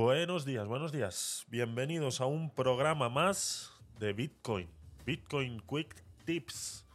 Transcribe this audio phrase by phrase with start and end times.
[0.00, 1.44] Buenos días, buenos días.
[1.48, 4.68] Bienvenidos a un programa más de Bitcoin.
[5.04, 5.92] Bitcoin Quick
[6.24, 6.86] Tips.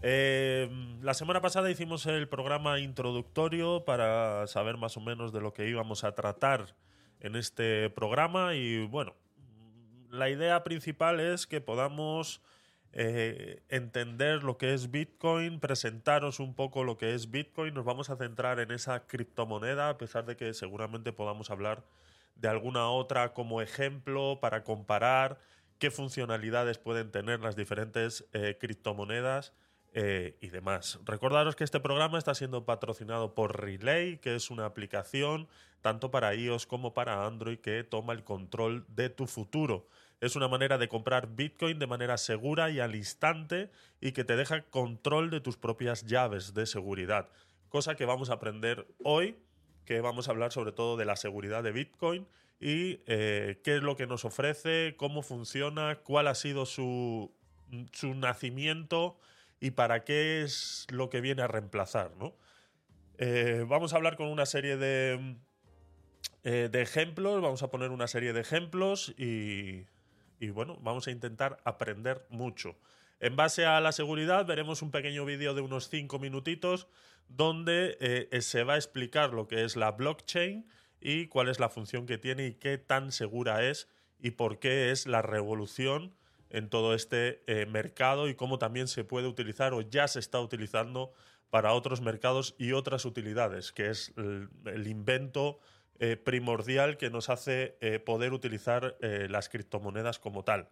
[0.00, 0.66] Eh,
[1.02, 5.68] la semana pasada hicimos el programa introductorio para saber más o menos de lo que
[5.68, 6.74] íbamos a tratar
[7.20, 9.12] en este programa y bueno,
[10.08, 12.40] la idea principal es que podamos
[12.94, 17.74] eh, entender lo que es Bitcoin, presentaros un poco lo que es Bitcoin.
[17.74, 21.84] Nos vamos a centrar en esa criptomoneda, a pesar de que seguramente podamos hablar
[22.36, 25.38] de alguna otra como ejemplo para comparar
[25.78, 29.52] qué funcionalidades pueden tener las diferentes eh, criptomonedas
[29.92, 31.00] eh, y demás.
[31.04, 35.48] Recordaros que este programa está siendo patrocinado por Relay, que es una aplicación
[35.80, 39.86] tanto para iOS como para Android que toma el control de tu futuro.
[40.20, 44.36] Es una manera de comprar Bitcoin de manera segura y al instante y que te
[44.36, 47.28] deja control de tus propias llaves de seguridad,
[47.68, 49.36] cosa que vamos a aprender hoy
[49.86, 52.26] que vamos a hablar sobre todo de la seguridad de Bitcoin
[52.60, 57.32] y eh, qué es lo que nos ofrece, cómo funciona, cuál ha sido su,
[57.92, 59.16] su nacimiento
[59.60, 62.10] y para qué es lo que viene a reemplazar.
[63.18, 65.36] Eh, vamos a hablar con una serie de,
[66.42, 69.84] eh, de ejemplos, vamos a poner una serie de ejemplos y,
[70.40, 72.76] y bueno, vamos a intentar aprender mucho.
[73.20, 76.88] En base a la seguridad veremos un pequeño vídeo de unos 5 minutitos
[77.28, 80.66] donde eh, se va a explicar lo que es la blockchain
[81.00, 83.88] y cuál es la función que tiene y qué tan segura es
[84.18, 86.14] y por qué es la revolución
[86.50, 90.40] en todo este eh, mercado y cómo también se puede utilizar o ya se está
[90.40, 91.12] utilizando
[91.50, 95.58] para otros mercados y otras utilidades, que es el, invento
[95.98, 100.68] eh, primordial que nos hace poder utilizar las criptomonedas como tal.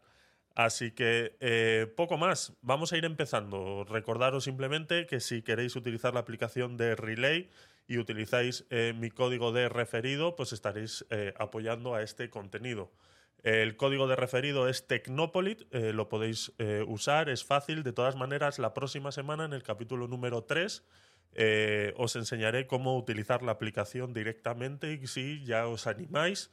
[0.55, 3.85] Así que eh, poco más, vamos a ir empezando.
[3.89, 7.51] Recordaros simplemente que si queréis utilizar la aplicación de Relay
[7.89, 12.93] y utilizáis eh, mi código de referido, pues estaréis eh, apoyando a este contenido.
[13.43, 16.51] El código de referido es Tecnopolit, lo podéis
[16.87, 17.83] usar, es fácil.
[17.83, 20.83] De todas maneras, la próxima semana, en el capítulo número 3,
[21.95, 26.53] os enseñaré cómo utilizar la aplicación directamente y si ya os animáis,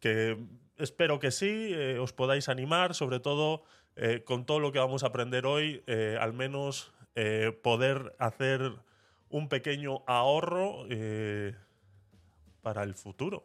[0.00, 0.36] que
[0.82, 3.62] espero que sí, eh, os podáis animar, sobre todo
[3.96, 6.92] eh, con todo lo que vamos a aprender hoy, eh, al menos
[7.62, 8.72] poder hacer
[9.28, 10.86] un pequeño ahorro
[12.62, 13.44] para el futuro.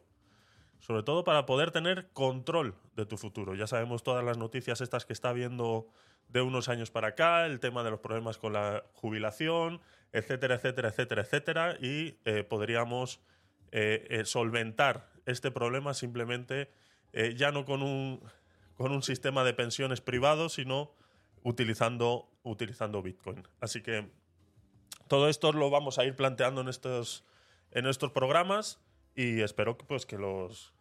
[0.78, 3.54] Sobre todo para poder tener control de tu futuro.
[3.54, 5.86] Ya sabemos todas las noticias estas que está habiendo
[6.28, 9.82] de unos años para acá, el tema de los problemas con la jubilación,
[10.12, 12.12] etcétera, etcétera, etcétera, etcétera, y
[12.44, 13.20] podríamos
[14.24, 16.70] solventar este problema simplemente
[17.12, 18.20] eh, ya no con un,
[18.76, 20.92] con un sistema de pensiones privado, sino
[21.42, 23.42] utilizando, utilizando Bitcoin.
[23.60, 24.08] Así que
[25.08, 27.24] todo esto lo vamos a ir planteando en estos,
[27.70, 28.78] en estos programas
[29.14, 30.74] y espero que, pues, que, los,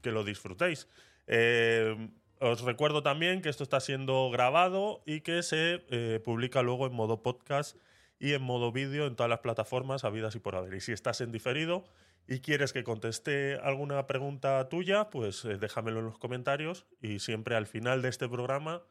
[0.00, 0.88] que lo disfrutéis.
[1.26, 6.86] Eh, os recuerdo también que esto está siendo grabado y que se eh, publica luego
[6.86, 7.76] en modo podcast
[8.18, 10.74] y en modo vídeo en todas las plataformas habidas y por haber.
[10.74, 11.84] Y si estás en diferido
[12.26, 17.54] y quieres que conteste alguna pregunta tuya, pues eh, déjamelo en los comentarios y siempre
[17.56, 18.82] al final de este programa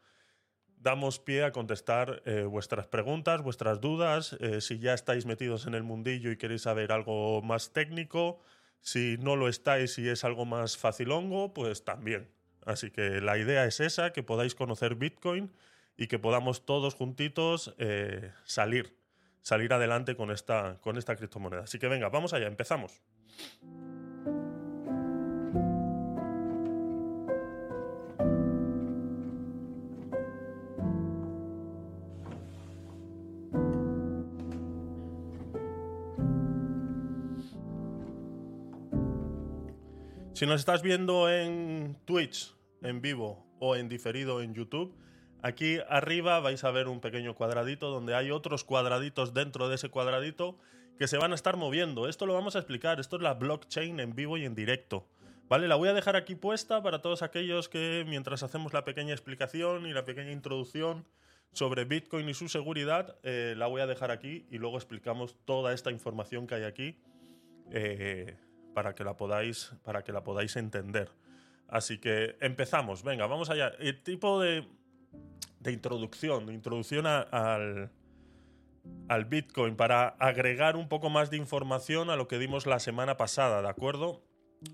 [0.78, 5.74] damos pie a contestar eh, vuestras preguntas, vuestras dudas, eh, si ya estáis metidos en
[5.74, 8.40] el mundillo y queréis saber algo más técnico,
[8.82, 12.28] si no lo estáis y es algo más facilongo, pues también.
[12.66, 15.50] Así que la idea es esa, que podáis conocer Bitcoin
[15.96, 17.74] y que podamos todos juntitos
[18.44, 18.96] salir
[19.44, 21.62] salir adelante con esta, con esta criptomoneda.
[21.62, 23.00] Así que venga, vamos allá, empezamos.
[40.32, 44.94] Si nos estás viendo en Twitch en vivo o en diferido en YouTube,
[45.46, 49.90] Aquí arriba vais a ver un pequeño cuadradito donde hay otros cuadraditos dentro de ese
[49.90, 50.56] cuadradito
[50.98, 52.08] que se van a estar moviendo.
[52.08, 52.98] Esto lo vamos a explicar.
[52.98, 55.06] Esto es la blockchain en vivo y en directo.
[55.46, 55.68] ¿Vale?
[55.68, 59.84] La voy a dejar aquí puesta para todos aquellos que mientras hacemos la pequeña explicación
[59.84, 61.06] y la pequeña introducción
[61.52, 65.74] sobre Bitcoin y su seguridad, eh, la voy a dejar aquí y luego explicamos toda
[65.74, 66.96] esta información que hay aquí
[67.70, 68.38] eh,
[68.72, 71.10] para, que la podáis, para que la podáis entender.
[71.68, 73.02] Así que empezamos.
[73.02, 73.74] Venga, vamos allá.
[73.78, 74.66] El tipo de
[75.64, 77.90] de introducción, de introducción al,
[79.26, 83.62] Bitcoin, para agregar un poco más de información a lo que dimos la semana pasada,
[83.62, 84.22] ¿de acuerdo?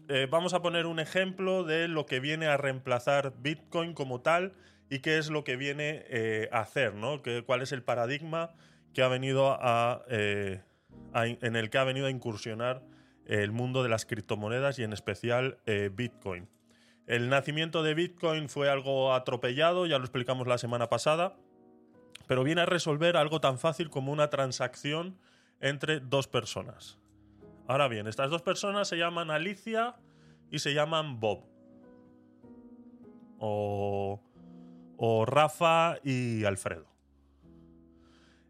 [0.08, 4.52] Eh, vamos a poner un ejemplo de lo que viene a reemplazar Bitcoin como tal
[4.90, 7.22] y qué es lo que viene eh, a hacer, ¿no?
[7.46, 8.50] ¿Cuál es el paradigma
[8.92, 9.58] que ha venido
[10.10, 10.60] eh,
[11.14, 12.82] en el que ha venido a incursionar
[13.26, 15.58] el mundo de las criptomonedas y en especial
[15.94, 16.48] Bitcoin?
[17.10, 21.34] El nacimiento de Bitcoin fue algo atropellado, ya lo explicamos la semana pasada,
[22.28, 25.18] pero viene a resolver algo tan fácil como una transacción
[25.58, 27.00] entre dos personas.
[27.66, 29.96] Ahora bien, estas dos personas se llaman Alicia
[30.52, 31.42] y se llaman Bob.
[33.40, 34.20] O,
[35.26, 36.86] Rafa y Alfredo.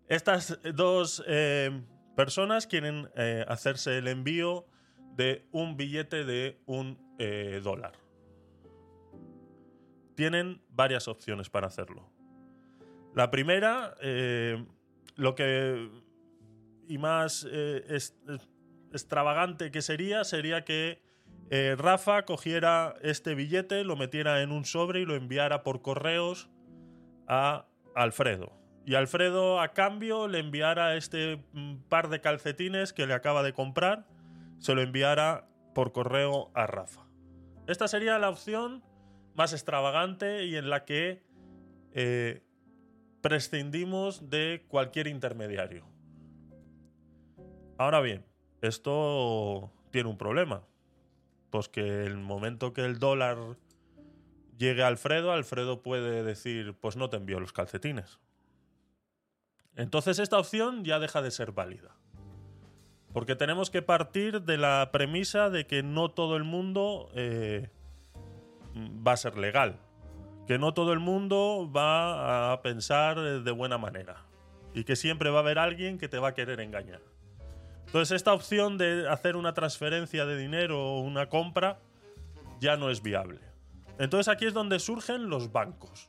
[0.06, 1.70] Estas dos eh,
[2.14, 4.66] personas quieren eh, hacerse el envío
[5.16, 7.92] de un billete de un eh, dólar
[10.20, 12.06] tienen varias opciones para hacerlo.
[13.14, 14.62] La primera, eh,
[15.16, 15.90] lo que
[16.88, 17.98] y más eh,
[18.92, 21.00] extravagante que sería, sería que
[21.48, 26.50] eh, Rafa cogiera este billete, lo metiera en un sobre y lo enviara por correos
[27.26, 27.64] a
[27.94, 28.52] Alfredo.
[28.84, 33.54] Y Alfredo a cambio le enviara este mm, par de calcetines que le acaba de
[33.54, 34.06] comprar,
[34.58, 37.06] se lo enviara por correo a Rafa.
[37.66, 38.84] Esta sería la opción
[39.40, 41.22] más extravagante y en la que
[41.94, 42.42] eh,
[43.22, 45.86] prescindimos de cualquier intermediario.
[47.78, 48.26] Ahora bien,
[48.60, 50.64] esto tiene un problema.
[51.48, 53.38] Pues que el momento que el dólar
[54.58, 58.20] llegue a Alfredo, Alfredo puede decir, pues no te envío los calcetines.
[59.74, 61.96] Entonces esta opción ya deja de ser válida.
[63.14, 67.70] Porque tenemos que partir de la premisa de que no todo el mundo eh,
[68.74, 69.78] Mm, va a ser legal.
[70.46, 74.24] Que no todo el mundo va a pensar eh, de buena manera.
[74.74, 77.00] Y que siempre va a haber alguien que te va a querer engañar.
[77.86, 81.80] Entonces esta opción de hacer una transferencia de dinero o una compra
[82.60, 83.40] ya no es viable.
[83.98, 86.08] Entonces aquí es donde surgen los bancos.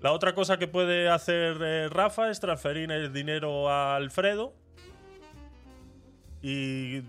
[0.00, 4.52] La otra cosa que puede hacer eh, Rafa es transferir el dinero a Alfredo
[6.42, 7.02] y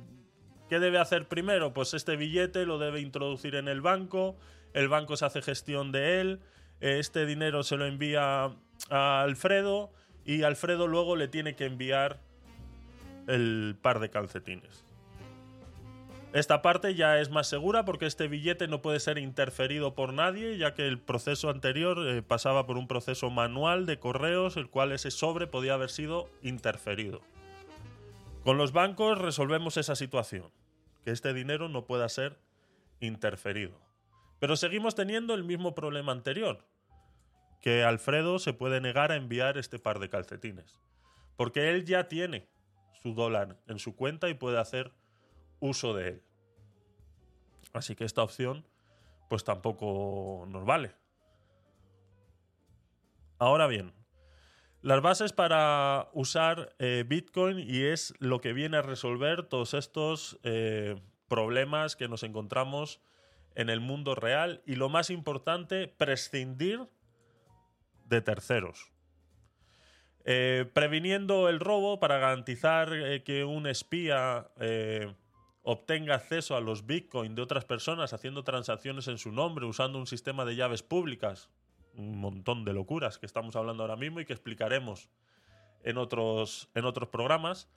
[0.69, 1.73] ¿Qué debe hacer primero?
[1.73, 4.35] Pues este billete lo debe introducir en el banco,
[4.73, 6.39] el banco se hace gestión de él,
[6.81, 8.51] eh, este dinero se lo envía
[8.89, 9.91] a Alfredo
[10.25, 12.19] y Alfredo luego le tiene que enviar
[13.27, 14.85] el par de calcetines.
[16.31, 20.57] Esta parte ya es más segura porque este billete no puede ser interferido por nadie,
[20.57, 24.93] ya que el proceso anterior eh, pasaba por un proceso manual de correos, el cual
[24.93, 27.21] ese sobre podía haber sido interferido.
[28.43, 30.51] Con los bancos resolvemos esa situación,
[31.05, 32.37] que este dinero no pueda ser
[32.99, 33.79] interferido.
[34.39, 36.67] Pero seguimos teniendo el mismo problema anterior,
[37.61, 40.81] que Alfredo se puede negar a enviar este par de calcetines,
[41.37, 42.49] porque él ya tiene
[42.91, 44.91] su dólar en su cuenta y puede hacer
[45.61, 46.23] uso de él.
[47.71, 48.67] Así que esta opción
[49.29, 50.93] pues tampoco nos vale.
[53.39, 53.93] Ahora bien,
[54.83, 60.37] las bases para usar eh, Bitcoin y es lo que viene a resolver todos estos
[60.43, 62.99] eh, problemas que nos encontramos
[63.55, 66.81] en el mundo real y lo más importante, prescindir
[68.09, 68.91] de terceros.
[70.25, 72.89] Eh, previniendo el robo para garantizar
[73.23, 74.49] que un espía
[75.61, 80.07] obtenga acceso a los Bitcoin de otras personas haciendo transacciones en su nombre usando un
[80.07, 81.49] sistema de llaves públicas,
[81.95, 85.09] un montón de locuras que estamos hablando ahora mismo y que explicaremos
[85.83, 87.69] en otros, en otros programas.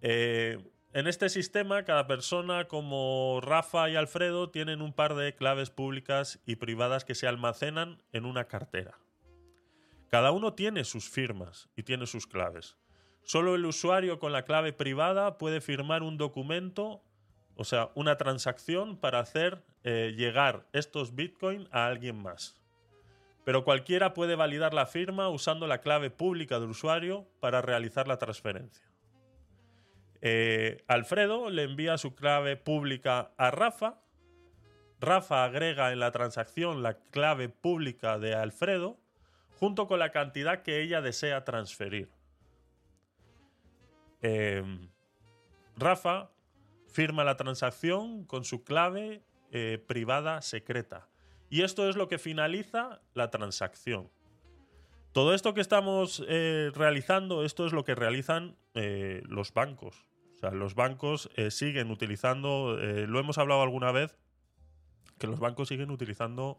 [0.00, 0.58] Eh,
[0.92, 6.40] en este sistema, cada persona como Rafa y Alfredo tienen un par de claves públicas
[6.44, 8.98] y privadas que se almacenan en una cartera.
[10.08, 12.76] Cada uno tiene sus firmas y tiene sus claves.
[13.22, 17.02] Solo el usuario con la clave privada puede firmar un documento,
[17.54, 22.61] o sea, una transacción para hacer eh, llegar estos Bitcoin a alguien más
[23.44, 28.18] pero cualquiera puede validar la firma usando la clave pública del usuario para realizar la
[28.18, 28.86] transferencia.
[30.20, 34.00] Eh, Alfredo le envía su clave pública a Rafa.
[35.00, 39.00] Rafa agrega en la transacción la clave pública de Alfredo
[39.58, 42.10] junto con la cantidad que ella desea transferir.
[44.20, 44.62] Eh,
[45.76, 46.30] Rafa
[46.86, 51.08] firma la transacción con su clave eh, privada secreta
[51.52, 54.08] y esto es lo que finaliza la transacción.
[55.12, 60.06] Todo esto que estamos eh, realizando, esto es lo que realizan eh, los bancos.
[60.34, 64.16] O sea, los bancos eh, siguen utilizando, lo hemos hablado alguna vez,
[65.18, 66.56] que los bancos siguen utilizando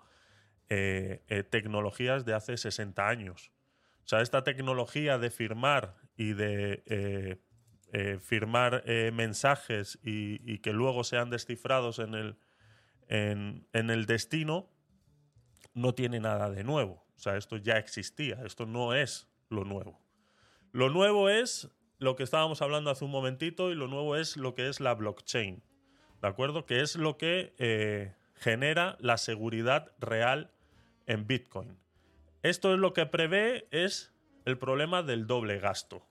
[1.49, 3.51] tecnologías de hace 60 años.
[4.05, 7.39] O sea, esta tecnología de firmar y de
[8.21, 12.35] firmar mensajes y, que luego sean descifrados en el,
[13.09, 14.69] en el destino,
[15.73, 17.05] no tiene nada de nuevo.
[17.15, 19.99] O sea, esto ya existía, esto no es lo nuevo.
[20.71, 24.55] Lo nuevo es lo que estábamos hablando hace un momentito y lo nuevo es lo
[24.55, 25.63] que es la blockchain,
[26.21, 26.65] ¿de acuerdo?
[26.65, 30.51] Que es lo que eh, genera la seguridad real
[31.05, 31.77] en Bitcoin.
[32.41, 34.13] Esto es lo que prevé, es
[34.45, 36.05] el problema del doble gasto.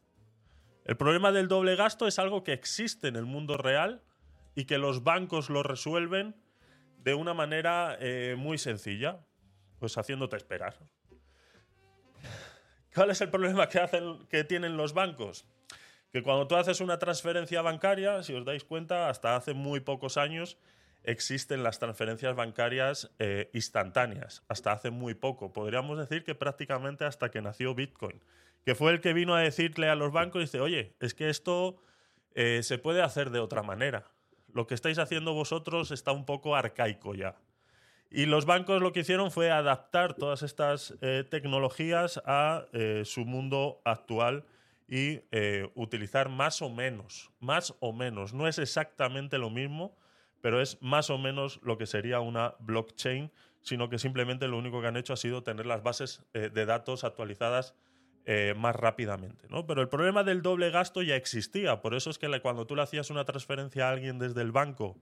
[0.84, 4.02] El problema del doble gasto es algo que existe en el mundo real
[4.54, 6.34] y que los bancos lo resuelven
[6.98, 9.20] de una manera eh, muy sencilla.
[9.82, 10.76] Pues haciéndote esperar.
[12.94, 15.44] ¿Cuál es el problema que, hacen, que tienen los bancos?
[16.12, 20.18] Que cuando tú haces una transferencia bancaria, si os dais cuenta, hasta hace muy pocos
[20.18, 20.56] años
[21.02, 25.52] existen las transferencias bancarias eh, instantáneas, hasta hace muy poco.
[25.52, 28.22] Podríamos decir que prácticamente hasta que nació Bitcoin,
[28.64, 31.28] que fue el que vino a decirle a los bancos, y dice, oye, es que
[31.28, 31.82] esto
[32.36, 34.04] eh, se puede hacer de otra manera.
[34.54, 37.34] Lo que estáis haciendo vosotros está un poco arcaico ya.
[38.14, 43.24] Y los bancos lo que hicieron fue adaptar todas estas eh, tecnologías a eh, su
[43.24, 44.44] mundo actual
[44.86, 49.96] y eh, utilizar más o menos, más o menos, no es exactamente lo mismo,
[50.42, 53.30] pero es más o menos lo que sería una blockchain,
[53.62, 57.04] sino que simplemente lo único que han hecho ha sido tener las bases de datos
[57.04, 57.74] actualizadas
[58.56, 59.46] más rápidamente.
[59.48, 59.66] ¿no?
[59.66, 61.80] Pero el problema del doble gasto ya existía.
[61.80, 64.98] Por eso es que cuando tú le hacías una transferencia a alguien desde el banco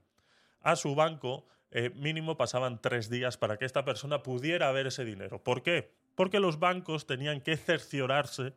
[0.60, 5.04] a su banco, eh, mínimo pasaban tres días para que esta persona pudiera ver ese
[5.04, 5.42] dinero.
[5.44, 5.92] ¿Por qué?
[6.16, 8.54] Porque los bancos tenían que cerciorarse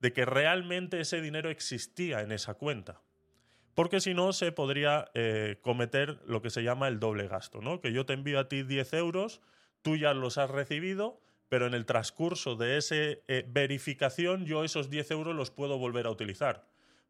[0.00, 3.02] de que realmente ese dinero existía en esa cuenta.
[3.74, 7.80] Porque si no, se podría eh, cometer lo que se llama el doble gasto, ¿no?
[7.80, 9.42] Que yo te envío a ti 10 euros,
[9.82, 14.90] tú ya los has recibido, pero en el transcurso de esa eh, verificación yo esos
[14.90, 16.64] 10 euros los puedo volver a utilizar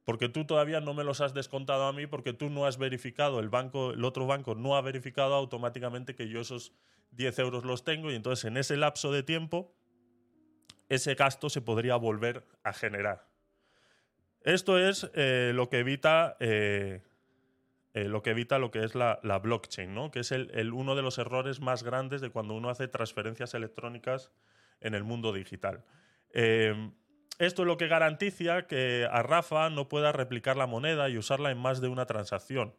[0.04, 3.40] porque tú todavía no me los has descontado a mí, porque tú no has verificado,
[3.40, 6.72] el banco, el otro banco no ha verificado automáticamente que yo esos
[7.12, 9.74] 10 euros los tengo, y entonces en ese lapso de tiempo,
[10.88, 13.26] ese gasto se podría volver a generar.
[14.42, 16.36] Esto es eh, lo que evita.
[16.40, 17.02] Eh,
[17.94, 20.10] eh, lo que evita lo que es la, blockchain, ¿no?
[20.10, 24.32] que es el, uno de los errores más grandes de cuando uno hace transferencias electrónicas
[24.80, 25.84] en el mundo digital.
[27.38, 31.50] Esto es lo que garantiza que a Rafa no pueda replicar la moneda y usarla
[31.50, 32.76] en más de una transacción.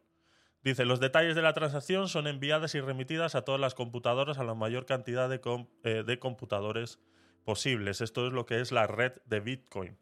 [0.63, 4.43] Dice, los detalles de la transacción son enviadas y remitidas a todas las computadoras a
[4.43, 5.41] la mayor cantidad de,
[5.83, 6.99] eh, computadores
[7.43, 8.01] posibles.
[8.01, 9.97] Esto es lo que es la red de Bitcoin.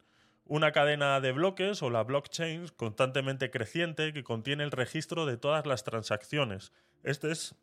[0.46, 5.66] Una cadena de bloques o la blockchain constantemente creciente que contiene el registro de todas
[5.66, 6.72] las transacciones.
[7.02, 7.54] Este es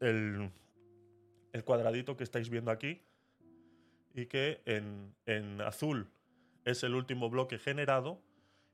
[0.00, 0.50] el,
[1.64, 3.02] cuadradito que estáis viendo aquí
[4.14, 6.08] y que en azul
[6.64, 8.20] es el último bloque generado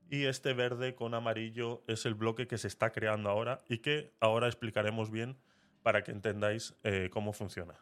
[0.09, 4.13] y este verde con amarillo es el bloque que se está creando ahora y que
[4.21, 5.37] ahora explicaremos bien
[5.83, 7.75] para que entendáis eh, cómo funciona.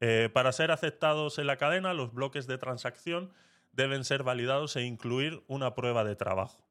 [0.00, 3.30] Eh, para ser aceptados en la cadena, los bloques de transacción
[3.72, 6.66] deben ser validados e incluir una prueba de trabajo.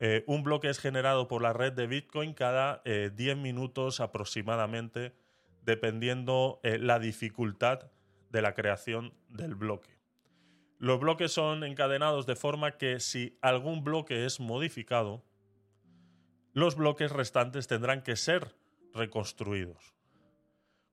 [0.00, 5.12] Eh, un bloque es generado por la red de Bitcoin cada 10 minutos aproximadamente,
[5.62, 7.90] dependiendo la dificultad
[8.30, 9.93] de la creación del bloque.
[10.84, 15.24] Los bloques son encadenados de forma que si algún bloque es modificado,
[16.52, 18.54] los bloques restantes tendrán que ser
[18.92, 19.94] reconstruidos.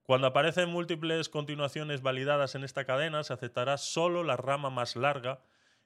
[0.02, 5.42] Cuando aparecen múltiples continuaciones validadas en esta cadena, se aceptará solo la rama más larga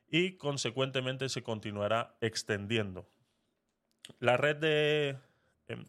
[0.08, 3.08] y consecuentemente se continuará extendiendo.
[4.20, 5.16] La red de...
[5.66, 5.84] Em,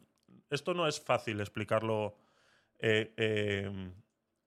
[0.50, 2.18] esto no es fácil explicarlo
[2.80, 3.94] eh, em,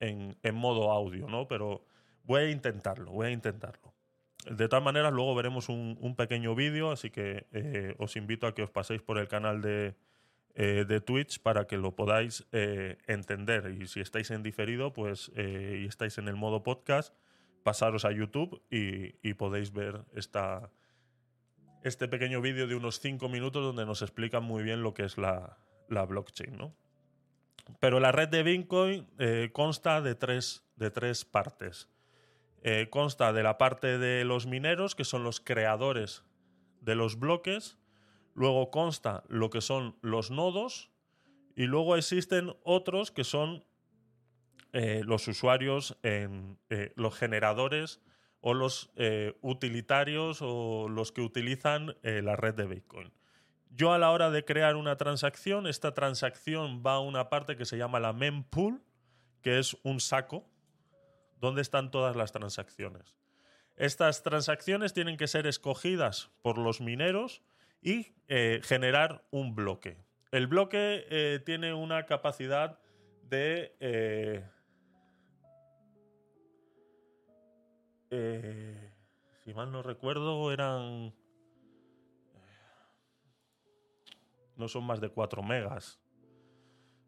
[0.00, 1.46] en, en, modo audio, ¿no?
[1.46, 1.86] Pero
[2.24, 3.92] Voy a intentarlo, voy a intentarlo.
[4.50, 8.62] De todas maneras, luego veremos un, pequeño vídeo, así que eh, os invito a que
[8.62, 9.94] os paséis por el canal de,
[10.54, 13.76] eh, Twitch para que lo podáis eh, entender.
[13.78, 17.14] Y si estáis en diferido, pues y estáis en el modo podcast,
[17.62, 20.70] pasaros a YouTube y, podéis ver esta,
[21.84, 25.18] este pequeño vídeo de unos 5 minutos donde nos explican muy bien lo que es
[25.18, 25.58] la,
[25.88, 26.56] blockchain.
[26.56, 26.74] ¿no?
[27.78, 29.06] Pero la red de Bitcoin
[29.52, 31.90] consta de tres, de tres partes.
[32.62, 36.24] Eh, consta de la parte de los mineros, que son los creadores
[36.80, 37.78] de los bloques.
[38.34, 40.90] Luego consta lo que son los nodos.
[41.56, 43.64] Y luego existen otros que son
[44.72, 46.48] eh, los usuarios, eh,
[46.96, 48.00] los generadores
[48.42, 48.90] o los
[49.42, 53.12] utilitarios o los que utilizan la red de Bitcoin.
[53.68, 57.66] Yo a la hora de crear una transacción, esta transacción va a una parte que
[57.66, 58.82] se llama la mempool,
[59.42, 60.49] que es un saco
[61.40, 63.16] dónde están todas las transacciones.
[63.76, 67.42] Estas transacciones tienen que ser escogidas por los mineros
[67.82, 69.96] y eh, generar un bloque.
[70.30, 72.78] El bloque eh, tiene una capacidad
[73.22, 73.74] de...
[73.80, 74.48] Eh,
[79.42, 81.14] si mal no recuerdo, eran...
[84.56, 85.99] No son más de 4 megas.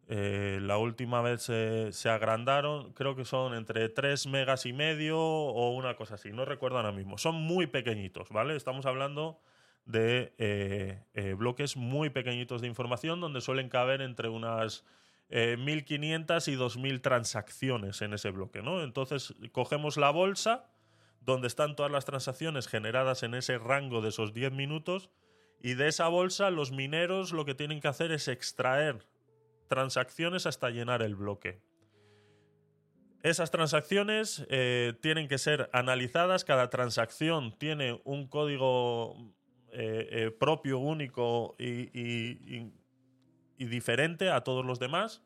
[0.09, 5.71] Eh, la última vez se, agrandaron, creo que son entre 3 megas y medio o
[5.73, 7.18] una cosa así, no recuerdo ahora mismo.
[7.18, 8.56] Son muy pequeñitos, ¿vale?
[8.56, 9.40] Estamos hablando
[9.85, 14.85] de eh, eh, bloques muy pequeñitos de información donde suelen caber entre unas
[15.30, 18.82] 1500 y 2000 transacciones en ese bloque, ¿no?
[18.82, 20.66] Entonces cogemos la bolsa
[21.23, 25.09] donde están todas las transacciones generadas en ese rango de esos 10 minutos
[25.62, 29.06] y de esa bolsa los mineros lo que tienen que hacer es extraer
[29.75, 31.62] transacciones hasta llenar el bloque.
[33.23, 39.17] Esas transacciones eh, tienen que ser analizadas, cada transacción tiene un código
[39.71, 42.67] eh, eh, propio, único y,
[43.57, 45.23] diferente a todos los demás,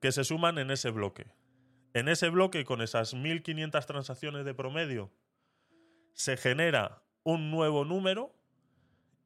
[0.00, 1.26] que se suman en ese bloque.
[1.92, 5.10] En ese bloque, con esas 1.500 transacciones de promedio,
[6.14, 8.34] se genera un nuevo número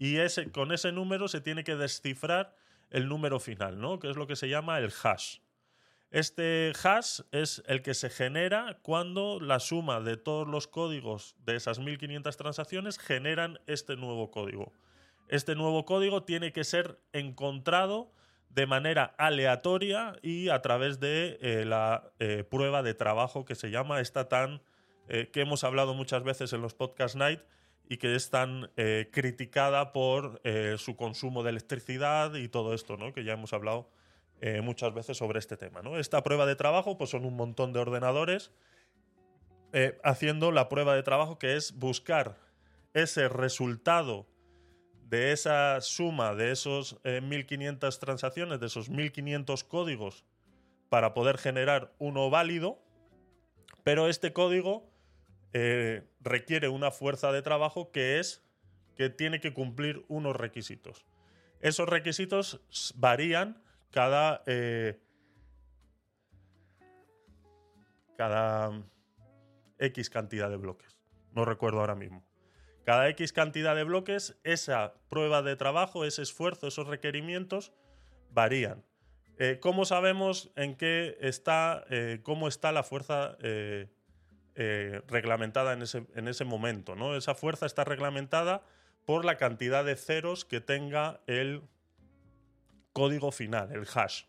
[0.00, 2.56] y ese, con ese número se tiene que descifrar
[2.90, 3.98] el número final, ¿no?
[3.98, 5.38] que es lo que se llama el hash.
[6.10, 11.56] Este hash es el que se genera cuando la suma de todos los códigos de
[11.56, 14.72] esas 1500 transacciones generan este nuevo código.
[15.28, 18.12] Este nuevo código tiene que ser encontrado
[18.50, 23.70] de manera aleatoria y a través de eh, la eh, prueba de trabajo que se
[23.72, 24.62] llama esta tan
[25.08, 27.40] eh, que hemos hablado muchas veces en los podcast night,
[27.88, 32.96] y que es tan eh, criticada por eh, su consumo de electricidad y todo esto,
[32.96, 33.12] ¿no?
[33.12, 33.88] que ya hemos hablado
[34.40, 35.82] eh, muchas veces sobre este tema.
[35.82, 35.96] ¿no?
[35.98, 38.52] Esta prueba de trabajo pues son un montón de ordenadores
[40.04, 42.36] haciendo la prueba de trabajo que es buscar
[42.94, 44.26] ese resultado
[45.02, 50.24] de esa suma de esos 1.500 transacciones, de esos 1.500 códigos
[50.88, 52.78] para poder generar uno válido,
[53.84, 54.88] pero este código
[55.52, 58.44] eh, requiere una fuerza de trabajo que es
[58.96, 61.06] que tiene que cumplir unos requisitos.
[61.60, 62.62] Esos requisitos
[62.96, 64.42] varían cada.
[64.46, 65.00] Eh,
[68.16, 68.84] cada mm,
[69.78, 70.98] X cantidad de bloques.
[71.32, 72.24] No recuerdo ahora mismo.
[72.84, 77.72] Cada X cantidad de bloques, esa prueba de trabajo, ese esfuerzo, esos requerimientos
[78.30, 78.84] varían.
[79.38, 81.84] Eh, ¿Cómo sabemos en qué está,
[82.22, 83.36] cómo está la fuerza
[84.58, 86.94] eh, reglamentada en ese, momento.
[86.96, 87.14] ¿no?
[87.14, 88.62] Esa fuerza está reglamentada
[89.04, 91.60] por la cantidad de ceros que tenga el
[92.94, 94.22] código final, el hash.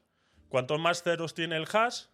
[0.49, 2.07] Cuantos más ceros tiene el hash,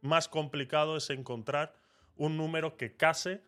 [0.00, 1.72] más complicado es encontrar
[2.16, 3.44] un número que case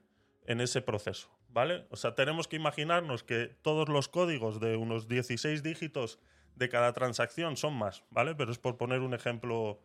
[0.46, 1.28] en ese proceso.
[1.48, 1.84] ¿Vale?
[1.90, 6.18] O sea, tenemos que imaginarnos que todos los códigos de unos 16 dígitos
[6.56, 8.34] de cada transacción son más, ¿vale?
[8.36, 9.80] Pero es por poner un ejemplo,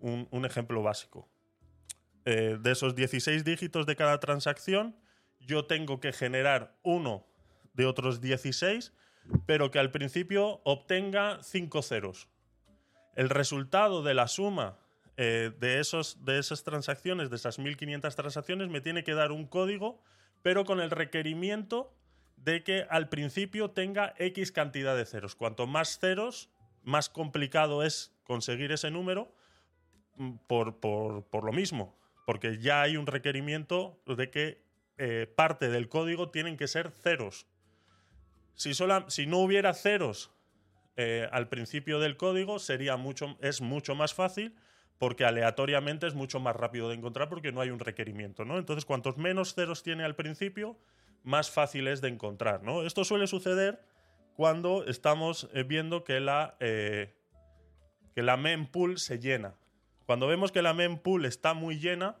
[0.00, 1.28] un ejemplo básico.
[2.32, 4.94] Eh, de esos 16 dígitos de cada transacción,
[5.40, 7.26] yo tengo que generar uno
[7.74, 8.92] de otros 16,
[9.46, 12.28] pero que al principio obtenga 5 ceros.
[13.16, 14.78] El resultado de la suma
[15.16, 19.48] eh, de, esos, de esas transacciones, de esas 1500 transacciones, me tiene que dar un
[19.48, 20.00] código,
[20.40, 21.92] pero con el requerimiento
[22.36, 25.34] de que al principio tenga X cantidad de ceros.
[25.34, 26.48] Cuanto más ceros,
[26.84, 29.34] más complicado es conseguir ese número
[30.16, 31.98] mm, por lo mismo
[32.30, 34.62] porque ya hay un requerimiento de que
[34.98, 37.48] eh, parte del código tienen que ser ceros.
[38.54, 38.70] Si,
[39.26, 40.30] no hubiera ceros
[40.94, 44.54] eh, al principio del código, sería mucho, es mucho más fácil
[44.98, 48.56] porque aleatoriamente es mucho más rápido de encontrar porque no hay un requerimiento, ¿no?
[48.58, 50.78] Entonces, cuantos menos ceros tiene al principio,
[51.24, 52.84] más fácil es de encontrar, ¿no?
[52.86, 53.82] Esto suele suceder
[54.36, 57.04] cuando estamos eh, viendo que la, que
[58.14, 59.56] la mempool se llena,
[60.10, 62.16] cuando vemos que la mempool está muy llena,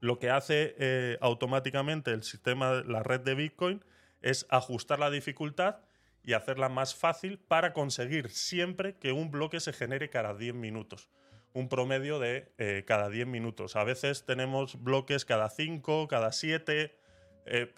[0.00, 3.84] lo que hace eh, automáticamente el sistema, la red de Bitcoin,
[4.20, 5.76] es ajustar la dificultad
[6.24, 11.08] y hacerla más fácil para conseguir siempre que un bloque se genere cada 10 minutos.
[11.52, 13.76] Un promedio de eh, cada 10 minutos.
[13.76, 16.98] A veces tenemos bloques cada 5, cada 7,
[17.46, 17.74] eh,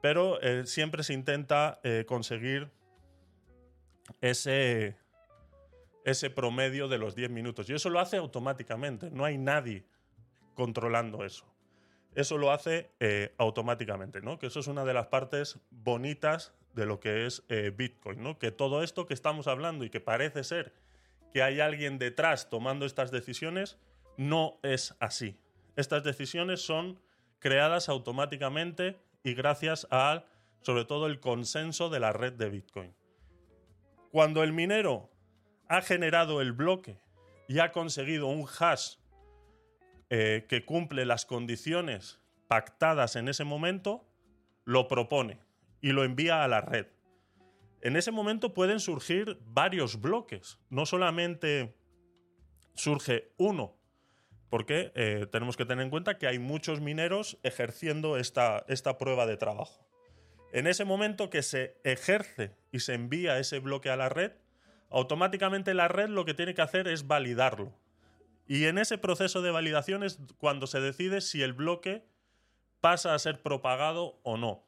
[0.00, 2.70] pero siempre se intenta conseguir
[4.22, 4.96] ese,
[6.04, 7.68] ese promedio de los 10 minutos.
[7.68, 9.84] Y eso lo hace automáticamente, no hay nadie
[10.54, 11.44] controlando eso.
[12.14, 14.38] Eso lo hace eh, automáticamente, ¿no?
[14.38, 18.38] Que eso es una de las partes bonitas de lo que es eh, Bitcoin, ¿no?
[18.38, 20.72] Que todo esto que estamos hablando y que parece ser
[21.32, 23.78] que hay alguien detrás tomando estas decisiones,
[24.16, 25.38] no es así.
[25.76, 26.98] Estas decisiones son
[27.38, 30.24] creadas automáticamente y gracias a,
[30.62, 32.92] sobre todo, el consenso de la red de Bitcoin.
[34.10, 35.09] Cuando el minero
[35.70, 36.98] ha generado el bloque
[37.46, 38.94] y ha conseguido un hash
[40.10, 44.04] eh, que cumple las condiciones pactadas en ese momento,
[44.64, 45.38] lo propone
[45.80, 46.86] y lo envía a la red.
[47.82, 51.76] En ese momento pueden surgir varios bloques, no solamente
[52.74, 53.78] surge uno,
[54.50, 59.24] porque eh, tenemos que tener en cuenta que hay muchos mineros ejerciendo esta, esta prueba
[59.24, 59.86] de trabajo.
[60.52, 64.32] En ese momento que se ejerce y se envía ese bloque a la red,
[64.90, 67.72] automáticamente la red lo que tiene que hacer es validarlo.
[68.46, 72.04] Y en ese proceso de validación es cuando se decide si el bloque
[72.80, 74.66] pasa a ser propagado o no.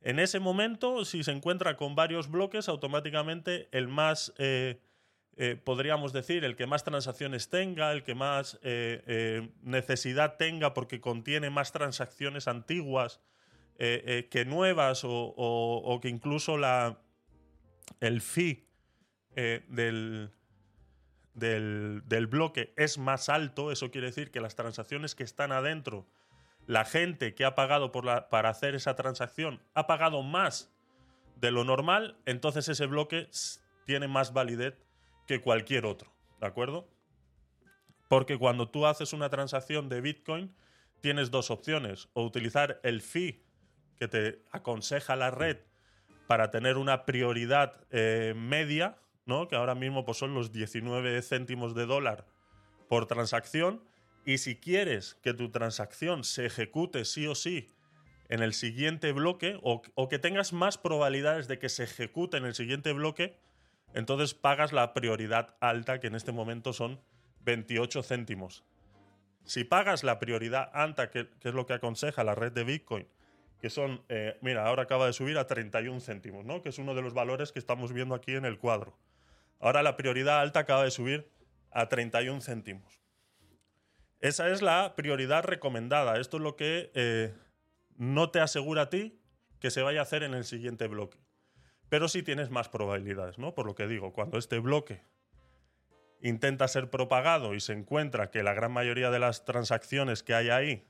[0.00, 4.80] En ese momento, si se encuentra con varios bloques, automáticamente el más, eh,
[5.36, 11.00] eh, podríamos decir, el que más transacciones tenga, el que más eh, necesidad tenga porque
[11.00, 13.20] contiene más transacciones antiguas
[13.78, 16.98] que nuevas o, que incluso la,
[18.00, 18.68] el fee
[19.34, 20.30] eh, del,
[21.34, 26.06] del, bloque es más alto, eso quiere decir que las transacciones que están adentro,
[26.66, 30.70] la gente que ha pagado para hacer esa transacción ha pagado más
[31.36, 33.28] de lo normal, entonces ese bloque
[33.86, 34.74] tiene más validez
[35.26, 36.86] que cualquier otro, ¿de acuerdo?
[38.08, 40.54] Porque cuando tú haces una transacción de Bitcoin,
[41.00, 43.42] tienes dos opciones, o utilizar el fee
[43.98, 45.56] que te aconseja la red
[46.26, 48.98] para tener una prioridad eh, media,
[49.48, 52.26] que ahora mismo pues, son los 19 céntimos de dólar
[52.88, 53.82] por transacción.
[54.24, 57.68] Y si quieres que tu transacción se ejecute sí o sí
[58.28, 62.54] en el siguiente bloque, o, que tengas más probabilidades de que se ejecute en el
[62.54, 63.36] siguiente bloque,
[63.94, 66.98] entonces pagas la prioridad alta, que en este momento son
[67.40, 68.64] 28 céntimos.
[69.44, 73.06] Si pagas la prioridad alta, que, es lo que aconseja la red de Bitcoin,
[73.60, 76.62] que son, eh, mira, ahora acaba de subir a 31 céntimos, ¿no?
[76.62, 78.96] que es uno de los valores que estamos viendo aquí en el cuadro.
[79.62, 81.30] Ahora la prioridad alta acaba de subir
[81.70, 83.00] a 31 céntimos.
[84.18, 86.18] Esa es la prioridad recomendada.
[86.18, 87.32] Esto es lo que eh,
[87.96, 89.20] no te asegura a ti
[89.60, 91.18] que se vaya a hacer en el siguiente bloque.
[91.88, 93.54] Pero sí tienes más probabilidades, ¿no?
[93.54, 95.00] Por lo que digo, cuando este bloque
[96.20, 100.50] intenta ser propagado y se encuentra que la gran mayoría de las transacciones que hay
[100.50, 100.84] ahí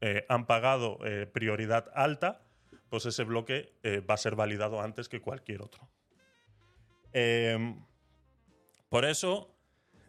[0.00, 2.42] eh, han pagado eh, prioridad alta,
[2.88, 3.72] pues ese bloque
[4.08, 5.88] va a ser validado antes que cualquier otro.
[7.12, 7.82] Em,
[8.92, 9.48] por eso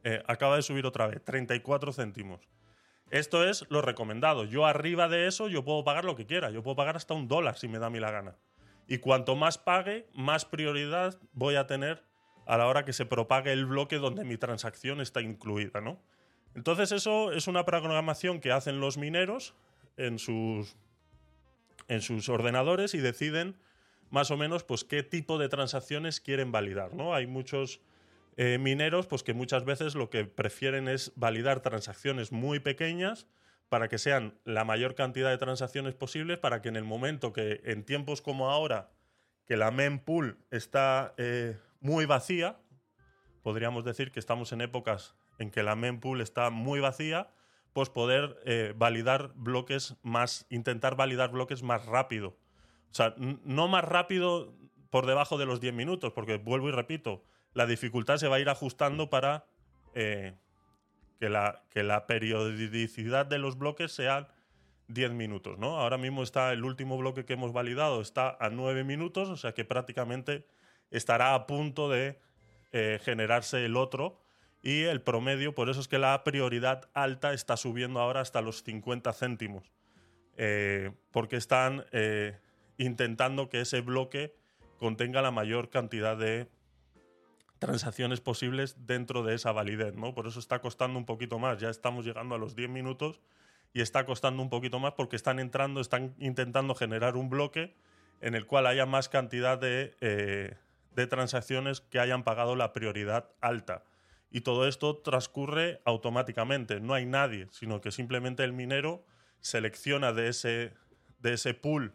[0.04, 2.41] eh, acaba de subir otra vez, 34 céntimos.
[3.12, 4.43] Esto es lo recomendado.
[4.43, 6.52] Yo arriba de eso yo puedo pagar lo que quiera.
[6.52, 8.36] Yo puedo pagar hasta un dólar si me da a mí la gana.
[8.86, 12.04] Y cuanto más pague, más prioridad voy a tener
[12.46, 15.98] a la hora que se propague el bloque donde mi transacción está incluida, ¿no?
[16.54, 19.54] Entonces eso es una programación que hacen los mineros
[19.96, 20.76] en sus,
[21.88, 23.56] en sus ordenadores y deciden
[24.10, 27.15] más o menos pues, qué tipo de transacciones quieren validar, ¿no?
[27.15, 27.80] Hay muchos
[28.36, 33.28] eh, mineros pues que muchas veces lo que prefieren es validar transacciones muy pequeñas
[33.69, 37.62] para que sean la mayor cantidad de transacciones posibles para que en el momento que
[37.63, 38.89] en tiempos como ahora
[39.46, 42.58] que la mempool está eh, muy vacía
[43.43, 47.28] podríamos decir que estamos en épocas en que la mempool está muy vacía
[47.72, 52.30] pues poder eh, validar bloques más intentar validar bloques más rápido
[52.89, 54.56] o sea no más rápido
[54.89, 58.39] por debajo de los 10 minutos porque vuelvo y repito la dificultad se va a
[58.39, 59.46] ir ajustando para
[59.94, 60.36] eh,
[61.20, 64.28] que, la, que la periodicidad de los bloques sea
[64.88, 65.58] 10 minutos.
[65.58, 65.78] ¿no?
[65.80, 69.54] Ahora mismo está el último bloque que hemos validado, está a 9 minutos, o sea
[69.54, 70.46] que prácticamente
[70.92, 72.20] estará a punto de
[72.72, 74.20] eh, generarse el otro.
[74.66, 78.63] Y el promedio, por eso es que la prioridad alta está subiendo ahora hasta los
[78.63, 79.74] 50 céntimos.
[80.38, 81.84] Eh, porque están
[82.78, 84.34] intentando que ese bloque
[84.80, 86.48] contenga la mayor cantidad de
[87.65, 90.13] transacciones posibles dentro de esa validez, ¿no?
[90.13, 93.21] Por eso está costando un poquito más, ya estamos llegando a los 10 minutos
[93.73, 97.73] y está costando un poquito más porque están entrando, están intentando generar un bloque
[98.19, 99.93] en el cual haya más cantidad eh,
[100.93, 103.84] de, transacciones que hayan pagado la prioridad alta.
[104.30, 109.06] Y todo esto transcurre automáticamente, no hay nadie, sino que simplemente el minero
[109.39, 110.73] selecciona de ese,
[111.19, 111.93] de ese pool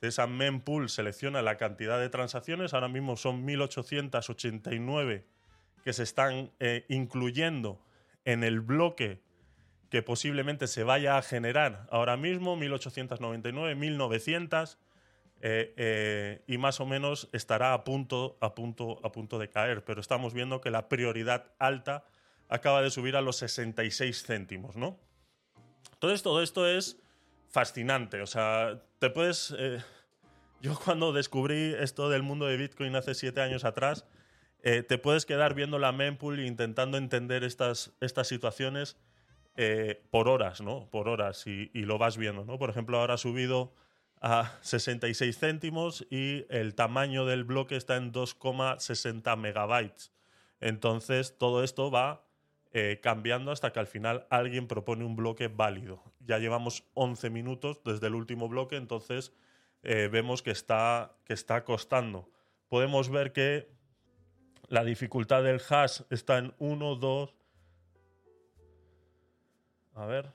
[0.00, 2.72] de esa mempool selecciona la cantidad de transacciones.
[2.74, 5.24] Ahora mismo son 1.889
[5.84, 7.82] que se están eh, incluyendo
[8.24, 9.20] en el bloque
[9.90, 14.78] que posiblemente se vaya a generar ahora mismo, 1.899, 1.900.
[15.42, 19.84] Eh, eh, y más o menos estará a punto, a punto, a punto de caer.
[19.84, 22.04] Pero estamos viendo que la prioridad alta
[22.48, 24.98] acaba de subir a los 66 céntimos, ¿no?
[25.94, 26.99] Entonces todo esto es
[27.50, 28.22] fascinante.
[28.22, 29.54] O sea, te puedes.
[29.58, 29.82] Eh,
[30.62, 34.06] yo cuando descubrí esto del mundo de Bitcoin hace siete años atrás,
[34.62, 38.96] eh, te puedes quedar viendo la mempool e intentando entender estas, estas situaciones
[39.56, 40.88] eh, por horas, ¿no?
[40.90, 42.58] Por horas y, lo vas viendo, ¿no?
[42.58, 43.74] Por ejemplo, ahora ha subido
[44.20, 50.12] a 66 céntimos y el tamaño del bloque está en 2,60 megabytes.
[50.60, 52.26] Entonces, todo esto va
[53.02, 58.06] cambiando hasta que al final alguien propone un bloque válido ya llevamos 11 minutos desde
[58.06, 59.32] el último bloque, entonces
[59.82, 62.28] eh, vemos que está, que está costando.
[62.68, 63.68] Podemos ver que
[64.68, 67.34] la dificultad del hash está en 1, 2.
[69.94, 70.30] A ver.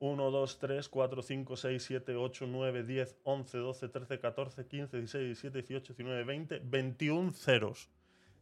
[0.00, 4.96] 1, 2, 3, 4, 5, 6, 7, 8, 9, 10, 11, 12, 13, 14, 15,
[4.96, 7.88] 16, 17, 18, 19, 20, 21 ceros.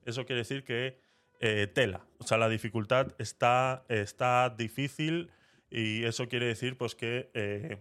[0.07, 0.96] Eso quiere decir que
[1.40, 2.07] eh, tela.
[2.18, 3.85] O sea, la dificultad está
[4.57, 5.31] difícil.
[5.70, 7.80] Y eso quiere decir pues, que eh,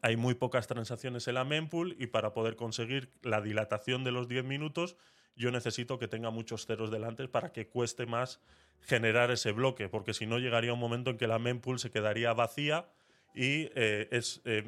[0.00, 4.26] hay muy pocas transacciones en la mempool y para poder conseguir la dilatación de los
[4.26, 4.96] 10 minutos,
[5.36, 8.40] yo necesito que tenga muchos ceros delante para que cueste más
[8.80, 12.32] generar ese bloque, porque si no llegaría un momento en que la mempool se quedaría
[12.32, 12.86] vacía
[13.34, 14.64] y eh, es eh,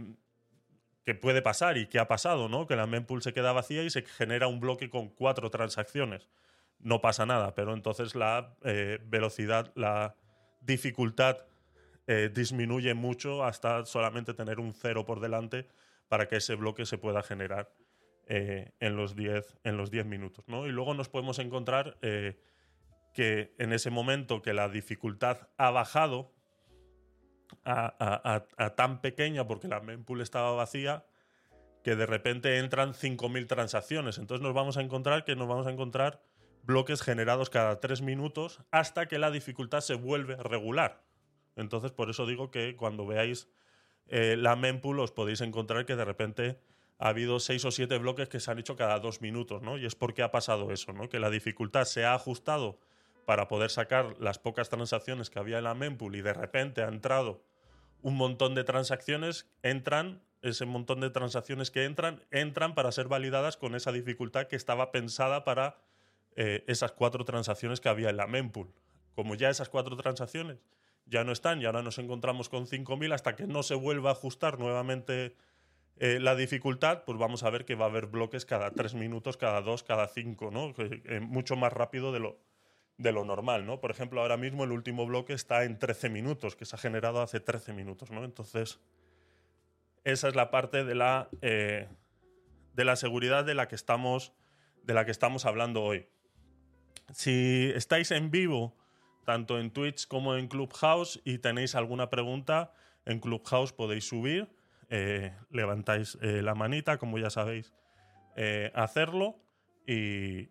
[1.04, 2.66] que puede pasar y que ha pasado, ¿no?
[2.66, 6.28] Que la mempool se queda vacía y se genera un bloque con cuatro transacciones.
[6.80, 8.54] No pasa nada, pero entonces la
[9.06, 10.16] velocidad, la
[10.60, 11.44] dificultad
[12.12, 15.68] eh, disminuye mucho hasta solamente tener un cero por delante
[16.08, 17.70] para que ese bloque se pueda generar
[18.26, 20.44] eh, en los 10 minutos.
[20.48, 22.36] Y luego nos podemos encontrar eh,
[23.14, 26.34] que en ese momento que la dificultad ha bajado
[27.64, 28.42] a,
[28.76, 31.06] tan pequeña porque la mempool estaba vacía,
[31.84, 34.18] que de repente entran 5.000 transacciones.
[34.18, 36.20] Entonces nos vamos a encontrar que nos vamos a encontrar
[36.64, 41.08] bloques generados cada 3 minutos hasta que la dificultad se vuelve regular.
[41.56, 43.48] Entonces, por eso digo que cuando veáis
[44.08, 46.60] eh, la mempool os podéis encontrar que de repente
[46.98, 49.78] ha habido seis o siete bloques que se han hecho cada dos minutos, ¿no?
[49.78, 51.08] Y es porque ha pasado eso, ¿no?
[51.08, 52.78] Que la dificultad se ha ajustado
[53.24, 56.88] para poder sacar las pocas transacciones que había en la mempool y de repente ha
[56.88, 57.42] entrado
[58.02, 63.56] un montón de transacciones, entran, ese montón de transacciones que entran, entran para ser validadas
[63.56, 65.76] con esa dificultad que estaba pensada para
[66.36, 68.72] eh, esas cuatro transacciones que había en la mempool.
[69.14, 70.58] Como ya esas cuatro transacciones
[71.10, 74.12] ya no están y ahora nos encontramos con 5.000 hasta que no se vuelva a
[74.12, 75.34] ajustar nuevamente
[75.96, 79.36] eh, la dificultad, pues vamos a ver que va a haber bloques cada 3 minutos,
[79.36, 80.72] cada 2, cada 5, ¿no?
[80.78, 82.38] Eh, mucho más rápido de lo,
[82.96, 83.80] de lo normal, ¿no?
[83.80, 87.20] Por ejemplo, ahora mismo el último bloque está en 13 minutos, que se ha generado
[87.20, 88.24] hace 13 minutos, ¿no?
[88.24, 88.78] Entonces,
[90.04, 91.88] esa es la parte de la, eh,
[92.74, 94.32] de la seguridad de la, que estamos,
[94.84, 96.06] de la que estamos hablando hoy.
[97.12, 98.76] Si estáis en vivo
[99.24, 102.72] tanto en Twitch como en Clubhouse y tenéis alguna pregunta
[103.04, 104.48] en Clubhouse podéis subir,
[104.88, 107.72] eh, levantáis eh, la manita, como ya sabéis,
[108.36, 109.36] eh, hacerlo
[109.86, 110.50] y,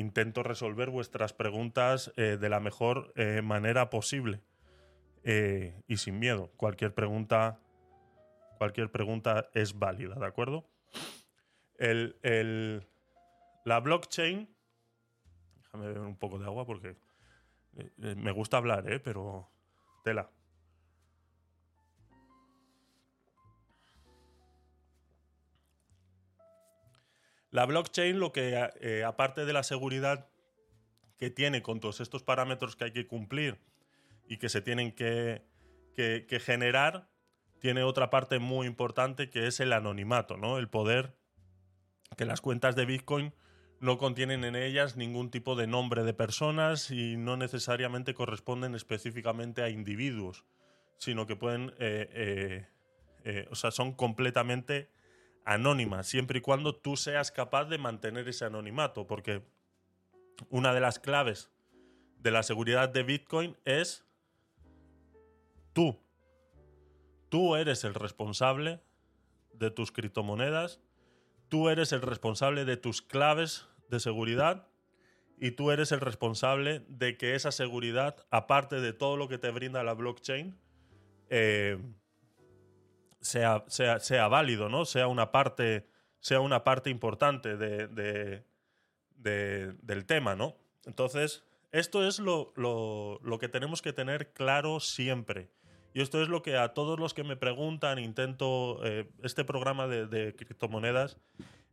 [0.00, 4.40] intento resolver vuestras preguntas de la mejor manera posible
[5.86, 6.50] y sin miedo.
[6.56, 7.60] Cualquier pregunta,
[8.56, 10.66] cualquier pregunta es válida, ¿de acuerdo?
[11.78, 14.48] la blockchain,
[15.64, 16.96] déjame beber un poco de agua porque
[17.76, 19.50] eh, eh, me gusta hablar, eh, Pero.
[20.04, 20.30] Tela.
[27.50, 28.56] La blockchain, lo que
[29.04, 30.28] aparte de la seguridad
[31.18, 33.58] que tiene con todos estos parámetros que hay que cumplir
[34.28, 35.42] y que se tienen que,
[35.96, 37.08] que generar,
[37.58, 40.58] tiene otra parte muy importante que es el anonimato, ¿no?
[40.58, 41.16] El poder
[42.16, 43.34] que las cuentas de Bitcoin
[43.80, 49.62] no contienen en ellas ningún tipo de nombre de personas y no necesariamente corresponden específicamente
[49.62, 50.44] a individuos,
[50.98, 52.68] sino que pueden, eh, eh,
[53.24, 54.90] eh, o sea, son completamente
[55.46, 59.42] anónimas, siempre y cuando tú seas capaz de mantener ese anonimato, porque
[60.50, 61.50] una de las claves
[62.18, 64.04] de la seguridad de Bitcoin es
[65.72, 65.98] tú.
[67.30, 68.82] Tú eres el responsable
[69.54, 70.80] de tus criptomonedas,
[71.48, 74.66] tú eres el responsable de tus claves de seguridad
[75.36, 79.50] y tú eres el responsable de que esa seguridad, aparte de todo lo que te
[79.50, 80.56] brinda la blockchain,
[81.28, 81.78] eh,
[83.20, 84.84] sea, válido, ¿no?
[84.84, 85.86] Sea una parte,
[86.20, 88.44] sea una parte importante del
[90.06, 90.56] tema, ¿no?
[90.84, 92.52] Entonces, esto es lo,
[93.38, 95.50] que tenemos que tener claro siempre.
[95.92, 99.88] Y esto es lo que a todos los que me preguntan, intento, eh, este programa
[99.88, 101.18] de criptomonedas,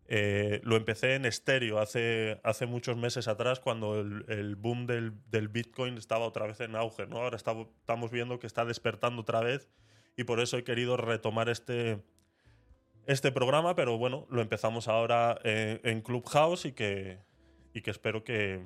[0.09, 5.97] eh, lo empecé en estéreo hace, hace muchos meses atrás cuando el, boom del, Bitcoin
[5.97, 7.07] estaba otra vez en auge.
[7.07, 7.17] ¿no?
[7.17, 9.69] Ahora estamos viendo que está despertando otra vez
[10.15, 11.99] y por eso he querido retomar este,
[13.05, 17.19] este programa, pero bueno, lo empezamos ahora eh, en, Clubhouse y que,
[17.73, 18.65] y que espero que,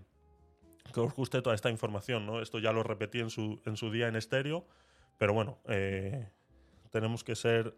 [0.94, 2.28] que, os guste toda esta información.
[2.28, 2.40] ¿no?
[2.40, 4.68] Esto ya lo repetí en su, en su día en estéreo,
[5.18, 6.30] pero bueno, eh,
[6.92, 7.76] tenemos que ser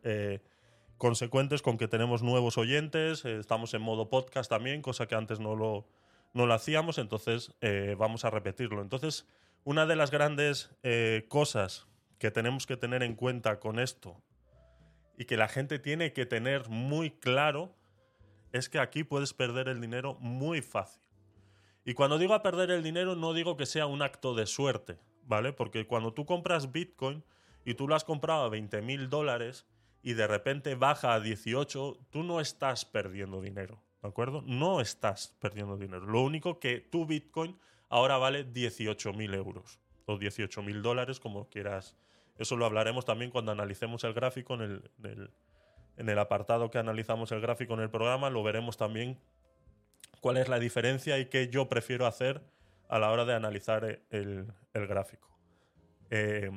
[0.98, 5.40] consecuentes con que tenemos nuevos oyentes, eh, estamos en modo podcast también, cosa que antes
[5.40, 5.88] no lo,
[6.34, 8.82] no lo hacíamos, entonces eh, vamos a repetirlo.
[8.82, 9.28] Entonces,
[9.64, 11.88] una de las grandes eh, cosas
[12.20, 14.22] que tenemos que tener en cuenta con esto
[15.18, 17.76] y que la gente tiene que tener muy claro
[18.52, 21.02] es que aquí puedes perder el dinero muy fácil.
[21.86, 25.00] Y cuando digo a perder el dinero no digo que sea un acto de suerte,
[25.26, 25.52] ¿vale?
[25.52, 27.24] Porque cuando tú compras Bitcoin
[27.66, 29.66] y tú lo has comprado a 20 mil dólares,
[30.04, 34.44] y de repente baja a 18, tú no estás perdiendo dinero, ¿de acuerdo?
[34.46, 36.06] No estás perdiendo dinero.
[36.06, 41.96] Lo único que tu Bitcoin ahora vale 18.000 euros o 18.000 dólares, como quieras.
[42.38, 44.82] Eso lo hablaremos también cuando analicemos el gráfico en
[45.98, 49.18] el, apartado que analizamos el gráfico en el programa, lo veremos también
[50.20, 52.42] cuál es la diferencia y qué yo prefiero hacer
[52.90, 54.52] a la hora de analizar e, el,
[54.88, 55.30] gráfico.
[56.10, 56.52] Eh,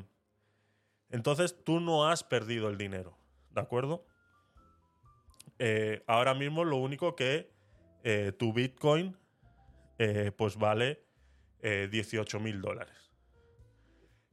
[1.10, 3.15] entonces tú no has perdido el dinero.
[3.56, 4.06] ¿de acuerdo?
[5.58, 7.50] Eh, ahora mismo lo único que
[8.04, 9.16] eh, tu Bitcoin
[9.98, 11.02] eh, pues vale
[11.62, 13.10] 18 mil dólares.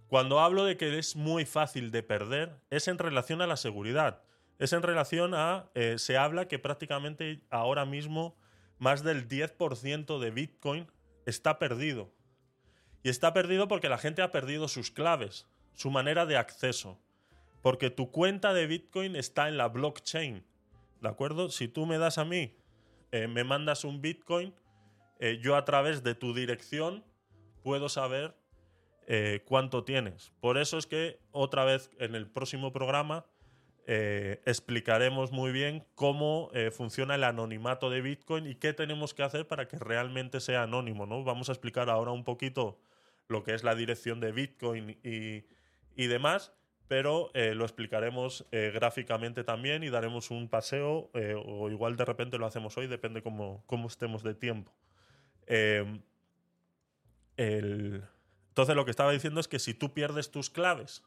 [0.05, 4.21] Cuando hablo de que es muy fácil de perder, es en relación a la seguridad.
[4.59, 8.37] Es en relación a, se habla que prácticamente ahora mismo
[8.77, 10.85] más del 10% de Bitcoin
[11.25, 12.11] está perdido.
[13.01, 16.99] Y está perdido porque la gente ha perdido sus claves, su manera de acceso.
[17.63, 20.43] Porque tu cuenta de Bitcoin está en la blockchain.
[21.01, 21.49] ¿De acuerdo?
[21.49, 22.57] Si tú me das a mí,
[23.13, 24.53] eh, me mandas un Bitcoin,
[25.21, 27.05] eh, yo a través de tu dirección
[27.63, 28.35] puedo saber
[29.07, 30.33] eh, cuánto tienes.
[30.41, 33.25] Por eso es que otra vez en el próximo programa
[33.85, 39.67] explicaremos muy bien cómo funciona el anonimato de Bitcoin y qué tenemos que hacer para
[39.67, 41.05] que realmente sea anónimo.
[41.05, 41.25] ¿no?
[41.25, 42.79] Vamos a explicar ahora un poquito
[43.27, 46.53] lo que es la dirección de Bitcoin y demás
[46.87, 52.05] pero eh, lo explicaremos eh, gráficamente también y daremos un paseo, eh, o igual de
[52.05, 54.71] repente lo hacemos hoy, depende cómo, cómo estemos de tiempo.
[55.47, 56.01] Em,
[57.37, 61.03] entonces lo que estaba diciendo es que si tú pierdes tus claves,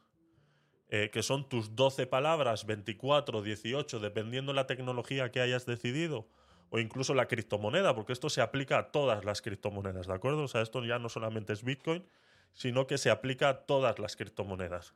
[0.88, 6.28] que son tus 12 palabras, 24, 18, dependiendo la tecnología que hayas decidido,
[6.70, 10.42] o incluso la criptomoneda, porque esto se aplica a todas las criptomonedas, ¿de acuerdo?
[10.44, 12.06] O sea, esto ya no solamente es Bitcoin,
[12.52, 14.94] sino que se aplica a todas las criptomonedas.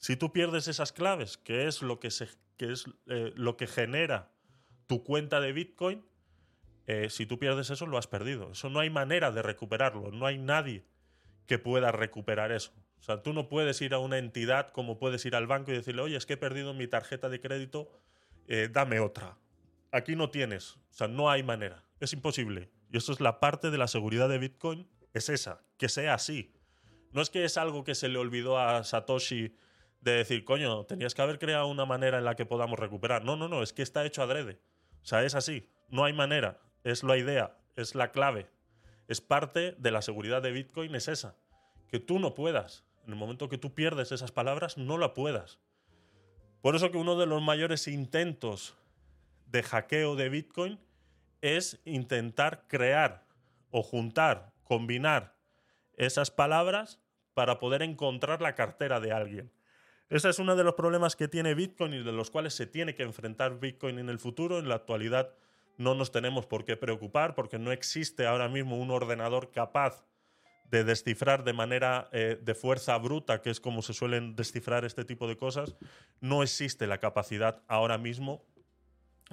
[0.00, 2.22] Si tú pierdes esas claves, que es lo que, es,
[3.06, 4.32] eh, lo que genera
[4.86, 6.04] tu cuenta de Bitcoin,
[6.86, 8.52] eh, si tú pierdes eso, lo has perdido.
[8.52, 10.10] Eso no hay manera de recuperarlo.
[10.10, 10.86] No hay nadie
[11.46, 12.72] que pueda recuperar eso.
[12.98, 15.74] O sea, tú no puedes ir a una entidad como puedes ir al banco y
[15.74, 17.90] decirle, oye, es que he perdido mi tarjeta de crédito,
[18.48, 19.36] eh, dame otra.
[19.92, 20.76] Aquí no tienes.
[20.76, 21.84] O sea, no hay manera.
[22.00, 22.70] Es imposible.
[22.90, 26.54] Y eso es la parte de la seguridad de Bitcoin, es esa, que sea así.
[27.12, 29.52] No es que es algo que se le olvidó a Satoshi
[30.00, 33.24] de decir, coño, tenías que haber creado una manera en la que podamos recuperar.
[33.24, 34.58] No, no, no, es que está hecho adrede.
[35.02, 35.68] O sea, es así.
[35.90, 36.58] No hay manera.
[36.84, 38.46] Es la idea, es la clave.
[39.08, 41.36] Es parte de la seguridad de Bitcoin, es esa.
[41.88, 42.84] Que tú no puedas.
[43.04, 45.58] En el momento que tú pierdes esas palabras, no la puedas.
[46.62, 48.76] Por eso que uno de los mayores intentos
[49.46, 50.78] de hackeo de Bitcoin
[51.42, 53.24] es intentar crear
[53.70, 55.34] o juntar, combinar
[55.96, 57.00] esas palabras
[57.34, 59.50] para poder encontrar la cartera de alguien.
[60.10, 62.96] Ese es uno de los problemas que tiene Bitcoin y de los cuales se tiene
[62.96, 64.58] que enfrentar Bitcoin en el futuro.
[64.58, 65.32] En la actualidad
[65.78, 70.04] no nos tenemos por qué preocupar porque no existe ahora mismo un ordenador capaz
[70.68, 75.04] de descifrar de manera eh, de fuerza bruta, que es como se suelen descifrar este
[75.04, 75.76] tipo de cosas,
[76.20, 78.44] no existe la capacidad ahora mismo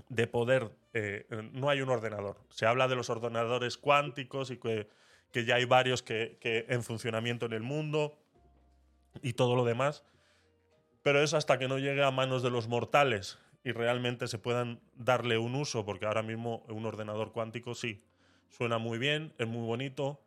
[0.10, 2.38] de poder, eh, eh, no hay un ordenador.
[2.50, 4.88] Se habla de los ordenadores cuánticos y que,
[5.46, 8.18] ya hay varios que en funcionamiento en el mundo
[9.24, 10.04] y todo lo demás
[11.08, 14.82] pero es hasta que no llegue a manos de los mortales y realmente se puedan
[14.96, 18.04] darle un uso, porque ahora mismo un ordenador cuántico sí,
[18.50, 20.20] suena muy bien, es muy bonito,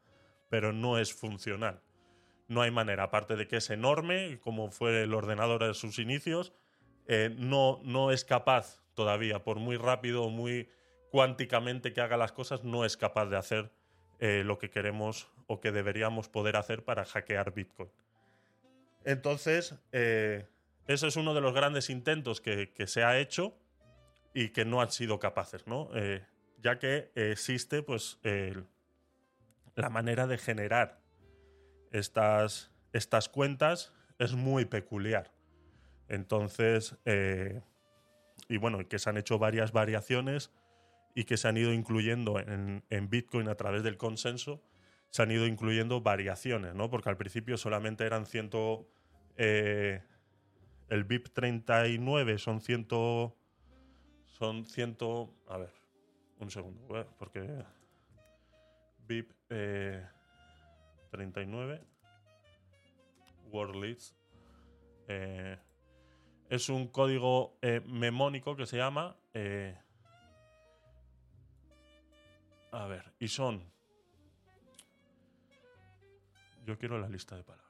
[0.48, 1.82] pero no es funcional.
[2.48, 6.54] No hay manera, aparte de que es enorme, como fue el ordenador en sus inicios,
[7.08, 10.70] eh, no, no es capaz todavía, por muy rápido o muy
[11.10, 13.70] cuánticamente que haga las cosas, no es capaz de hacer
[14.18, 17.90] eh, lo que queremos o que deberíamos poder hacer para hackear Bitcoin.
[19.04, 20.46] Entonces, eh,
[20.86, 23.54] eso es uno de los grandes intentos que, se ha hecho
[24.34, 25.90] y que no han sido capaces, ¿no?
[25.94, 26.24] Eh,
[26.58, 28.18] ya que existe pues
[29.74, 30.98] la manera de generar
[31.90, 35.32] estas, estas cuentas es muy peculiar.
[36.08, 37.62] Entonces, eh,
[38.48, 40.50] y bueno, que se han hecho varias variaciones
[41.14, 44.62] y que se han ido incluyendo en, Bitcoin a través del consenso,
[45.10, 46.90] se han ido incluyendo variaciones, ¿no?
[46.90, 48.86] Porque al principio solamente eran ciento,
[49.38, 50.02] eh,
[50.90, 52.88] el VIP 39 son 100.
[54.26, 54.98] Son 100.
[55.48, 55.72] A ver,
[56.40, 56.84] un segundo,
[57.16, 57.42] porque.
[59.06, 61.74] VIP 39.
[61.76, 61.86] Eh,
[63.52, 63.96] World
[65.08, 65.56] eh,
[66.48, 69.16] es un código eh, memónico que se llama.
[72.72, 73.62] a ver, y son.
[76.66, 77.69] Yo quiero la lista de palabras.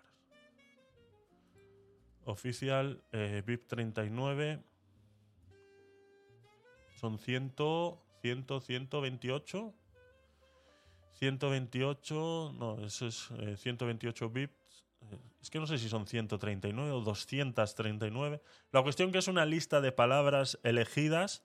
[2.30, 4.62] ...oficial, eh, VIP 39.
[7.00, 7.56] Son 100,
[8.22, 9.74] 100, 128.
[11.20, 13.28] 128, no, eso es
[13.62, 14.52] 128 eh, bits.
[15.10, 18.40] Eh, es que no sé si son 139 o 239.
[18.70, 21.42] La cuestión que es una lista de palabras elegidas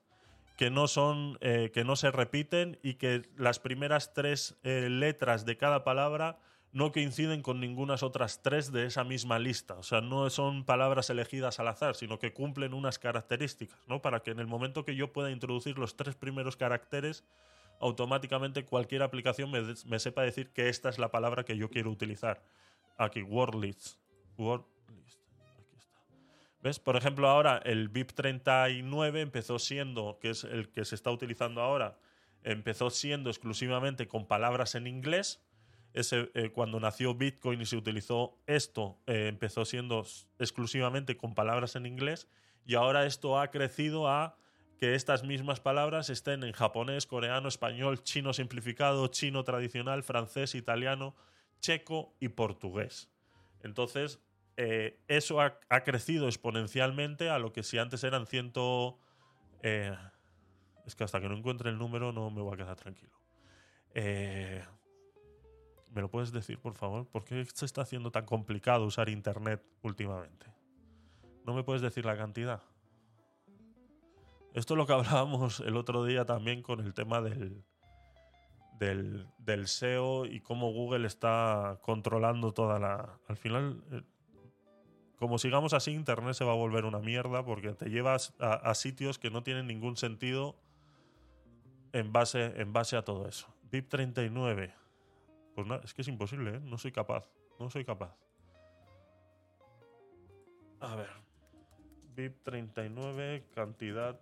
[0.56, 5.56] que no son, eh, que no se repiten y que las primeras tres letras de
[5.58, 6.38] cada palabra
[6.76, 9.76] no que inciden con ningunas otras tres de esa misma lista.
[9.76, 14.02] O sea, no son palabras elegidas al azar, sino que cumplen unas características, ¿no?
[14.02, 17.24] Para que en el momento que yo pueda introducir los tres primeros caracteres,
[17.80, 19.50] automáticamente cualquier aplicación
[19.88, 22.42] me, sepa decir que esta es la palabra que yo quiero utilizar.
[22.98, 23.98] Aquí, WordList.
[24.36, 25.20] WordList.
[26.62, 26.78] ¿Ves?
[26.78, 31.62] Por ejemplo, ahora el VIP 39 empezó siendo, que es el que se está utilizando
[31.62, 31.96] ahora,
[32.42, 35.40] empezó siendo exclusivamente con palabras en inglés
[35.98, 40.04] eh, cuando nació Bitcoin y se utilizó esto, eh, empezó siendo
[40.38, 42.28] exclusivamente con palabras en inglés
[42.66, 44.36] y ahora esto ha crecido a
[44.78, 51.16] que estas mismas palabras estén en japonés, coreano, español, chino simplificado, chino tradicional, francés, italiano,
[51.60, 53.10] checo y portugués.
[53.62, 54.20] Entonces,
[54.58, 58.98] eh, eso ha, crecido exponencialmente a lo que si antes eran ciento...
[59.62, 63.18] es que hasta que no encuentre el número no me voy a quedar tranquilo.
[63.94, 64.62] Eh,
[65.96, 67.06] ¿Me lo puedes decir, por favor?
[67.08, 70.46] ¿Por qué se está haciendo tan complicado usar Internet últimamente?
[71.46, 72.60] ¿No me puedes decir la cantidad?
[74.52, 77.62] Esto es lo que hablábamos el otro día también con el tema del,
[78.78, 83.18] del, SEO y cómo Google está controlando toda la...
[83.26, 84.02] Al final, eh,
[85.16, 89.18] como sigamos así, Internet se va a volver una mierda porque te llevas a, sitios
[89.18, 90.56] que no tienen ningún sentido
[91.94, 93.46] en base, en base a todo eso.
[93.70, 94.74] VIP 39.
[95.56, 96.60] Pues nada, es que es imposible, ¿eh?
[96.60, 97.32] No soy capaz.
[97.58, 98.14] No soy capaz.
[100.80, 101.08] A ver.
[102.14, 104.20] VIP 39, cantidad.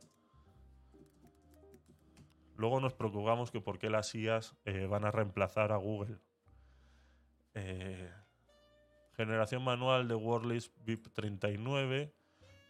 [2.57, 6.19] Luego nos preocupamos que por qué las IAS eh, van a reemplazar a Google.
[7.55, 8.13] Eh,
[9.17, 12.15] generación manual de Wordlist VIP 39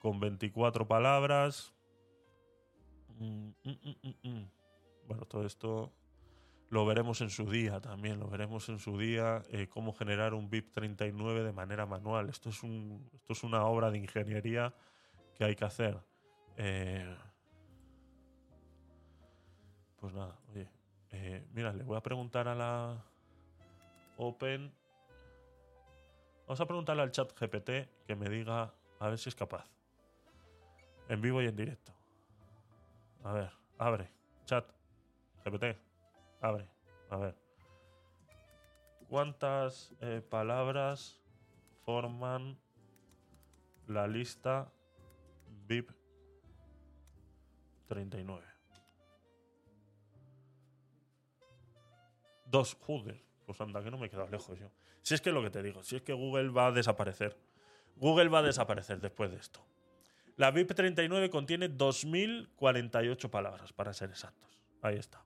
[0.00, 1.74] con 24 palabras.
[3.08, 4.42] Mm, mm, mm,
[5.06, 5.92] bueno, todo esto
[6.74, 10.50] lo veremos en su día también, lo veremos en su día eh, cómo generar un
[10.50, 12.28] vip 39 de manera manual.
[12.28, 12.60] Esto es,
[13.28, 14.74] es una obra de ingeniería
[15.36, 15.96] que hay que hacer.
[16.56, 17.16] Eh,
[20.00, 20.68] pues nada, oye.
[21.12, 23.04] Eh, mira, le voy a preguntar a la
[24.16, 24.72] Open.
[26.48, 27.70] Vamos a preguntarle al chat GPT
[28.04, 29.64] que me diga a ver si es capaz.
[31.08, 31.92] En vivo y en directo.
[33.22, 34.08] A ver, abre.
[34.44, 34.66] Chat
[35.44, 35.83] GPT
[36.52, 36.66] ver,
[37.10, 37.36] a ver.
[39.08, 41.20] ¿Cuántas eh, palabras
[41.84, 42.58] forman
[43.86, 44.72] la lista
[45.66, 45.90] VIP
[47.86, 48.44] 39?
[52.46, 53.22] Dos, joder.
[53.46, 54.70] Pues anda, que no me he quedado lejos yo.
[55.02, 57.36] Si es que lo que te digo, si es que Google va a desaparecer.
[57.96, 59.60] Google va a desaparecer después de esto.
[60.36, 64.60] La VIP 39 contiene 2.048 palabras, para ser exactos.
[64.82, 65.24] Ahí está.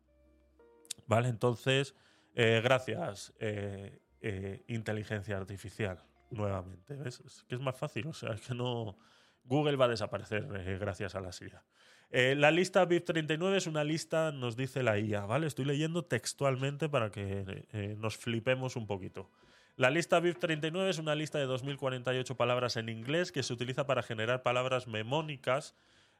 [1.08, 1.28] ¿Vale?
[1.30, 1.96] Entonces,
[2.34, 6.00] eh, gracias, eh, eh, inteligencia artificial,
[6.30, 6.98] nuevamente.
[7.06, 8.96] Es que es más fácil, o sea, que no.
[9.44, 10.46] Google va a desaparecer
[10.78, 12.34] gracias a la IA.
[12.36, 15.46] la lista vip 39 es una lista, nos dice la IA, ¿vale?
[15.46, 19.30] Estoy leyendo textualmente para que nos flipemos un poquito.
[19.76, 23.86] La lista vip 39 es una lista de 2048 palabras en inglés que se utiliza
[23.86, 25.74] para generar palabras memónicas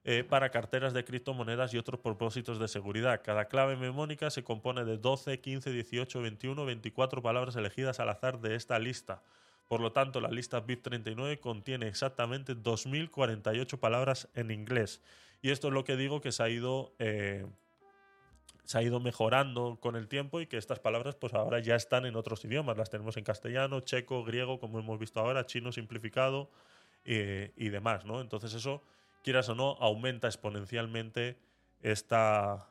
[0.05, 3.21] eh, para carteras de criptomonedas y otros propósitos de seguridad.
[3.25, 8.41] Cada clave mnemónica se compone de 12, 15, 18, 21, 24 palabras elegidas al azar
[8.41, 9.25] de esta lista.
[9.67, 15.03] Por lo tanto, la lista BIP39 contiene exactamente 2.048 palabras en inglés.
[15.43, 16.95] Y esto es lo que digo que se ha ido...
[16.99, 17.47] Eh,
[18.65, 22.05] se ha ido mejorando con el tiempo y que estas palabras pues ahora ya están
[22.05, 22.77] en otros idiomas.
[22.77, 26.51] Las tenemos en castellano, checo, griego, como hemos visto ahora, chino simplificado
[27.07, 28.21] eh, y demás, ¿no?
[28.21, 28.83] Entonces eso
[29.23, 31.39] quieras o no, aumenta exponencialmente
[31.83, 32.69] esta,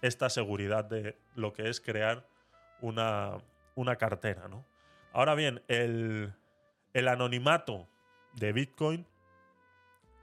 [0.00, 2.26] esta seguridad de lo que es crear
[2.80, 3.38] una,
[3.98, 4.48] cartera.
[4.48, 4.64] ¿no?
[5.12, 6.32] Ahora bien, el,
[6.92, 7.88] el anonimato
[8.34, 9.06] de Bitcoin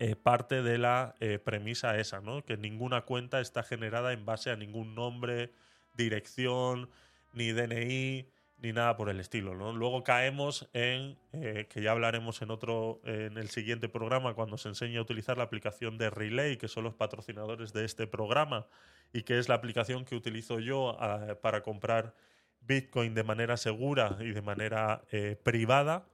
[0.01, 2.43] eh, parte de la eh, premisa esa, ¿no?
[2.45, 5.51] que ninguna cuenta está generada en base a ningún nombre,
[5.95, 6.89] dirección,
[7.33, 8.27] ni DNI,
[8.61, 9.53] ni nada por el estilo.
[9.55, 14.69] Luego caemos en, eh, que ya hablaremos en otro, en el siguiente programa, cuando se
[14.69, 18.67] enseñe a utilizar la aplicación de Relay, que son los patrocinadores de este programa
[19.13, 22.13] y que es la aplicación que utilizo yo ah, para comprar
[22.61, 26.05] Bitcoin de manera segura y de manera eh, privada.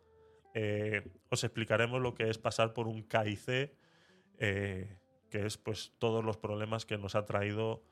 [0.54, 3.72] Eh, os explicaremos lo que es pasar por un KIC,
[4.38, 7.84] que es pues todos los problemas que nos ha traído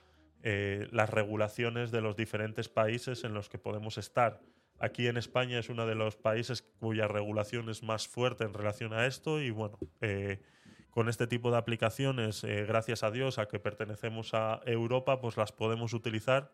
[0.46, 4.42] eh, las regulaciones de los diferentes países en los que podemos estar.
[4.78, 8.92] Aquí en España es uno de los países cuya regulación es más fuerte en relación
[8.94, 10.42] a esto y bueno, eh,
[10.90, 15.38] con este tipo de aplicaciones, eh, gracias a Dios, a que pertenecemos a Europa, pues
[15.38, 16.52] las podemos utilizar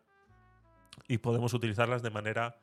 [1.08, 2.60] y podemos utilizarlas de manera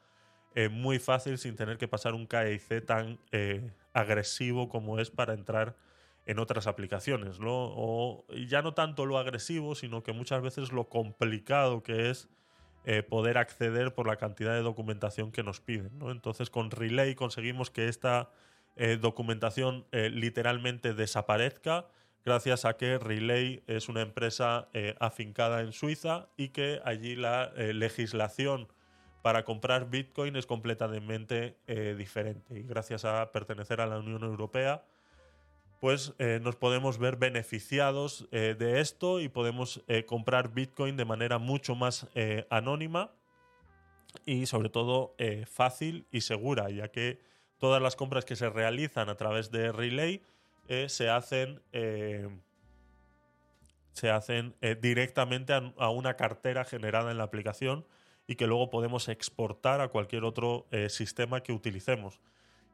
[0.71, 3.19] muy fácil sin tener que pasar un KIC tan
[3.93, 5.77] agresivo como es para entrar
[6.27, 11.83] en otras aplicaciones, O ya no tanto lo agresivo, sino que muchas veces lo complicado
[11.85, 12.29] que es
[12.85, 17.71] eh, poder acceder por la cantidad de documentación que nos piden, Entonces con Relay conseguimos
[17.71, 18.31] que esta
[18.75, 21.87] eh, documentación eh, literalmente desaparezca
[22.25, 24.69] gracias a que Relay es una empresa
[24.99, 28.67] afincada en Suiza y que allí la legislación
[29.23, 31.57] para comprar Bitcoin es completamente
[31.97, 32.59] diferente.
[32.59, 34.83] Y gracias a pertenecer a la Unión Europea,
[35.81, 41.05] pues eh, nos podemos ver beneficiados eh, de esto y podemos eh, comprar Bitcoin de
[41.05, 42.09] manera mucho más
[42.51, 43.13] anónima
[44.25, 45.15] y sobre todo
[45.47, 47.21] fácil y segura, ya que
[47.59, 50.23] todas las compras que se realizan a través de Relay
[50.89, 51.61] se hacen,
[53.93, 57.87] se hacen directamente a, una cartera generada en la aplicación
[58.27, 62.19] y que luego podemos exportar a cualquier otro sistema que utilicemos.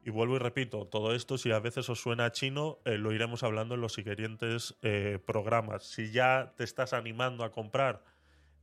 [0.04, 3.44] Y vuelvo y repito, todo esto, si a veces os suena chino, eh, lo iremos
[3.44, 5.84] hablando en los siguientes eh, programas.
[5.84, 8.02] Si ya te estás animando a comprar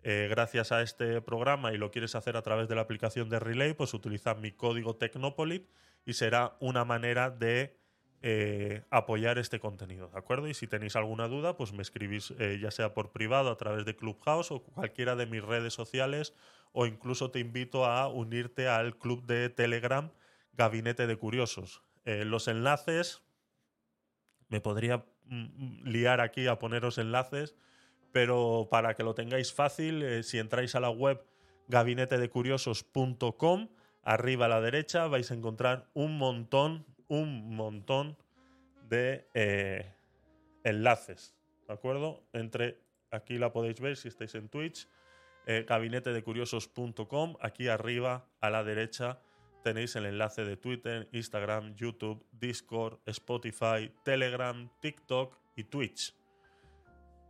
[0.04, 3.40] eh, gracias a este programa y lo quieres hacer a través de la aplicación de
[3.40, 5.66] Relay, pues utiliza mi código Tecnopolit
[6.06, 7.76] y será una manera de
[8.90, 10.50] apoyar este contenido, ¿de acuerdo?
[10.50, 13.96] Y si tenéis alguna duda, pues me escribís ya sea por privado, a través de
[13.96, 16.34] Clubhouse o cualquiera de mis redes sociales,
[16.74, 20.12] o incluso te invito a unirte al club de Telegram
[20.54, 21.84] gabinete de curiosos.
[22.06, 23.24] Eh, los enlaces,
[24.48, 27.56] me podría mm, mm, liar aquí a poneros enlaces,
[28.12, 31.24] pero para que lo tengáis fácil, eh, si entráis a la web
[31.68, 33.70] gabinetedecuriosos.com,
[34.02, 38.18] arriba a la derecha vais a encontrar un montón, un montón
[38.88, 39.94] de eh,
[40.64, 41.36] enlaces,
[41.68, 42.24] ¿de acuerdo?
[42.34, 42.82] Entre
[43.12, 44.88] aquí la podéis ver si estáis en Twitch,
[45.46, 49.20] eh, gabinetedecuriosos.com, aquí arriba a la derecha
[49.64, 56.16] Tenéis el enlace de Twitter, Instagram, YouTube, Discord, Spotify, Telegram, TikTok y Twitch.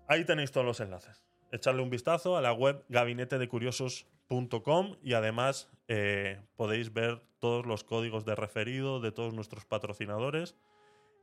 [0.07, 1.25] Ahí tenéis todos los enlaces.
[1.51, 8.23] Echarle un vistazo a la web gabinetedecuriosos.com y además eh, podéis ver todos los códigos
[8.25, 10.55] de referido de todos nuestros patrocinadores.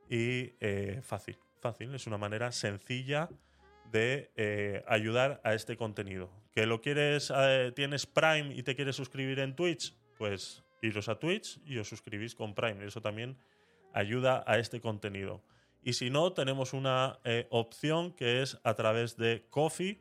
[0.09, 3.29] Y eh, fácil, fácil, es una manera sencilla
[3.91, 6.29] de eh, ayudar a este contenido.
[6.53, 7.33] ¿Que lo quieres,
[7.75, 9.95] tienes Prime y te quieres suscribir en Twitch?
[10.17, 12.85] Pues iros a Twitch y os suscribís con Prime.
[12.87, 13.37] Eso también
[13.93, 15.43] ayuda a este contenido.
[15.83, 20.01] Y si no, tenemos una eh, opción que es a través de Coffee,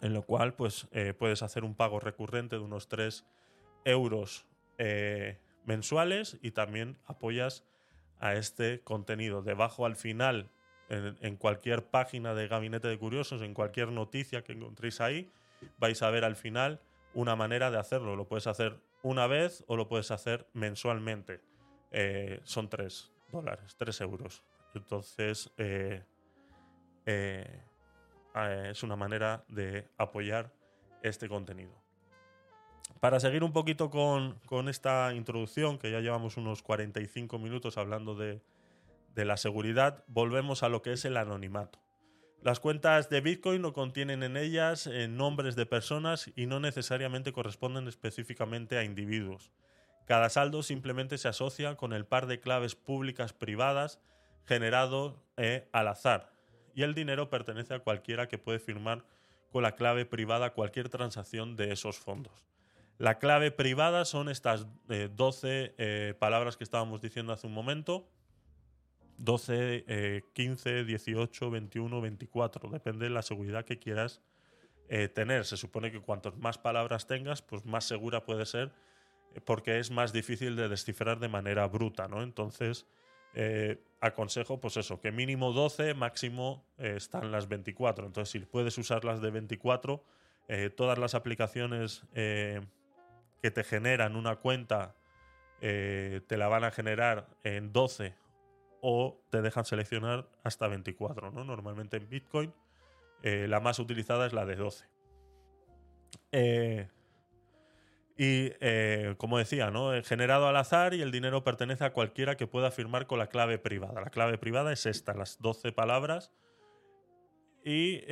[0.00, 3.24] en lo cual pues, eh, puedes hacer un pago recurrente de unos 3
[3.84, 4.46] euros
[4.78, 7.64] eh, mensuales y también apoyas
[8.20, 9.42] a este contenido.
[9.42, 10.50] Debajo al final,
[10.90, 15.30] en, cualquier página de Gabinete de Curiosos, en cualquier noticia que encontréis ahí,
[15.78, 16.80] vais a ver al final
[17.14, 18.16] una manera de hacerlo.
[18.16, 21.40] Lo puedes hacer una vez o lo puedes hacer mensualmente.
[21.90, 24.44] Eh, son 3 dólares, 3 euros.
[24.74, 26.04] Entonces, eh,
[27.06, 27.62] eh,
[28.70, 30.52] es una manera de apoyar
[31.02, 31.72] este contenido.
[33.00, 38.42] Para seguir un poquito con, esta introducción, que ya llevamos unos 45 minutos hablando de
[39.14, 41.78] la seguridad, volvemos a lo que es el anonimato.
[42.40, 47.88] Las cuentas de Bitcoin no contienen en ellas nombres de personas y no necesariamente corresponden
[47.88, 49.50] específicamente a individuos.
[50.06, 53.98] Cada saldo simplemente se asocia con el par de claves públicas privadas
[54.44, 56.32] generado eh, al azar
[56.74, 59.04] y el dinero pertenece a cualquiera que puede firmar
[59.50, 62.46] con la clave privada cualquier transacción de esos fondos.
[62.98, 68.08] La clave privada son estas eh, 12 eh, palabras que estábamos diciendo hace un momento
[69.18, 69.84] 12,
[70.32, 74.22] 15, 18, 21, 24, depende de la seguridad que quieras
[74.88, 75.44] eh, tener.
[75.44, 78.70] Se supone que cuantas más palabras tengas, pues más segura puede ser
[79.34, 82.22] eh, porque es más difícil de descifrar de manera bruta, ¿no?
[82.22, 82.86] Entonces,
[83.34, 88.06] eh, aconsejo, pues eso, que mínimo 12, máximo están las 24.
[88.06, 90.02] Entonces, si puedes usar las de 24,
[90.76, 92.62] todas las aplicaciones que
[93.50, 94.94] te generan una cuenta
[95.60, 98.14] te la van a generar en 12
[98.80, 101.44] o te dejan seleccionar hasta 24, ¿no?
[101.44, 102.52] Normalmente en Bitcoin
[103.22, 104.86] eh, la más utilizada es la de 12.
[106.32, 106.88] Eh,
[108.16, 109.90] y eh, como decía, ¿no?
[110.04, 113.58] generado al azar y el dinero pertenece a cualquiera que pueda firmar con la clave
[113.58, 114.00] privada.
[114.00, 116.32] La clave privada es esta, las 12 palabras,
[117.64, 118.02] y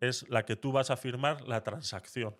[0.00, 2.34] es la que tú vas a firmar la transacción.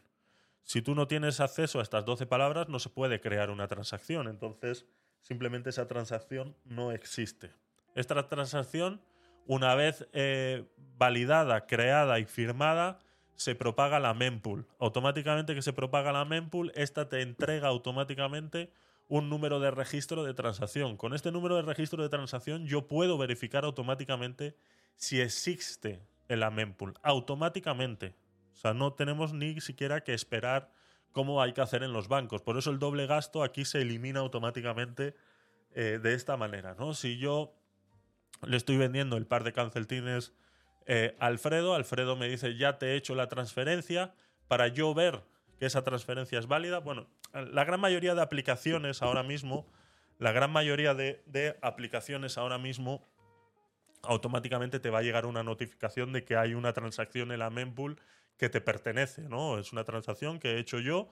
[0.64, 4.26] Si tú no tienes acceso a estas 12 palabras, no se puede crear una transacción.
[4.28, 4.86] Entonces,
[5.22, 7.52] Simplemente esa transacción no existe.
[7.94, 9.00] Esta transacción,
[9.46, 10.64] una vez eh,
[10.98, 12.98] validada, creada y firmada,
[13.36, 14.66] se propaga la mempool.
[14.80, 18.72] Automáticamente que se propaga la mempool, esta te entrega automáticamente
[19.08, 20.96] un número de registro de transacción.
[20.96, 24.56] Con este número de registro de transacción yo puedo verificar automáticamente
[24.96, 26.94] si existe en la mempool.
[27.02, 28.14] Automáticamente.
[28.52, 30.70] O sea, no tenemos ni siquiera que esperar
[31.12, 32.42] cómo hay que hacer en los bancos.
[32.42, 35.14] Por eso el doble gasto aquí se elimina automáticamente
[35.74, 36.74] eh, de esta manera.
[36.78, 36.94] ¿no?
[36.94, 37.54] Si yo
[38.44, 40.32] le estoy vendiendo el par de canceltines
[40.86, 44.14] eh, a Alfredo, Alfredo me dice ya te he hecho la transferencia
[44.48, 45.22] para yo ver
[45.58, 46.80] que esa transferencia es válida.
[46.80, 49.66] Bueno, la gran mayoría de aplicaciones ahora mismo,
[50.18, 53.06] la gran mayoría de, de aplicaciones ahora mismo
[54.04, 58.00] automáticamente te va a llegar una notificación de que hay una transacción en la mempool
[58.36, 59.58] que te pertenece, ¿no?
[59.58, 61.08] Es una transacción que he hecho yo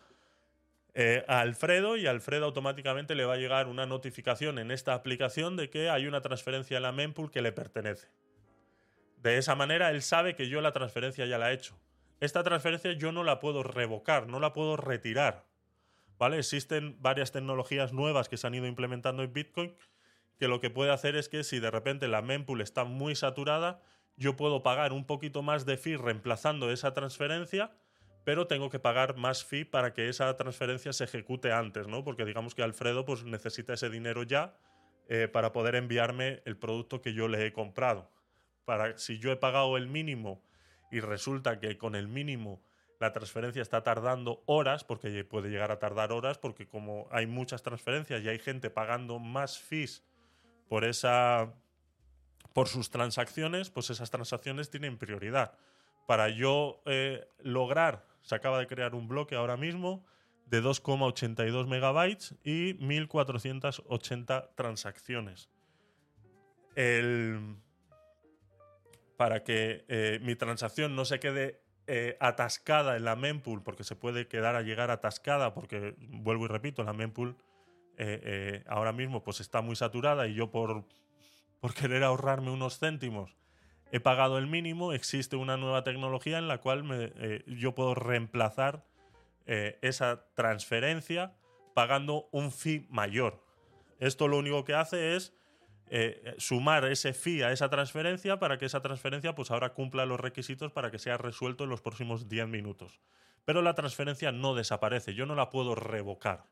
[0.94, 4.94] eh, a Alfredo y a Alfredo automáticamente le va a llegar una notificación en esta
[4.94, 8.08] aplicación de que hay una transferencia en la mempool que le pertenece.
[9.18, 11.78] De esa manera él sabe que yo la transferencia ya la he hecho.
[12.20, 15.44] Esta transferencia yo no la puedo revocar, no la puedo retirar.
[16.18, 16.38] ¿Vale?
[16.38, 19.74] Existen varias tecnologías nuevas que se han ido implementando en Bitcoin
[20.38, 23.80] que lo que puede hacer es que si de repente la mempool está muy saturada,
[24.20, 27.70] yo puedo pagar un poquito más de fee reemplazando esa transferencia,
[28.22, 32.04] pero tengo que pagar más fee para que esa transferencia se ejecute antes, ¿no?
[32.04, 34.54] Porque digamos que Alfredo pues, necesita ese dinero ya
[35.08, 38.10] eh, para poder enviarme el producto que yo le he comprado.
[38.66, 40.44] Para, si yo he pagado el mínimo
[40.92, 42.62] y resulta que con el mínimo
[43.00, 47.62] la transferencia está tardando horas, porque puede llegar a tardar horas, porque como hay muchas
[47.62, 50.04] transferencias y hay gente pagando más fees
[50.68, 51.54] por esa
[52.52, 55.52] por sus transacciones, pues esas transacciones tienen prioridad.
[56.06, 60.04] Para yo eh, lograr, se acaba de crear un bloque ahora mismo
[60.46, 65.48] de 2,82 megabytes y 1.480 transacciones.
[69.16, 73.94] para que eh, mi transacción no se quede eh, atascada en la mempool, porque se
[73.94, 77.36] puede quedar a llegar atascada, porque vuelvo y repito, la mempool
[78.66, 80.86] ahora mismo pues está muy saturada y yo por
[81.60, 83.36] por querer ahorrarme unos céntimos,
[83.92, 88.84] he pagado el mínimo, existe una nueva tecnología en la cual eh, yo puedo reemplazar
[89.46, 91.34] eh, esa transferencia
[91.74, 93.44] pagando un fee mayor.
[93.98, 95.34] Esto lo único que hace es
[95.90, 100.20] eh, sumar ese fee a esa transferencia para que esa transferencia pues ahora cumpla los
[100.20, 103.00] requisitos para que sea resuelto en los próximos 10 minutos.
[103.44, 106.44] Pero la transferencia no desaparece, yo no la puedo revocar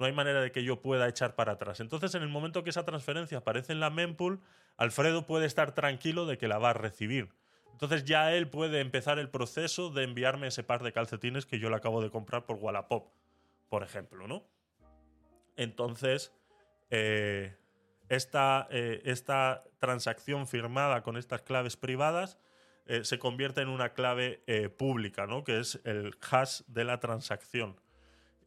[0.00, 1.78] no hay manera de que yo pueda echar para atrás.
[1.78, 4.40] Entonces, en el momento que esa transferencia aparece en la mempool,
[4.78, 7.28] Alfredo puede estar tranquilo de que la va a recibir.
[7.72, 11.70] Entonces ya él puede empezar el proceso de enviarme ese par de calcetines que yo
[11.70, 13.08] le acabo de comprar por Wallapop,
[13.70, 14.42] por ejemplo, ¿no?
[15.56, 16.32] Entonces,
[16.90, 17.56] eh,
[18.08, 22.38] eh, esta, transacción firmada con estas claves privadas
[22.86, 24.42] eh, se convierte en una clave
[24.78, 25.44] pública, ¿no?
[25.44, 27.76] Que es el hash de la transacción.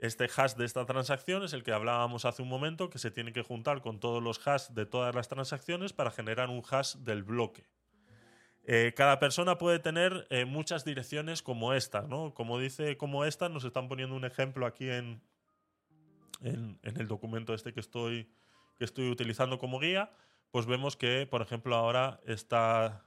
[0.04, 3.32] Este hash de esta transacción es el que hablábamos hace un momento, que se tiene
[3.32, 7.24] que juntar con todos los hash de todas las transacciones para generar un hash del
[7.24, 7.64] bloque.
[8.66, 12.34] Eh, cada persona puede tener eh, muchas direcciones como esta, ¿no?
[12.34, 15.22] Como dice, como esta, nos están poniendo un ejemplo aquí en,
[16.41, 18.30] en, el documento este que estoy,
[18.78, 20.12] que estoy utilizando como guía,
[20.51, 23.06] pues vemos que, por ejemplo, ahora está,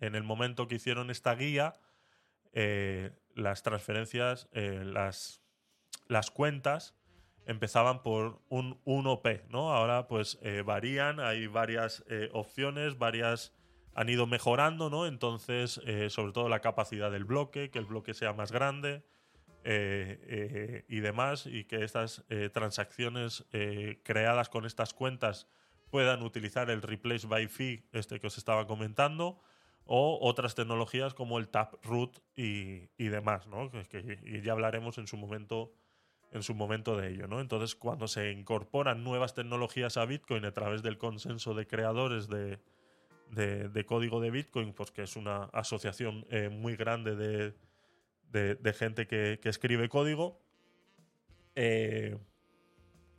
[0.00, 1.76] en el momento que hicieron esta guía,
[2.52, 5.40] eh, las transferencias, las
[6.08, 6.94] las cuentas
[7.46, 9.72] empezaban por un 1P, ¿no?
[9.72, 13.52] Ahora pues eh, varían, hay varias eh, opciones, varias
[13.94, 15.06] han ido mejorando, ¿no?
[15.06, 19.04] Entonces, eh, sobre todo la capacidad del bloque, que el bloque sea más grande
[19.68, 23.44] y demás, y que estas transacciones
[24.04, 25.48] creadas con estas cuentas
[25.90, 29.40] puedan utilizar el Replace by Fee, este que os estaba comentando,
[29.84, 33.68] o otras tecnologías como el Taproot y, y demás, ¿no?
[33.90, 35.72] Que, ya hablaremos en su momento
[36.32, 37.40] en su momento de ello, ¿no?
[37.40, 43.84] Entonces, cuando se incorporan nuevas tecnologías a Bitcoin a través del consenso de creadores de,
[43.86, 47.54] código de Bitcoin, pues que es una asociación eh, muy grande de,
[48.74, 50.40] gente que, escribe código,
[51.54, 52.18] eh,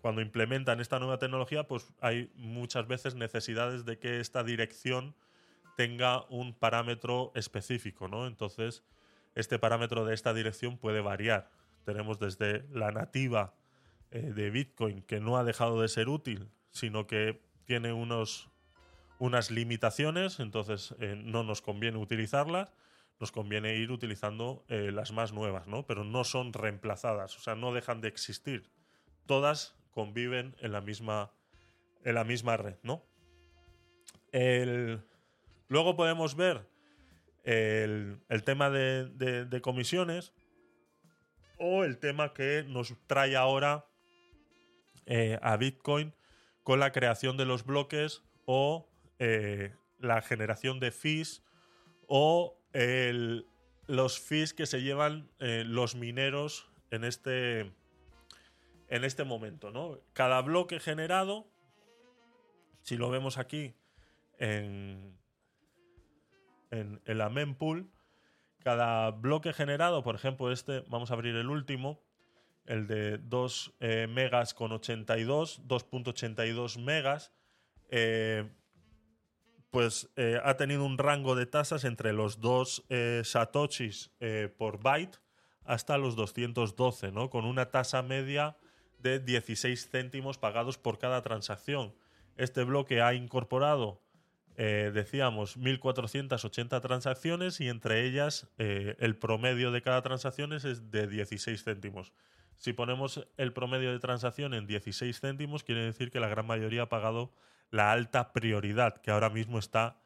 [0.01, 5.15] cuando implementan esta nueva tecnología, pues hay muchas veces necesidades de que esta dirección
[5.75, 8.27] tenga un parámetro específico, ¿no?
[8.27, 8.83] Entonces,
[9.35, 11.49] este parámetro de esta dirección puede variar.
[11.87, 13.53] Tenemos desde la nativa
[14.11, 18.49] eh, de Bitcoin, que no ha dejado de ser útil, sino que tiene unos,
[19.19, 22.73] unas limitaciones, entonces eh, no nos conviene utilizarlas,
[23.21, 25.87] nos conviene ir utilizando eh, las más nuevas, ¿no?
[25.87, 28.69] Pero no son reemplazadas, o sea, no dejan de existir.
[29.25, 31.31] Todas conviven en la misma,
[32.03, 33.03] en la misma red, ¿no?
[35.69, 36.67] luego podemos ver
[37.43, 40.33] el, tema de comisiones,
[41.57, 43.85] o el tema que nos trae ahora
[45.05, 46.13] eh, a Bitcoin
[46.63, 48.89] con la creación de los bloques o
[49.19, 51.43] eh, la generación de fees
[52.07, 52.53] o
[53.87, 59.71] los fees que se llevan eh, los mineros en este, en este momento.
[60.13, 61.47] Cada bloque generado,
[62.83, 63.73] si lo vemos aquí
[64.37, 65.17] en,
[66.69, 67.89] el en la mempool,
[68.63, 72.01] cada bloque generado, por ejemplo, este, vamos a abrir el último,
[72.65, 77.31] el de 2 eh, megas con 82, 2.82 megas,
[77.89, 78.49] eh,
[79.69, 82.87] pues eh, ha tenido un rango de tasas entre los 2
[83.23, 84.11] satoshis
[84.57, 85.17] por byte
[85.63, 87.29] hasta los 212, ¿no?
[87.29, 88.57] Con una tasa media
[88.99, 91.93] de 16 céntimos pagados por cada transacción.
[92.37, 94.01] Este bloque ha incorporado
[94.59, 101.07] eh, decíamos 1.480 transacciones y entre ellas eh, el promedio de cada transacción es de
[101.07, 102.11] 16 céntimos.
[102.57, 106.83] Si ponemos el promedio de transacción en 16 céntimos, quiere decir que la gran mayoría
[106.83, 107.31] ha pagado
[107.69, 109.99] la alta prioridad, que ahora mismo está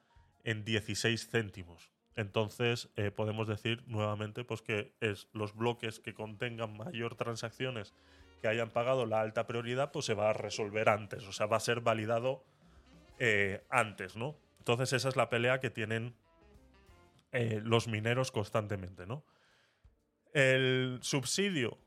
[0.44, 1.90] en 16 céntimos.
[2.18, 7.94] Entonces, eh, podemos decir nuevamente pues, que es los bloques que contengan mayor transacciones
[8.42, 11.56] que hayan pagado la alta prioridad, pues se va a resolver antes, o sea, va
[11.56, 12.44] a ser validado
[13.24, 14.36] eh, antes, ¿no?
[14.58, 16.16] Entonces esa es la pelea que tienen
[17.32, 19.24] eh, los mineros constantemente, ¿no?
[20.34, 21.78] El subsidio,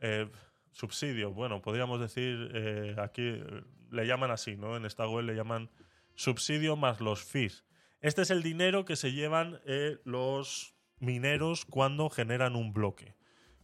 [0.00, 0.28] eh,
[0.72, 3.40] subsidio, bueno, podríamos decir, aquí
[3.92, 4.76] le llaman así, ¿no?
[4.76, 5.70] En esta web le llaman
[6.16, 7.64] subsidio más los fees.
[8.00, 9.60] Este es el dinero que se llevan
[10.02, 13.14] los mineros cuando generan un bloque.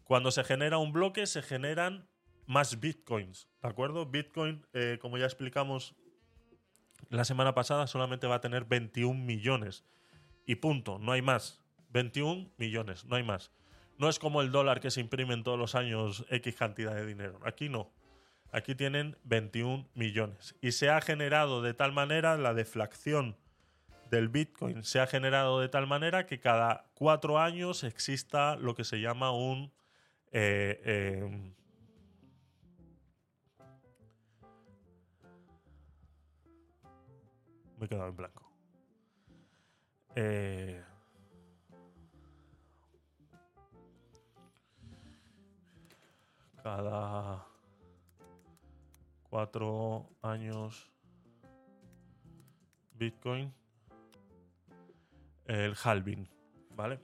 [0.05, 2.09] Cuando se genera un bloque se generan
[2.47, 4.07] más bitcoins, ¿de acuerdo?
[4.07, 4.65] Bitcoin,
[5.01, 5.97] como ya explicamos
[7.11, 9.85] la semana pasada solamente va a tener 21 millones.
[10.47, 11.61] Y punto, no hay más.
[11.91, 13.53] 21 millones, no hay más.
[13.99, 17.07] No es como el dólar que se imprime en todos los años X cantidad de
[17.07, 17.39] dinero.
[17.45, 17.91] Aquí no.
[18.51, 20.55] Aquí tienen 21 millones.
[20.61, 23.37] Y se ha generado de tal manera la deflación
[24.11, 24.85] del Bitcoin.
[24.85, 29.31] Se ha generado de tal manera que cada cuatro años exista lo que se llama
[29.33, 29.73] un...
[30.33, 31.55] Eh, eh,
[37.89, 38.51] quedado en blanco.
[40.17, 40.83] Eh,
[46.63, 47.45] cada
[49.29, 50.89] cuatro años
[52.95, 53.53] Bitcoin
[55.47, 56.27] el halving,
[56.75, 57.01] ¿vale?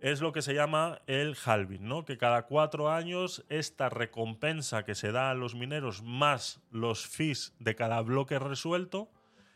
[0.00, 2.04] Es lo que se llama el halving, ¿no?
[2.04, 7.54] Que cada cuatro años esta recompensa que se da a los mineros más los fees
[7.60, 9.08] de cada bloque resuelto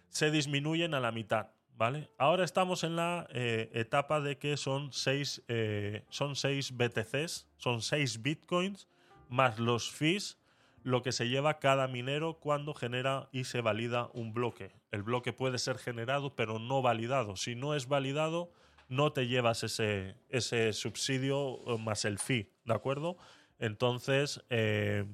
[0.08, 1.48] se disminuyen a la mitad.
[1.78, 2.08] ¿Vale?
[2.16, 7.82] Ahora estamos en la eh, etapa de que son 6 eh, son seis BTCs, son
[7.82, 8.88] seis bitcoins
[9.28, 10.38] más los fees,
[10.84, 14.72] lo que se lleva cada minero cuando genera y se valida un bloque.
[14.90, 17.36] El bloque puede ser generado pero no validado.
[17.36, 18.50] Si no es validado,
[18.88, 23.18] no te llevas ese, ese subsidio más el fee, ¿de acuerdo?
[23.58, 25.04] Entonces, eh,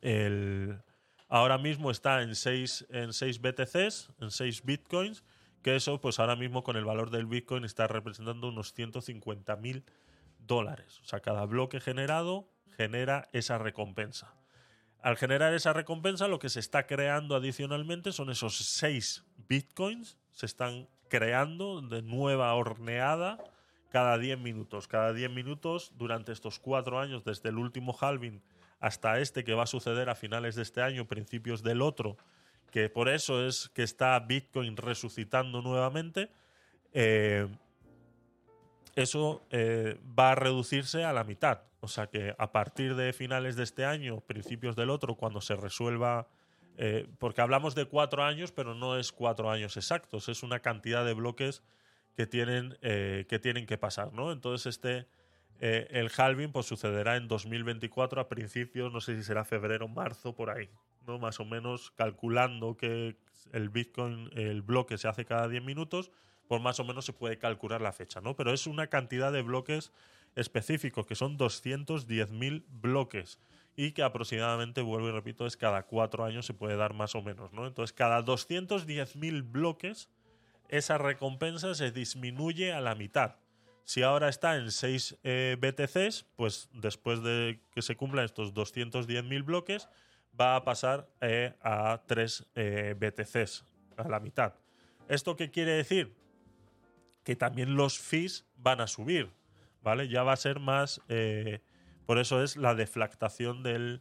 [0.00, 0.80] el
[1.28, 5.24] Ahora mismo está en 6 en 6 BTCs, en 6 bitcoins,
[5.62, 9.84] que eso pues ahora mismo con el valor del bitcoin está representando unos 150.000
[10.38, 11.00] dólares.
[11.02, 14.34] O sea, cada bloque generado genera esa recompensa.
[15.00, 20.18] Al generar esa recompensa, lo que se está creando adicionalmente son esos 6 bitcoins.
[20.32, 23.38] Se están creando de nueva horneada
[23.90, 24.88] cada 10 minutos.
[24.88, 28.42] Cada 10 minutos, durante estos 4 años, desde el último halving
[28.84, 32.18] hasta este que va a suceder a finales de este año, principios del otro,
[32.70, 36.28] que por eso es que está Bitcoin resucitando nuevamente,
[36.92, 37.48] eh,
[38.94, 41.60] eso eh, va a reducirse a la mitad.
[41.80, 45.56] O sea que a partir de finales de este año, principios del otro, cuando se
[45.56, 46.28] resuelva,
[46.76, 51.06] eh, porque hablamos de cuatro años, pero no es cuatro años exactos, es una cantidad
[51.06, 51.62] de bloques
[52.18, 54.30] que tienen, que, tienen que pasar, ¿no?
[54.30, 55.06] Entonces este
[55.66, 59.88] eh, el halving pues, sucederá en 2024 a principios, no sé si será febrero, o
[59.88, 60.68] marzo, por ahí.
[61.06, 61.18] ¿no?
[61.18, 63.16] Más o menos calculando que
[63.54, 66.10] el Bitcoin, el bloque se hace cada 10 minutos,
[66.48, 68.20] pues más o menos se puede calcular la fecha.
[68.20, 68.36] ¿no?
[68.36, 69.90] Pero es una cantidad de bloques
[70.36, 73.38] específicos, que son 210.000 bloques
[73.74, 77.22] y que aproximadamente, vuelvo y repito, es cada cuatro años se puede dar más o
[77.22, 77.54] menos.
[77.54, 77.66] ¿no?
[77.66, 80.10] Entonces, cada 210.000 bloques,
[80.68, 83.36] esa recompensa se disminuye a la mitad.
[83.84, 89.44] Si ahora está en 6 eh, BTCs, pues después de que se cumplan estos 210.000
[89.44, 89.88] bloques,
[90.40, 93.64] va a pasar eh, a 3 eh, BTCs,
[93.98, 94.54] a la mitad.
[95.06, 96.14] ¿Esto qué quiere decir?
[97.24, 99.30] Que también los fees van a subir,
[99.82, 100.08] ¿vale?
[100.08, 101.00] Ya va a ser más...
[102.06, 104.00] por eso es la deflactación del,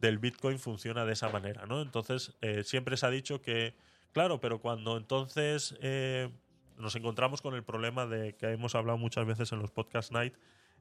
[0.00, 1.80] del, Bitcoin funciona de esa manera, ¿no?
[1.82, 3.74] Entonces, siempre se ha dicho que,
[4.12, 5.76] claro, pero cuando entonces
[6.78, 10.34] nos encontramos con el problema de que hemos hablado muchas veces en los podcast night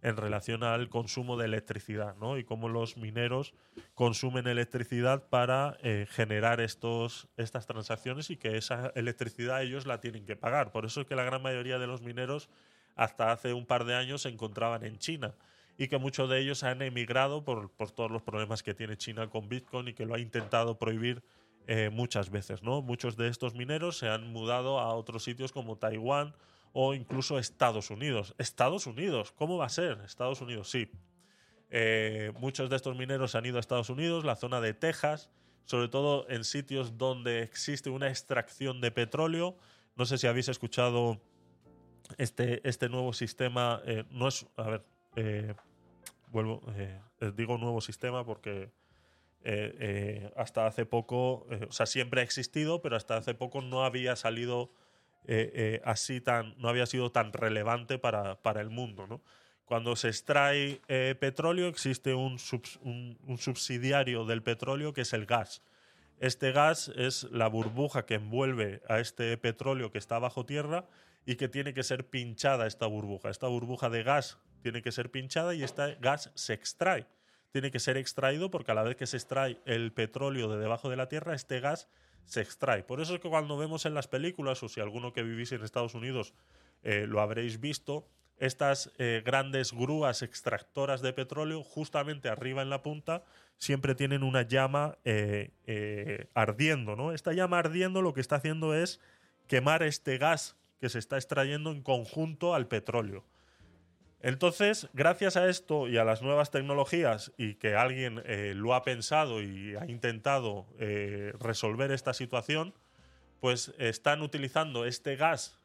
[0.03, 2.37] en relación al consumo de electricidad, ¿no?
[2.37, 3.53] Y cómo los mineros
[3.95, 10.25] consumen electricidad para eh, generar estos, estas transacciones y que esa electricidad ellos la tienen
[10.27, 10.71] que pagar.
[10.71, 12.47] Por eso es que la gran mayoría de los mineros
[12.95, 15.33] hasta hace un par de años se encontraban en China
[15.79, 19.27] y que muchos de ellos han emigrado por, por todos los problemas que tiene China
[19.31, 21.23] con Bitcoin y que lo ha intentado prohibir
[21.69, 22.63] eh, muchas veces.
[22.63, 22.81] ¿no?
[22.81, 26.33] Muchos de estos mineros se han mudado a otros sitios como Taiwán
[26.71, 28.33] o incluso Estados Unidos.
[28.37, 29.99] Estados Unidos, ¿cómo va a ser?
[30.05, 30.89] Estados Unidos, sí.
[31.69, 35.29] Eh, muchos de estos mineros se han ido a Estados Unidos, la zona de Texas,
[35.65, 39.57] sobre todo en sitios donde existe una extracción de petróleo.
[39.97, 41.19] No sé si habéis escuchado
[42.17, 43.81] este, este nuevo sistema.
[43.85, 44.45] Eh, no es.
[44.55, 44.85] A ver,
[45.17, 45.53] eh,
[46.31, 46.61] vuelvo.
[47.35, 48.69] digo nuevo sistema porque
[49.43, 53.61] eh, eh, hasta hace poco, eh, o sea, siempre ha existido, pero hasta hace poco
[53.61, 54.71] no había salido
[55.83, 59.19] así tan, no había sido tan relevante para, para el mundo, ¿no?
[59.65, 60.79] Cuando se extrae
[61.19, 62.37] petróleo existe un,
[62.83, 65.61] un, subsidiario del petróleo que es el gas.
[66.21, 70.85] Este gas es la burbuja que envuelve a este petróleo que está bajo tierra
[71.25, 73.29] y que tiene que ser pinchada esta burbuja.
[73.29, 77.05] Esta burbuja de gas tiene que ser pinchada y este gas se extrae
[77.57, 80.91] tiene que ser extraído porque a la vez que se extrae el petróleo de debajo
[80.91, 81.87] de la tierra, este gas
[82.23, 82.83] se extrae.
[82.83, 85.63] Por eso es que cuando vemos en las películas, o si alguno que vivís en
[85.63, 86.35] Estados Unidos
[86.83, 92.83] eh, lo habréis visto, estas eh, grandes grúas extractoras de petróleo, justamente arriba en la
[92.83, 93.23] punta,
[93.57, 96.95] siempre tienen una llama eh, ardiendo.
[96.95, 97.11] ¿no?
[97.11, 98.99] Esta llama ardiendo lo que está haciendo es
[99.47, 103.25] quemar este gas que se está extrayendo en conjunto al petróleo.
[104.27, 108.83] Entonces, gracias a esto y a las nuevas tecnologías y que alguien eh, lo ha
[108.83, 112.73] pensado y ha intentado eh, resolver esta situación,
[113.39, 115.57] pues están utilizando este gas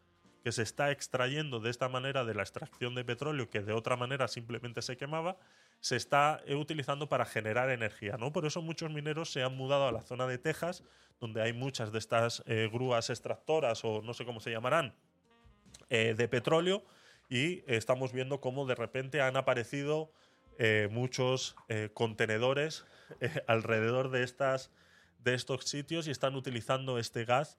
[0.45, 3.97] que se está extrayendo de esta manera de la extracción de petróleo, que de otra
[3.97, 5.39] manera simplemente se quemaba,
[5.81, 8.17] se está eh, utilizando para generar energía.
[8.17, 8.33] ¿no?
[8.33, 10.85] Por eso muchos mineros se han mudado a la zona de Texas,
[11.19, 14.95] donde hay muchas de estas grúas extractoras o no sé cómo se llamarán,
[15.91, 16.85] de petróleo,
[17.33, 20.13] y estamos viendo cómo de repente han aparecido
[20.59, 22.85] eh, muchos eh, contenedores
[23.23, 24.71] eh, alrededor de, estas,
[25.21, 27.59] de estos sitios y están utilizando este gas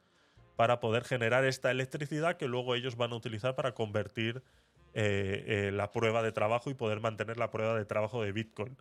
[0.57, 4.43] para poder generar esta electricidad que luego ellos van a utilizar para convertir
[4.93, 8.77] la prueba de trabajo y poder mantener la prueba de trabajo de Bitcoin.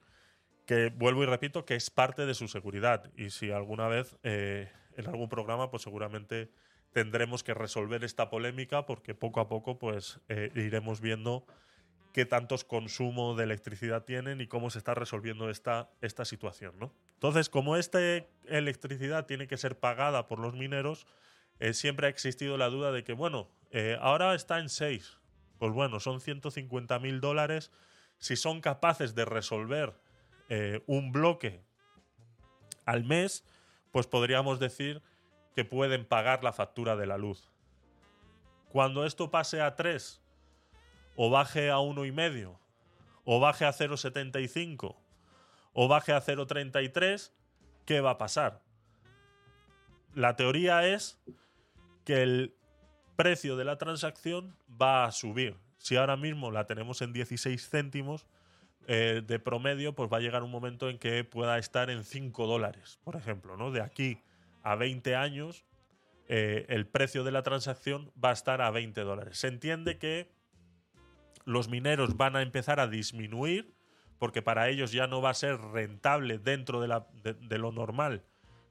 [0.66, 5.06] Que vuelvo y repito que es parte de su seguridad y si alguna vez en
[5.06, 6.50] algún programa pues seguramente
[6.92, 11.44] tendremos que resolver esta polémica porque poco a poco pues, eh, iremos viendo
[12.12, 16.74] qué tantos consumo de electricidad tienen y cómo se está resolviendo esta, esta situación.
[16.78, 16.92] ¿no?
[17.14, 17.98] Entonces, como esta
[18.46, 21.06] electricidad tiene que ser pagada por los mineros,
[21.60, 25.16] eh, siempre ha existido la duda de que, bueno, eh, ahora está en 6,
[25.58, 27.70] pues bueno, son 150 mil dólares.
[28.18, 29.92] Si son capaces de resolver
[30.86, 31.62] un bloque
[32.84, 33.42] al mes,
[33.90, 35.00] pues podríamos decir
[35.54, 37.50] que pueden pagar la factura de la luz.
[38.68, 40.22] Cuando esto pase a 3,
[41.16, 42.58] o baje a 1,5,
[43.24, 44.96] o baje a 0,75,
[45.74, 47.32] o baje a 0,33,
[47.84, 48.62] ¿qué va a pasar?
[50.14, 51.20] La teoría es
[52.04, 52.54] que el
[53.16, 55.56] precio de la transacción va a subir.
[55.76, 58.26] Si ahora mismo la tenemos en 16 céntimos
[58.86, 62.46] eh, de promedio, pues va a llegar un momento en que pueda estar en 5
[62.46, 63.70] dólares, por ejemplo, ¿no?
[63.70, 64.20] De aquí
[64.62, 65.64] a 20 años,
[66.28, 69.38] eh, el precio de la transacción va a estar a 20 dólares.
[69.38, 70.30] Se entiende que
[71.44, 73.74] los mineros van a empezar a disminuir
[74.18, 78.24] porque para ellos ya no va a ser rentable dentro de, lo normal.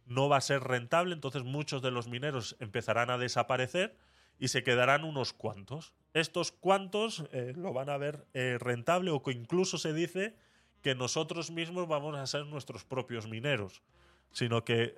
[0.05, 3.97] No va a ser rentable, entonces muchos de los mineros empezarán a desaparecer
[4.39, 5.93] y se quedarán unos cuantos.
[6.13, 10.35] Estos cuantos eh, lo van a ver eh, rentable o que incluso se dice
[10.81, 13.83] que nosotros mismos vamos a ser nuestros propios mineros
[14.31, 14.95] sino que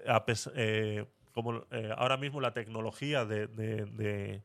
[0.55, 1.05] eh,
[1.35, 4.41] eh, ahora mismo la tecnología de,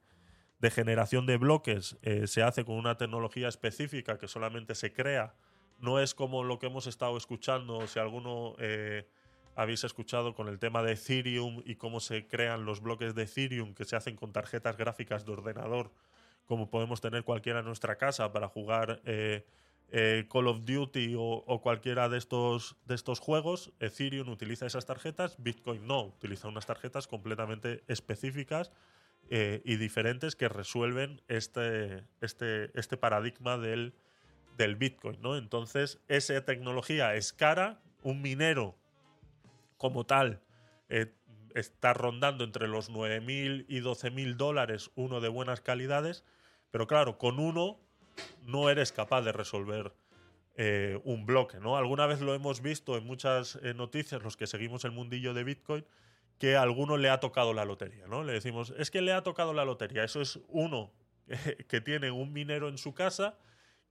[0.72, 5.34] generación de bloques eh, se hace con una tecnología específica que solamente se crea,
[5.78, 8.56] no es como lo que hemos estado escuchando, si alguno
[9.54, 13.74] habéis escuchado con el tema de Ethereum y cómo se crean los bloques de Ethereum
[13.74, 15.92] que se hacen con tarjetas gráficas de ordenador,
[16.46, 19.02] como podemos tener cualquiera en nuestra casa para jugar
[19.90, 25.36] eh, Call of Duty o, cualquiera de estos, de estos juegos, Ethereum utiliza esas tarjetas,
[25.38, 28.70] Bitcoin no, utiliza unas tarjetas completamente específicas
[29.30, 33.94] eh, y diferentes que resuelven este, este, este paradigma del,
[34.58, 35.22] del Bitcoin.
[35.22, 35.38] ¿no?
[35.38, 38.76] Entonces, esa tecnología es cara, un minero
[39.78, 40.42] como tal
[40.90, 41.14] eh,
[41.54, 46.24] está rondando entre los 9.000 y 12.000 dólares uno de buenas calidades,
[46.70, 47.80] pero claro, con uno
[48.42, 49.92] no eres capaz de resolver
[50.56, 51.58] eh, un bloque.
[51.58, 51.76] ¿no?
[51.76, 55.44] Alguna vez lo hemos visto en muchas eh, noticias, los que seguimos el mundillo de
[55.44, 55.84] Bitcoin,
[56.38, 58.06] que a alguno le ha tocado la lotería.
[58.06, 58.24] ¿no?
[58.24, 60.04] Le decimos, es que le ha tocado la lotería.
[60.04, 60.92] Eso es uno
[61.68, 63.38] que tiene un minero en su casa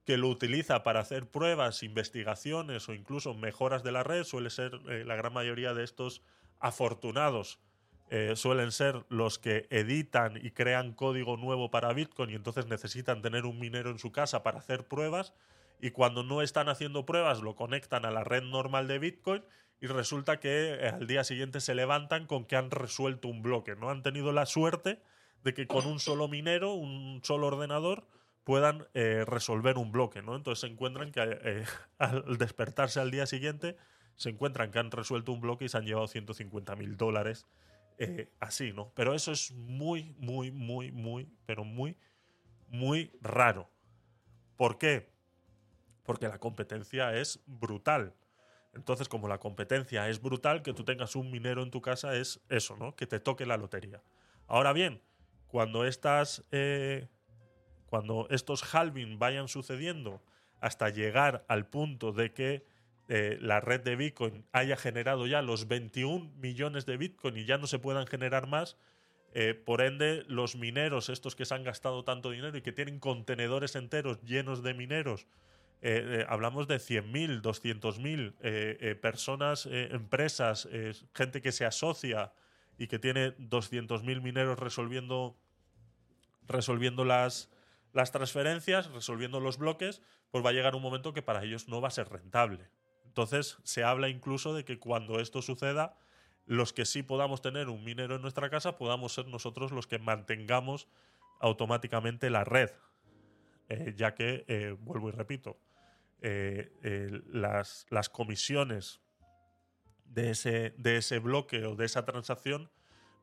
[0.04, 4.72] que lo utiliza para hacer pruebas, investigaciones o incluso mejoras de la red, suele ser
[4.88, 6.22] eh, la gran mayoría de estos
[6.60, 7.60] afortunados
[8.10, 13.20] eh, suelen ser los que editan y crean código nuevo para Bitcoin y entonces necesitan
[13.20, 15.34] tener un minero en su casa para hacer pruebas
[15.80, 19.42] y cuando no están haciendo pruebas lo conectan a la red normal de Bitcoin
[19.82, 23.76] y resulta que eh, al día siguiente se levantan con que han resuelto un bloque,
[23.76, 25.02] no han tenido la suerte
[25.44, 28.06] de que con un solo minero, un solo ordenador,
[28.42, 31.62] puedan eh, resolver un bloque, Entonces se encuentran que
[31.98, 33.76] al despertarse al día siguiente,
[34.16, 37.44] se encuentran que han resuelto un bloque y se han llevado 150 mil dólares
[37.98, 38.92] eh, así, ¿no?
[38.94, 41.96] Pero eso es muy, muy, muy, muy, pero muy,
[42.68, 43.68] muy raro.
[44.56, 45.10] ¿Por qué?
[46.04, 48.14] Porque la competencia es brutal.
[48.72, 52.40] Entonces, como la competencia es brutal, que tú tengas un minero en tu casa es
[52.48, 52.94] eso, ¿no?
[52.94, 54.00] Que te toque la lotería.
[54.46, 55.02] Ahora bien,
[55.48, 56.44] cuando estas.
[56.52, 57.08] Eh,
[57.86, 60.22] cuando estos halving vayan sucediendo
[60.60, 62.66] hasta llegar al punto de que
[63.10, 67.56] eh, la red de Bitcoin haya generado ya los 21 millones de Bitcoin y ya
[67.56, 68.76] no se puedan generar más,
[69.32, 73.00] eh, por ende los mineros, estos que se han gastado tanto dinero y que tienen
[73.00, 75.26] contenedores enteros llenos de mineros,
[75.80, 80.68] eh, hablamos de 100.000, 200.000 personas, empresas,
[81.14, 82.32] gente que se asocia
[82.76, 85.34] y que tiene 200.000 mineros resolviendo,
[86.46, 87.48] resolviendo las,
[87.94, 91.80] las transferencias, resolviendo los bloques, pues va a llegar un momento que para ellos no
[91.80, 92.68] va a ser rentable.
[93.18, 95.98] Entonces se habla incluso de que cuando esto suceda,
[96.46, 99.98] los que sí podamos tener un minero en nuestra casa, podamos ser nosotros los que
[99.98, 100.86] mantengamos
[101.40, 102.70] automáticamente la red.
[103.70, 105.58] Eh, ya que, eh, vuelvo y repito,
[106.22, 109.00] eh, las, comisiones
[110.04, 112.70] de ese, de ese bloque o de esa transacción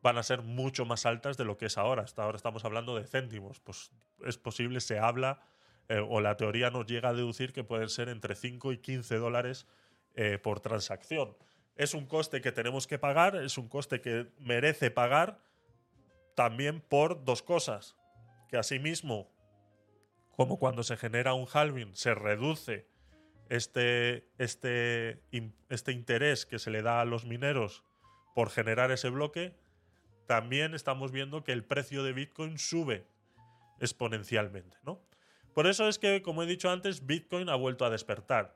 [0.03, 2.01] van a ser mucho más altas de lo que es ahora.
[2.03, 3.61] Hasta ahora estamos hablando de céntimos.
[3.61, 3.91] Pues
[4.25, 5.39] es posible, se habla,
[6.09, 9.65] o la teoría nos llega a deducir que pueden ser entre 5 y 15 dólares
[10.17, 11.35] eh, por transacción.
[11.75, 15.39] Es un coste que tenemos que pagar, es un coste que merece pagar
[16.35, 17.97] también por dos cosas.
[18.47, 19.29] Que asimismo,
[20.31, 22.87] como cuando se genera un halving, se reduce
[23.49, 25.19] este, este,
[25.67, 27.83] este interés que se le da a los mineros
[28.35, 29.53] por generar ese bloque,
[30.27, 33.05] también estamos viendo que el precio de Bitcoin sube
[33.81, 34.77] exponencialmente.
[34.83, 35.01] ¿no?
[35.53, 38.55] Por eso es que, como he dicho antes, Bitcoin ha vuelto a despertar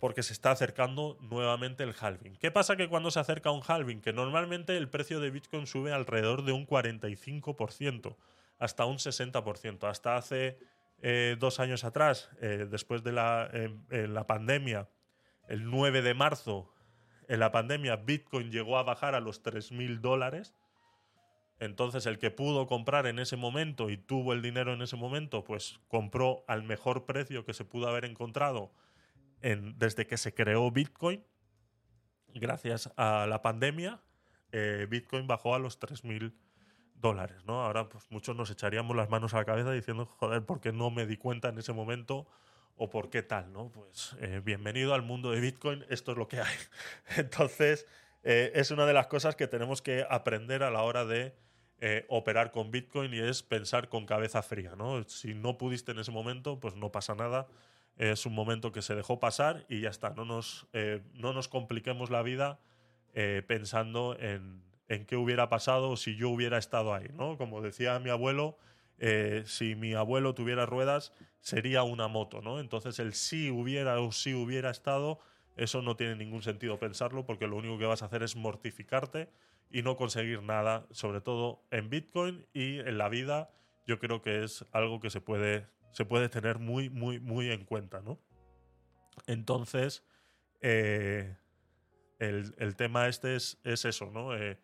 [0.00, 2.36] porque se está acercando nuevamente el halving.
[2.36, 4.00] ¿Qué pasa que cuando se acerca un halving?
[4.00, 8.16] Que normalmente el precio de Bitcoin sube alrededor de un 45%,
[8.58, 9.88] hasta un 60%.
[9.88, 10.58] Hasta hace
[11.02, 14.88] eh, dos años atrás, eh, después de la, em, eh, la, pandemia,
[15.48, 16.72] el 9 de marzo,
[17.26, 20.54] en la pandemia, Bitcoin llegó a bajar a los 3.000 dólares.
[21.58, 25.42] Entonces el que pudo comprar en ese momento y tuvo el dinero en ese momento,
[25.42, 28.70] pues compró al mejor precio que se pudo haber encontrado
[29.42, 31.24] desde que se creó Bitcoin,
[32.34, 34.00] gracias a la pandemia,
[34.52, 36.32] eh, Bitcoin bajó a los 3.000
[36.94, 37.44] dólares.
[37.44, 37.62] ¿no?
[37.64, 40.90] Ahora pues, muchos nos echaríamos las manos a la cabeza diciendo, joder, ¿por qué no
[40.90, 42.26] me di cuenta en ese momento?
[42.76, 43.52] ¿O por qué tal?
[43.52, 43.70] ¿no?
[43.70, 46.56] Pues eh, bienvenido al mundo de Bitcoin, esto es lo que hay.
[47.16, 47.86] Entonces,
[48.24, 51.34] eh, es una de las cosas que tenemos que aprender a la hora de
[52.08, 54.74] operar con Bitcoin y es pensar con cabeza fría.
[54.76, 55.04] ¿no?
[55.04, 57.46] Si no pudiste en ese momento, pues no pasa nada
[57.98, 60.10] es un momento que se dejó pasar y ya está.
[60.10, 62.60] No nos, eh, no nos compliquemos la vida
[63.12, 67.08] eh, pensando en, en, qué hubiera pasado si yo hubiera estado ahí.
[67.12, 67.36] ¿no?
[67.36, 68.56] Como decía mi abuelo,
[68.98, 72.40] eh, si mi abuelo tuviera ruedas, sería una moto.
[72.40, 72.60] ¿no?
[72.60, 75.18] Entonces, el si hubiera o si hubiera estado,
[75.56, 79.28] eso no tiene ningún sentido pensarlo porque lo único que vas a hacer es mortificarte
[79.72, 83.50] y no conseguir nada, sobre todo en Bitcoin y en la vida.
[83.88, 87.64] Yo creo que es algo que se puede se puede tener muy, muy, muy en
[87.64, 88.18] cuenta, ¿no?
[89.26, 90.04] Entonces,
[90.60, 91.36] eh,
[92.18, 94.36] el, tema este es, es eso, ¿no?
[94.36, 94.58] Eh,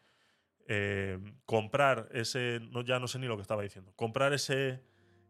[0.66, 4.80] eh, comprar ese, ya no sé ni lo que estaba diciendo, comprar ese,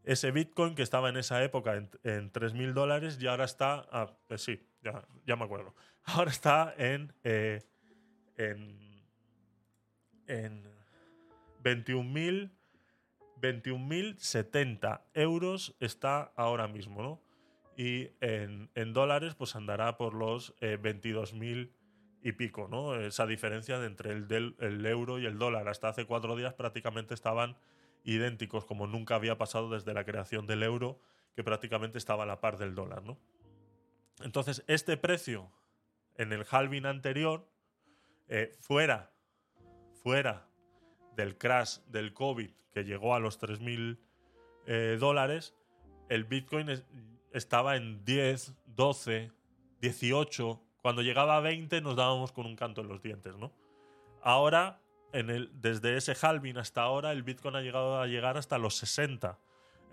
[0.03, 1.89] ese Bitcoin que estaba en esa época en,
[2.31, 7.11] 3.000 dólares y ahora está, ah, pues sí, ya, ya, me acuerdo, ahora está en,
[7.25, 7.59] eh,
[8.37, 9.03] en,
[10.27, 10.63] en
[11.63, 12.54] 21.000
[13.53, 17.21] 21.070 euros está ahora mismo, ¿no?
[17.77, 21.69] Y en, dólares, pues andará por los eh, 22.000
[22.23, 22.95] y pico, ¿no?
[22.95, 25.67] Esa diferencia de entre el, del, euro y el dólar.
[25.67, 27.57] Hasta hace cuatro días prácticamente estaban
[28.05, 30.99] idénticos, como nunca había pasado desde la creación del euro,
[31.35, 33.17] que prácticamente estaba a la par del dólar, ¿no?
[34.23, 35.51] Entonces, este precio
[36.15, 37.45] en el halving anterior,
[38.29, 39.11] eh, fuera,
[40.01, 40.47] fuera
[41.17, 43.97] del crash del COVID, que llegó a los 3.000
[44.67, 45.55] eh, dólares,
[46.09, 46.67] el Bitcoin
[47.31, 49.31] estaba en 10, 12,
[49.79, 50.61] 18.
[50.81, 53.53] Cuando llegaba a 20 nos dábamos con un canto en los dientes, ¿no?
[54.21, 54.81] Ahora,
[55.13, 58.75] en el, desde ese halving hasta ahora, el Bitcoin ha llegado a llegar hasta los
[58.75, 59.39] 60.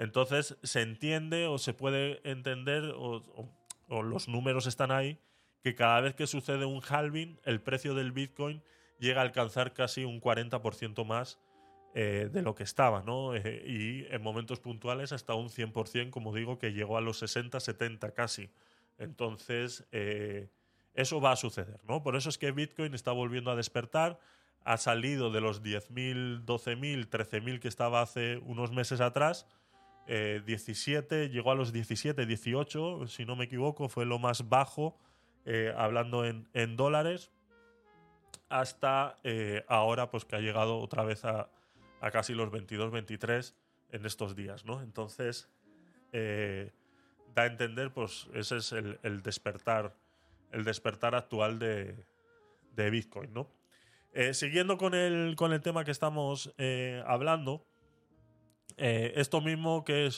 [0.00, 3.22] Entonces se entiende o se puede entender o,
[3.88, 5.20] o los números están ahí
[5.62, 8.60] que cada vez que sucede un halving, el precio del Bitcoin
[8.98, 11.38] llega a alcanzar casi un 40% más
[11.94, 13.34] eh, de lo que estaba, ¿no?
[13.36, 13.64] Eh,
[14.08, 18.12] y en momentos puntuales hasta un 100%, como digo, que llegó a los 60, 70
[18.14, 18.50] casi.
[18.98, 20.48] Entonces, eh,
[20.94, 22.02] eso va a suceder, ¿no?
[22.02, 24.18] Por eso es que Bitcoin está volviendo a despertar,
[24.64, 29.46] ha salido de los 10.000, 12.000, 13.000 que estaba hace unos meses atrás,
[30.06, 34.98] 17, llegó a los 17, 18, si no me equivoco, fue lo más bajo,
[35.76, 37.30] hablando en, en, dólares,
[38.50, 39.16] hasta
[39.68, 41.48] ahora, pues que ha llegado otra vez a,
[42.02, 43.56] a casi los 22, 23
[43.92, 44.82] en estos días, ¿no?
[44.82, 45.48] Entonces,
[46.12, 46.72] eh,
[47.34, 49.94] da a entender, pues, ese es el, despertar,
[50.50, 52.04] el despertar actual de,
[52.74, 53.48] Bitcoin, ¿no?
[54.12, 57.64] Eh, siguiendo con el, con el tema que estamos eh, hablando,
[58.78, 60.10] esto mismo que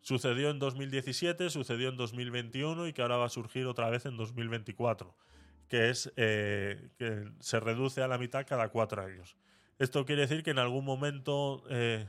[0.00, 4.16] sucedió en 2017, sucedió en 2021 y que ahora va a surgir otra vez en
[4.18, 5.16] 2024,
[5.66, 9.34] que es que se reduce a la mitad cada cuatro años.
[9.78, 11.62] Esto quiere decir que en algún momento.
[11.70, 12.04] Eh,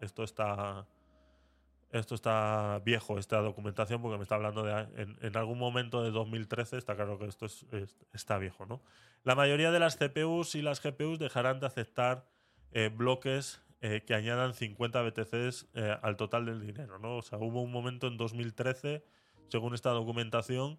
[0.00, 0.86] esto está.
[1.92, 4.72] Esto está viejo, esta documentación, porque me está hablando de.
[5.20, 7.46] En, algún momento de 2013, está claro que esto
[8.12, 8.82] está viejo, ¿no?
[9.22, 12.26] La mayoría de las CPUs y las GPUs dejarán de aceptar
[12.72, 15.66] eh, bloques eh, que añadan 50 BTCs
[16.02, 17.18] al total del dinero, ¿no?
[17.18, 19.04] O sea, hubo un momento en 2013,
[19.48, 20.78] según esta documentación,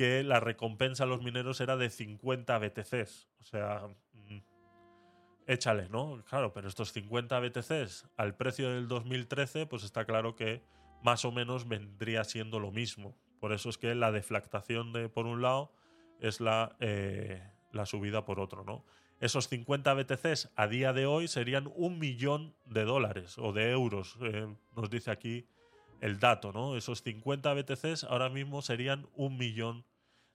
[0.00, 3.28] que la recompensa a los mineros era de 50 BTCs.
[3.38, 4.38] O sea, mm,
[5.46, 6.24] échale, ¿no?
[6.26, 10.62] Claro, pero estos 50 BTCs al precio del 2013, pues está claro que
[11.02, 13.14] más o menos vendría siendo lo mismo.
[13.40, 15.70] Por eso es que la deflactación de por un lado
[16.18, 18.86] es la, eh, la subida por otro, ¿no?
[19.20, 24.16] Esos 50 BTCs a día de hoy serían un millón de dólares o de euros,
[24.22, 25.46] eh, nos dice aquí
[26.00, 26.78] el dato, ¿no?
[26.78, 29.84] Esos 50 BTCs ahora mismo serían un millón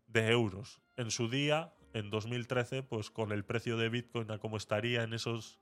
[0.08, 0.82] de euros.
[0.96, 5.14] En su día, en 2013, pues con el precio de Bitcoin a como estaría en
[5.14, 5.60] esos,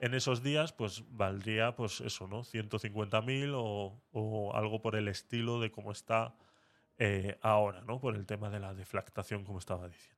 [0.00, 2.40] en esos días, pues valdría pues eso, ¿no?
[2.42, 6.36] 150.000 o, o algo por el estilo de cómo está
[6.98, 8.00] eh, ahora, ¿no?
[8.00, 10.17] Por el tema de la deflactación, como estaba diciendo.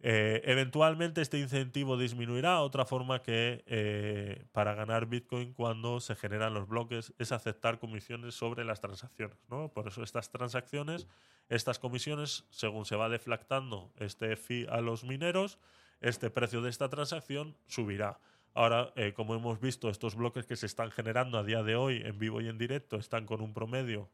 [0.00, 2.60] Eh, eventualmente este incentivo disminuirá.
[2.60, 8.34] Otra forma que eh, para ganar Bitcoin cuando se generan los bloques es aceptar comisiones
[8.34, 9.36] sobre las transacciones.
[9.72, 11.06] Por eso estas transacciones,
[11.48, 15.58] estas comisiones, según se va deflactando este fee a los mineros,
[16.02, 18.18] este precio de esta transacción subirá.
[18.52, 22.02] Ahora, eh, como hemos visto, estos bloques que se están generando a día de hoy
[22.04, 24.10] en vivo y en directo están con un promedio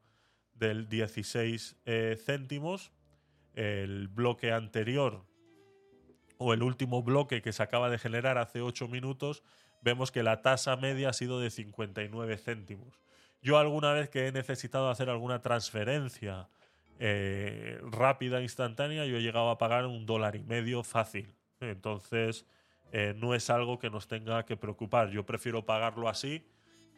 [0.54, 1.76] del 16
[2.24, 2.92] céntimos.
[3.54, 5.24] El bloque anterior
[6.42, 9.42] o el último bloque que se acaba de generar hace ocho minutos,
[9.80, 13.00] vemos que la tasa media ha sido de 59 céntimos.
[13.42, 16.48] Yo alguna vez que he necesitado hacer alguna transferencia
[16.98, 21.32] eh, rápida, instantánea, yo he llegado a pagar un dólar y medio fácil.
[21.60, 22.44] Entonces,
[22.92, 25.10] eh, no es algo que nos tenga que preocupar.
[25.10, 26.44] Yo prefiero pagarlo así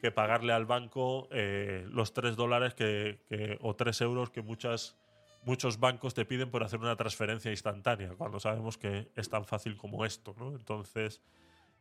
[0.01, 4.97] que pagarle al banco eh, los tres dólares que, o tres euros que muchas
[5.45, 9.77] muchos bancos te piden por hacer una transferencia instantánea, cuando sabemos que es tan fácil
[9.77, 10.51] como esto, ¿no?
[10.55, 11.21] Entonces,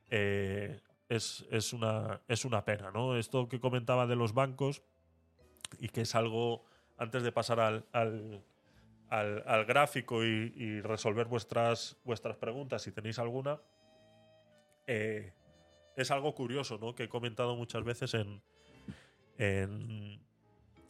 [0.10, 3.16] eh, es, una, es una pena, ¿no?
[3.16, 4.82] Esto que comentaba de los bancos
[5.80, 6.66] y que es algo,
[6.98, 13.60] antes de pasar al, al, gráfico y, resolver vuestras, vuestras preguntas, si tenéis alguna,
[14.88, 15.34] eh,
[15.96, 16.96] es algo curioso, ¿no?
[16.96, 18.42] Que he comentado muchas veces en,
[19.38, 20.20] en,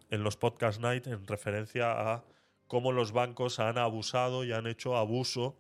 [0.09, 2.23] en los podcast night en referencia a
[2.73, 5.55] cómo los bancos han abusado y han hecho abuso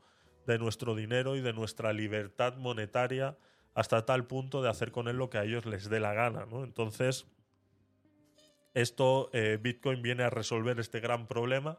[0.47, 3.37] de nuestro dinero y de nuestra libertad monetaria
[3.75, 6.47] hasta tal punto de hacer con él lo que a ellos les dé la gana.
[6.51, 7.27] Entonces,
[8.73, 11.77] esto, eh, Bitcoin viene a resolver este gran problema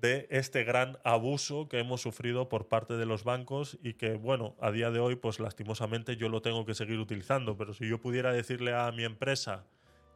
[0.00, 4.56] de este gran abuso que hemos sufrido por parte de los bancos y que, bueno,
[4.62, 8.00] a día de hoy, pues lastimosamente yo lo tengo que seguir utilizando, pero si yo
[8.00, 9.66] pudiera decirle a mi empresa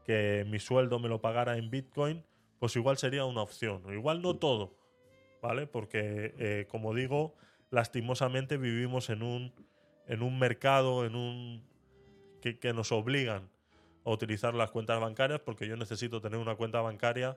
[0.07, 2.25] que mi sueldo me lo pagara en Bitcoin,
[2.63, 3.83] pues igual sería una opción.
[3.93, 4.79] Igual no todo,
[5.43, 5.67] ¿vale?
[5.67, 7.35] Porque, eh, como digo,
[7.71, 9.53] lastimosamente vivimos en un,
[10.07, 11.69] en un mercado, en un.
[12.41, 13.51] Que, nos obligan
[14.05, 17.37] a utilizar las cuentas bancarias, porque yo necesito tener una cuenta bancaria,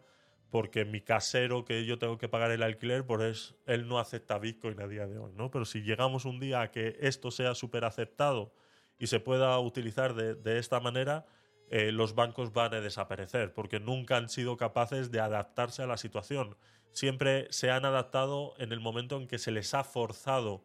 [0.52, 4.38] porque mi casero que yo tengo que pagar el alquiler, por pues él no acepta
[4.38, 5.50] Bitcoin a día de hoy, ¿no?
[5.50, 8.54] Pero si llegamos un día a que esto sea súper aceptado
[9.00, 11.26] y se pueda utilizar de esta manera,
[11.70, 15.98] eh, los bancos van a desaparecer, porque nunca han sido capaces de adaptarse a la
[15.98, 16.56] situación.
[16.92, 20.64] Siempre se han adaptado en el momento en que se les ha forzado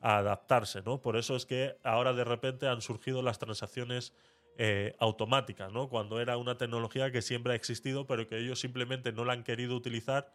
[0.00, 1.00] a adaptarse, ¿no?
[1.00, 4.12] Por eso es que ahora de repente han surgido las transacciones
[4.56, 5.88] eh, automáticas, ¿no?
[5.88, 9.44] Cuando era una tecnología que siempre ha existido, pero que ellos simplemente no la han
[9.44, 10.32] querido utilizar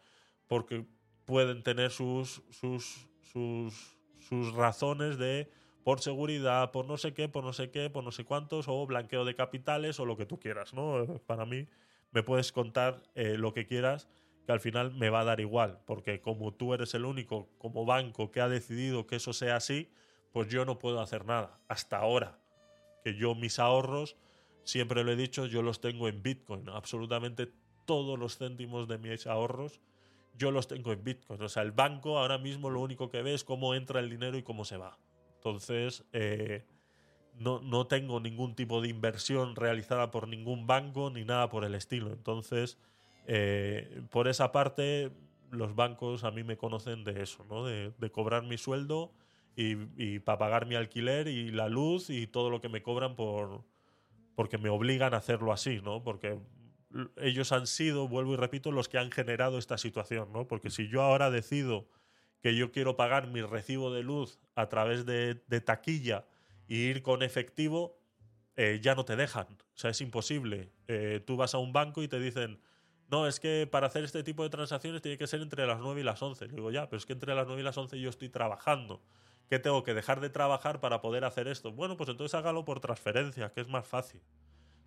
[0.48, 0.86] porque
[1.26, 5.50] pueden tener sus, sus, sus razones de
[5.86, 8.88] por seguridad, por no sé qué, por no sé qué, por no sé cuántos, o
[8.88, 11.22] blanqueo de capitales, o lo que tú quieras, ¿no?
[11.28, 11.68] Para mí,
[12.12, 14.08] me puedes contar eh, lo que quieras,
[14.48, 17.86] que al final me va a dar igual, porque como tú eres el único como
[17.86, 19.92] banco que ha decidido que eso sea así,
[20.34, 22.40] pues yo no puedo hacer nada, hasta ahora,
[23.04, 24.16] que yo mis ahorros,
[24.64, 27.48] siempre lo he dicho, yo los tengo en Bitcoin, absolutamente
[27.86, 29.80] todos los céntimos de mis ahorros,
[30.36, 31.44] yo los tengo en Bitcoin.
[31.44, 34.36] O sea, el banco ahora mismo lo único que ve es cómo entra el dinero
[34.36, 34.98] y cómo se va.
[35.48, 36.66] Entonces, eh,
[37.38, 42.12] no, tengo ningún tipo de inversión realizada por ningún banco ni nada por el estilo.
[42.12, 42.80] Entonces,
[43.28, 45.12] eh, por esa parte,
[45.52, 49.12] los bancos a mí me conocen de eso, de, cobrar mi sueldo
[49.56, 53.16] y, y para pagar mi alquiler y la luz y todo lo que me cobran
[53.16, 53.64] por
[54.36, 56.02] porque me obligan a hacerlo así, ¿no?
[56.04, 56.38] Porque
[57.18, 60.46] ellos han sido, vuelvo y repito, los que han generado esta situación, ¿no?
[60.48, 61.86] Porque si yo ahora decido
[62.42, 65.36] que yo quiero pagar mi recibo de luz a través de,
[65.66, 66.26] taquilla
[66.68, 67.98] y ir con efectivo,
[68.56, 69.48] eh, ya no te dejan.
[69.48, 70.72] O sea, es imposible.
[70.88, 72.60] Eh, tú vas a un banco y te dicen,
[73.10, 76.02] no, es que para hacer este tipo de transacciones tiene que ser entre las 9
[76.02, 76.48] y las 11.
[76.48, 79.04] Le digo, ya, pero es que entre las 9 y las 11 yo estoy trabajando.
[79.50, 81.72] ¿Qué tengo que dejar de trabajar para poder hacer esto?
[81.72, 84.22] Bueno, pues entonces hágalo por transferencia, que es más fácil.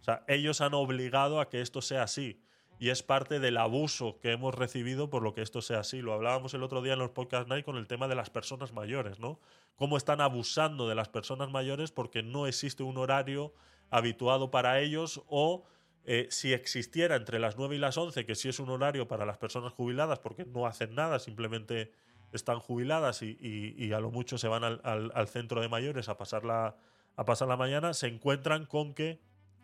[0.01, 2.43] O sea, ellos han obligado a que esto sea así
[2.81, 6.01] y es parte del abuso que hemos recibido por lo que esto sea así.
[6.01, 8.73] Lo hablábamos el otro día en los podcast night con el tema de las personas
[8.73, 9.41] mayores, ¿no?
[9.75, 13.53] Cómo están abusando de las personas mayores porque no existe un horario
[13.91, 15.65] habituado para ellos o
[16.05, 19.27] eh, si existiera entre las 9 y las 11, que sí es un horario para
[19.27, 21.93] las personas jubiladas porque no hacen nada, simplemente
[22.33, 26.77] están jubiladas y, a lo mucho se van al, centro de mayores a pasar, la,
[27.17, 29.21] a pasar la mañana, se encuentran con que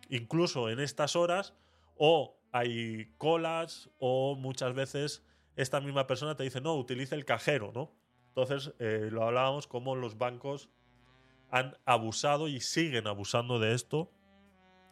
[0.08, 1.52] incluso en estas horas
[1.96, 5.24] o hay colas o muchas veces
[5.56, 7.92] esta misma persona te dice, no, utilice el cajero, ¿no?
[8.28, 10.70] Entonces, eh, lo hablábamos como los bancos
[11.50, 14.12] han abusado y siguen abusando de esto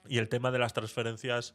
[0.08, 1.54] y el tema de las transferencias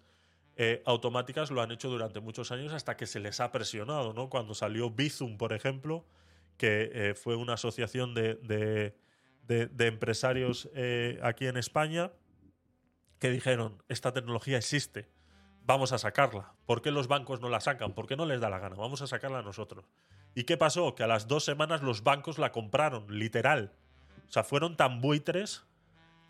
[0.56, 4.30] eh, automáticas lo han hecho durante muchos años hasta que se les ha presionado, ¿no?
[4.30, 6.06] Cuando salió Bizum, por ejemplo,
[6.56, 8.96] que eh, fue una asociación de,
[9.86, 10.70] empresarios
[11.22, 12.14] aquí en España,
[13.20, 15.10] que dijeron, esta tecnología existe,
[15.68, 16.54] vamos a sacarla.
[16.66, 17.94] ¿Por qué los bancos no la sacan?
[17.94, 18.76] ¿Por qué no les da la gana?
[18.76, 19.86] Vamos a sacarla nosotros.
[20.34, 20.96] ¿Y qué pasó?
[20.96, 23.74] Que a las dos semanas los bancos la compraron, literal.
[24.28, 25.64] O sea, fueron tan buitres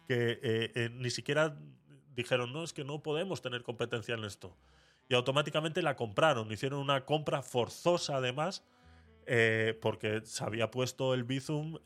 [0.08, 1.56] que eh, eh, ni siquiera
[2.16, 4.58] dijeron, no, es que no podemos tener competencia en esto.
[5.08, 8.66] Y automáticamente la compraron, hicieron una compra forzosa además,
[9.28, 11.78] eh, porque se había puesto el Bizum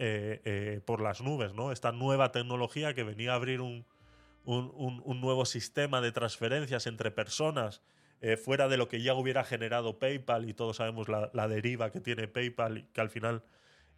[0.86, 1.72] por las nubes, ¿no?
[1.72, 3.86] Esta nueva tecnología que venía a abrir un,
[4.46, 7.82] un, nuevo sistema de transferencias entre personas
[8.22, 12.00] eh, fuera de lo que ya hubiera generado PayPal y todos sabemos la, deriva que
[12.02, 13.44] tiene PayPal, que al final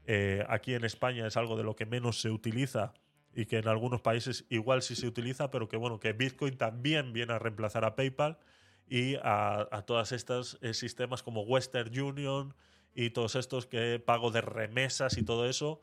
[0.05, 2.93] eh, aquí en España es algo de lo que menos se utiliza
[3.33, 7.13] y que en algunos países igual sí se utiliza, pero que bueno, que Bitcoin también
[7.13, 8.37] viene a reemplazar a PayPal
[8.87, 12.53] y a, a todos estos eh, sistemas como Western Union
[12.93, 15.81] y todos estos que pago de remesas y todo eso.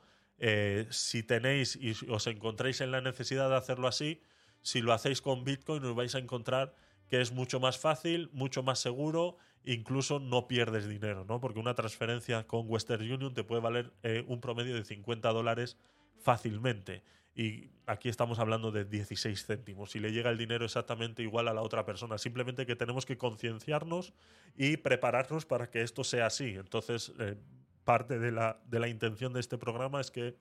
[0.91, 4.23] si tenéis y os encontréis en la necesidad de hacerlo así,
[4.63, 6.75] si lo hacéis con Bitcoin, os vais a encontrar
[7.09, 11.41] que es mucho más fácil, mucho más seguro, incluso no pierdes dinero, ¿no?
[11.41, 15.77] Porque una transferencia con Western Union te puede valer eh, un promedio de 50 dólares
[16.23, 17.03] fácilmente.
[17.35, 19.93] Y aquí estamos hablando de 16 céntimos.
[19.93, 22.19] Si le llega el dinero exactamente igual a la otra persona.
[22.19, 24.13] Simplemente que tenemos que concienciarnos
[24.57, 26.55] y prepararnos para que esto sea así.
[26.57, 27.37] Entonces, eh,
[27.85, 30.37] parte de la, de la intención de este programa es que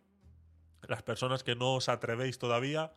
[0.88, 2.92] las personas que no os atrevéis todavía,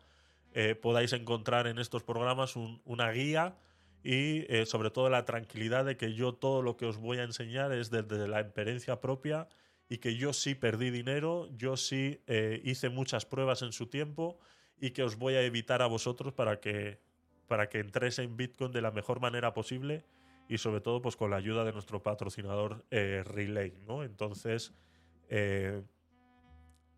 [0.55, 2.55] eh, podáis encontrar en estos programas
[2.85, 3.55] una guía
[4.03, 7.23] y eh, sobre todo la tranquilidad de que yo todo lo que os voy a
[7.23, 9.47] enseñar es desde la experiencia propia
[9.89, 14.37] y que yo sí perdí dinero, yo sí eh, hice muchas pruebas en su tiempo
[14.79, 16.99] y que os voy a evitar a vosotros para que,
[17.47, 20.05] para que entréis en Bitcoin de la mejor manera posible
[20.49, 24.03] y sobre todo pues con la ayuda de nuestro patrocinador Relay, ¿no?
[24.03, 24.71] Entonces,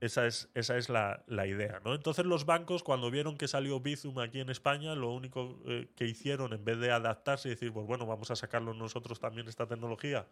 [0.02, 1.80] esa es, esa es la, la, idea.
[1.84, 1.96] ¿no?
[1.96, 6.06] Entonces los bancos, cuando vieron que salió Bizum aquí en España, lo único eh, que
[6.06, 9.68] hicieron, en vez de adaptarse y decir, pues bueno, vamos a sacarlo nosotros también esta
[9.68, 10.28] tecnología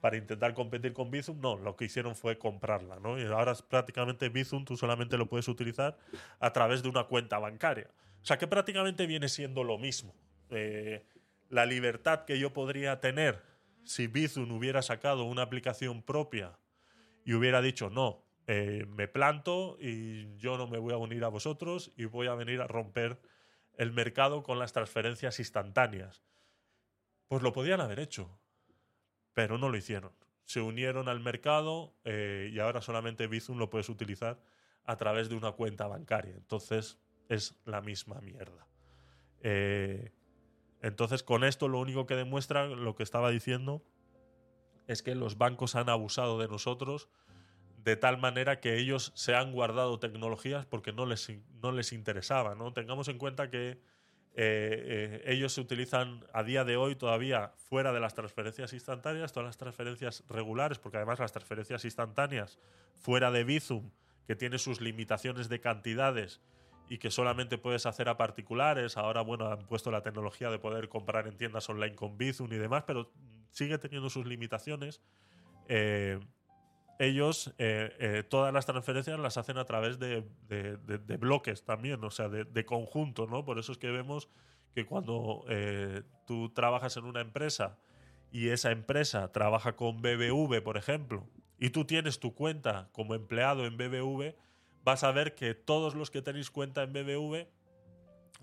[0.00, 2.98] para intentar competir con Bizum, no, lo que hicieron fue comprarla.
[2.98, 3.18] ¿no?
[3.18, 5.96] Y ahora prácticamente Bizum tú solamente lo puedes utilizar
[6.40, 7.88] a través de una cuenta bancaria.
[8.22, 10.12] O sea que prácticamente viene siendo lo mismo.
[10.50, 11.04] Eh,
[11.48, 13.40] la libertad que yo podría tener
[13.84, 16.58] si Bizum hubiera sacado una aplicación propia
[17.24, 21.28] y hubiera dicho, no, eh, me planto y yo no me voy a unir a
[21.28, 23.18] vosotros y voy a venir a romper
[23.76, 26.22] el mercado con las transferencias instantáneas.
[27.26, 28.38] Pues lo podían haber hecho,
[29.34, 30.12] pero no lo hicieron.
[30.44, 34.40] Se unieron al mercado eh, y ahora solamente Bizum lo puedes utilizar
[34.84, 36.34] a través de una cuenta bancaria.
[36.36, 38.68] Entonces es la misma mierda.
[39.42, 40.12] Eh,
[40.82, 43.82] entonces con esto lo único que demuestra lo que estaba diciendo
[44.86, 47.08] es que los bancos han abusado de nosotros
[47.86, 51.30] de tal manera que ellos se han guardado tecnologías porque no les,
[51.62, 52.56] no les interesaba.
[52.56, 52.72] ¿no?
[52.72, 53.80] Tengamos en cuenta que eh,
[54.34, 59.46] eh, ellos se utilizan a día de hoy todavía fuera de las transferencias instantáneas, todas
[59.46, 62.58] las transferencias regulares, porque además las transferencias instantáneas
[62.96, 63.92] fuera de Bizum,
[64.26, 66.40] que tiene sus limitaciones de cantidades
[66.88, 70.88] y que solamente puedes hacer a particulares, ahora bueno, han puesto la tecnología de poder
[70.88, 73.12] comprar en tiendas online con Bizum y demás, pero
[73.52, 75.00] sigue teniendo sus limitaciones.
[75.68, 76.18] Eh,
[76.98, 80.24] ellos eh, eh, todas las transferencias las hacen a través de,
[81.18, 83.44] bloques también, o sea, de, conjunto, ¿no?
[83.44, 84.28] Por eso es que vemos
[84.74, 87.78] que cuando eh, tú trabajas en una empresa
[88.30, 91.26] y esa empresa trabaja con BBV, por ejemplo,
[91.58, 94.34] y tú tienes tu cuenta como empleado en BBV,
[94.84, 97.46] vas a ver que todos los que tenéis cuenta en BBV,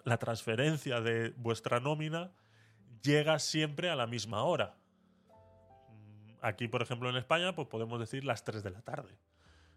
[0.03, 2.31] la transferencia de vuestra nómina
[3.03, 4.75] llega siempre a la misma hora.
[6.43, 9.17] Aquí, por ejemplo, en España, pues podemos decir las 3 de la tarde.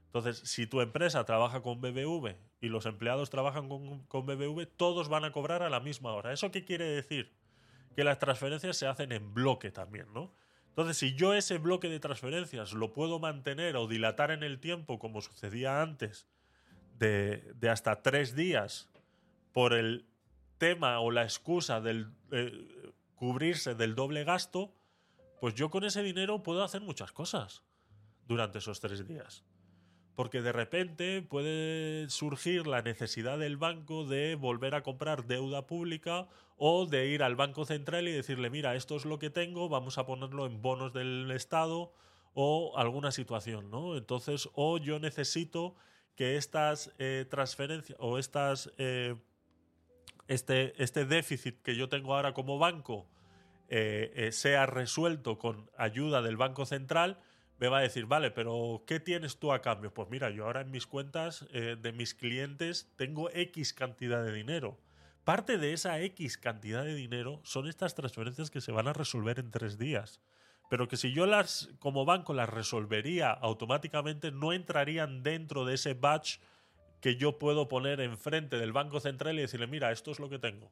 [0.06, 5.24] Entonces, si tu empresa trabaja con BBV y los empleados trabajan con, BBV, todos van
[5.24, 6.32] a cobrar a la misma hora.
[6.32, 7.32] ¿Eso qué quiere decir?
[7.94, 10.34] Que las transferencias se hacen en bloque también, ¿no?
[10.70, 14.98] Entonces, si yo ese bloque de transferencias lo puedo mantener o dilatar en el tiempo,
[14.98, 16.26] como sucedía antes,
[16.98, 18.90] de, hasta tres días,
[19.52, 20.04] por el
[20.58, 24.74] tema o la excusa del eh, cubrirse del doble gasto,
[25.40, 27.62] pues yo con ese dinero puedo hacer muchas cosas
[28.26, 29.44] durante esos tres días.
[30.14, 36.26] Porque de repente puede surgir la necesidad del banco de volver a comprar deuda pública
[36.56, 39.98] o de ir al Banco Central y decirle, mira, esto es lo que tengo, vamos
[39.98, 41.92] a ponerlo en bonos del Estado
[42.32, 43.94] o alguna situación, ¿no?
[43.94, 45.74] Entonces, o yo necesito
[46.14, 49.16] que estas eh, transferencias o estas, eh,
[50.28, 53.06] este, este déficit que yo tengo ahora como banco,
[53.68, 57.18] eh, eh, sea resuelto con ayuda del Banco Central,
[57.58, 59.92] me va a decir, vale, pero ¿qué tienes tú a cambio?
[59.92, 64.32] Pues mira, yo ahora en mis cuentas eh, de mis clientes tengo X cantidad de
[64.32, 64.78] dinero.
[65.24, 69.40] Parte de esa X cantidad de dinero son estas transferencias que se van a resolver
[69.40, 70.20] en tres días.
[70.70, 75.94] Pero que si yo las, como banco, las resolvería automáticamente, no entrarían dentro de ese
[75.94, 76.36] batch
[77.00, 80.38] que yo puedo poner enfrente del Banco Central y decirle, mira, esto es lo que
[80.38, 80.70] tengo.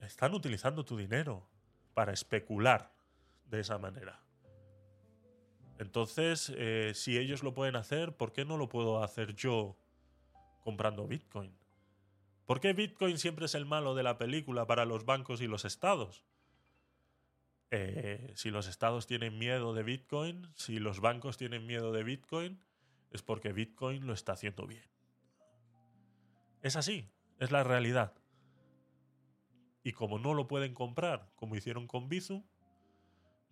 [0.00, 1.46] Están utilizando tu dinero
[1.94, 2.92] para especular
[3.46, 4.20] de esa manera.
[5.78, 9.76] Entonces, eh, si ellos lo pueden hacer, ¿por qué no lo puedo hacer yo
[10.62, 11.54] comprando Bitcoin?
[12.46, 15.64] ¿Por qué Bitcoin siempre es el malo de la película para los bancos y los
[15.64, 16.24] estados?
[17.70, 22.60] Eh, si los estados tienen miedo de Bitcoin, si los bancos tienen miedo de Bitcoin,
[23.10, 24.84] es porque Bitcoin lo está haciendo bien.
[26.62, 28.19] Es así, es la realidad.
[29.82, 32.42] Y como no lo pueden comprar, como hicieron con Bizu,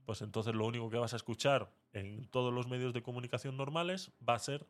[0.04, 4.10] pues entonces lo único que vas a escuchar en todos los medios de comunicación normales
[4.28, 4.66] va a ser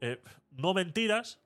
[0.00, 1.40] eh, no mentiras,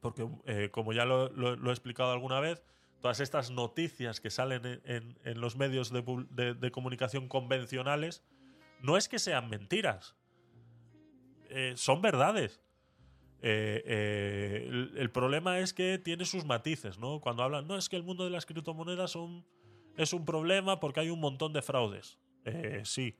[0.00, 1.26] porque eh, como ya lo,
[1.70, 2.62] he explicado alguna vez,
[3.00, 8.24] todas estas noticias que salen en, los medios de, comunicación convencionales,
[8.80, 10.16] no es que sean mentiras,
[11.50, 12.60] eh, son verdades.
[13.40, 17.20] Eh, eh, el, problema es que tiene sus matices, ¿no?
[17.20, 19.16] Cuando hablan, no, es que el mundo de las criptomonedas
[19.96, 22.18] es un problema porque hay un montón de fraudes.
[22.44, 23.16] Eh, sí.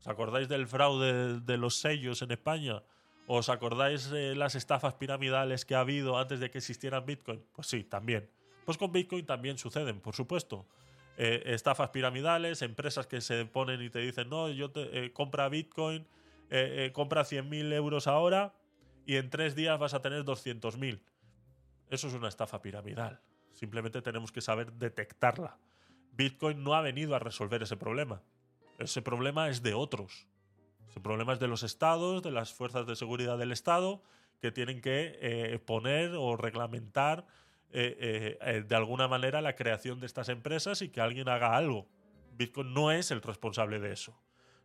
[0.00, 2.82] ¿Os acordáis del fraude de, los sellos en España?
[3.28, 7.40] ¿Os acordáis de las estafas piramidales que ha habido antes de que existieran Bitcoin?
[7.54, 8.28] Pues sí, también.
[8.64, 10.66] Pues con Bitcoin también suceden, por supuesto.
[11.18, 16.04] Eh, estafas piramidales, empresas que se ponen y te dicen, no, yo te compra Bitcoin,
[16.92, 18.52] compra 100.000 euros ahora
[19.06, 21.00] y en tres días vas a tener 200.000.
[21.88, 23.20] Eso es una estafa piramidal.
[23.52, 25.58] Simplemente tenemos que saber detectarla.
[26.12, 28.22] Bitcoin no ha venido a resolver ese problema.
[28.78, 30.26] Ese problema es de otros.
[30.88, 34.02] Ese problema es de los estados, de las fuerzas de seguridad del estado,
[34.40, 37.24] que tienen que eh, poner o reglamentar
[37.70, 41.88] eh, eh, de alguna manera la creación de estas empresas y que alguien haga algo.
[42.34, 44.18] Bitcoin no es el responsable de eso.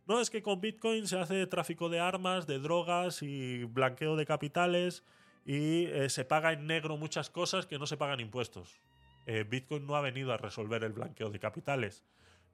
[0.08, 4.24] No, es que con Bitcoin se hace tráfico de armas, de drogas y blanqueo de
[4.24, 5.04] capitales
[5.44, 8.80] y eh, se paga en negro muchas cosas que no se pagan impuestos.
[9.26, 12.02] Eh, Bitcoin no ha venido a resolver el blanqueo de capitales.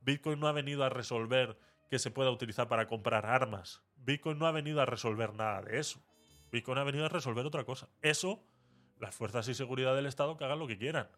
[0.00, 1.56] Bitcoin no ha venido a resolver
[1.88, 3.84] que se pueda utilizar para comprar armas.
[3.98, 6.00] Bitcoin no ha venido a resolver nada de eso.
[6.50, 7.88] Bitcoin ha venido a resolver otra cosa.
[8.02, 8.42] Eso,
[8.98, 11.08] las fuerzas y seguridad del Estado que hagan lo que quieran.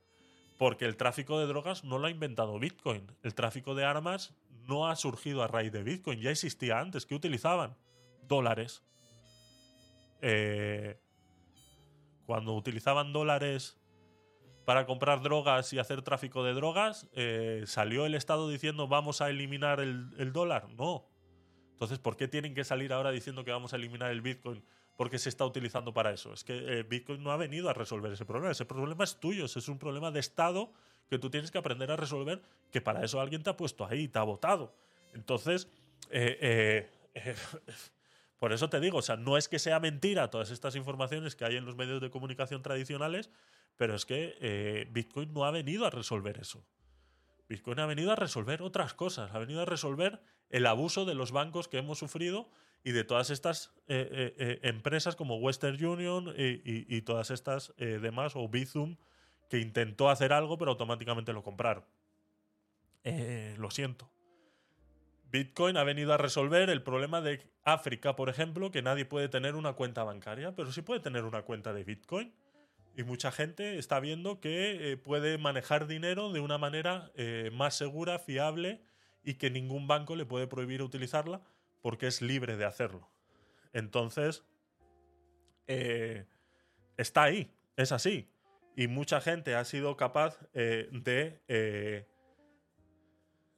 [0.59, 3.07] Porque el tráfico de drogas no lo ha inventado Bitcoin.
[3.23, 4.35] El tráfico de armas
[4.67, 6.21] no ha surgido a raíz de Bitcoin.
[6.21, 7.05] Ya existía antes.
[7.05, 7.77] ¿Qué utilizaban?
[8.27, 8.83] Dólares.
[10.23, 10.99] Eh,
[12.25, 13.79] cuando utilizaban dólares
[14.65, 19.29] para comprar drogas y hacer tráfico de drogas, eh, ¿salió el Estado diciendo vamos a
[19.31, 20.69] eliminar el, el, dólar?
[20.71, 21.07] No.
[21.73, 24.65] Entonces, ¿por qué tienen que salir ahora diciendo que vamos a eliminar el Bitcoin
[24.97, 26.33] porque se está utilizando para eso.
[26.33, 28.51] Es que eh, Bitcoin no ha venido a resolver ese problema.
[28.53, 30.71] Ese problema es tuyo, es un problema de Estado
[31.09, 32.43] que tú tienes que aprender a resolver,
[32.73, 34.75] que para eso alguien te ha puesto ahí, te ha votado.
[35.15, 35.69] Entonces,
[36.11, 37.37] eh, eh,
[38.41, 41.45] por eso te digo, o sea, no es que sea mentira todas estas informaciones que
[41.45, 43.31] hay en los medios de comunicación tradicionales,
[43.77, 46.65] pero es que Bitcoin no ha venido a resolver eso.
[47.49, 50.19] Bitcoin ha venido a resolver otras cosas, ha venido a resolver
[50.51, 52.49] el abuso de los bancos que hemos sufrido
[52.87, 58.37] y de todas estas eh, eh, eh, empresas como Western Union y, todas estas demás,
[58.37, 58.95] o Bizum,
[59.51, 61.85] que intentó hacer algo pero automáticamente lo compraron.
[63.59, 64.09] lo siento.
[65.33, 69.57] Bitcoin ha venido a resolver el problema de África, por ejemplo, que nadie puede tener
[69.57, 72.33] una cuenta bancaria, pero sí puede tener una cuenta de Bitcoin.
[72.97, 77.11] Y mucha gente está viendo que puede manejar dinero de una manera
[77.53, 78.81] más segura, fiable
[79.25, 81.41] y que ningún banco le puede prohibir utilizarla
[81.87, 83.09] porque es libre de hacerlo.
[83.73, 84.45] Entonces,
[85.69, 86.27] eh,
[86.97, 88.29] está ahí, es así.
[88.75, 92.09] Y mucha gente ha sido capaz eh, de, eh,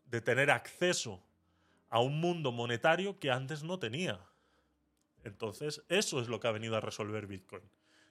[0.05, 1.25] de tener acceso
[1.89, 4.21] a un mundo monetario que antes no tenía.
[5.25, 7.63] Entonces, eso es lo que ha venido a resolver Bitcoin.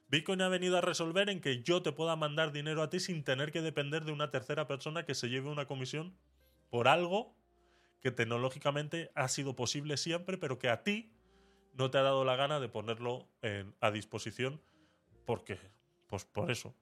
[0.07, 3.23] Bitcoin ha venido a resolver en que yo te pueda mandar dinero a ti sin
[3.23, 6.17] tener que depender de una tercera persona que se lleve una comisión
[6.71, 7.36] por algo
[8.01, 11.11] que tecnológicamente ha sido posible siempre, pero que a ti
[11.73, 13.27] no te ha dado la gana de ponerlo
[13.79, 14.61] a disposición
[15.25, 15.59] porque,
[16.07, 16.75] pues por eso,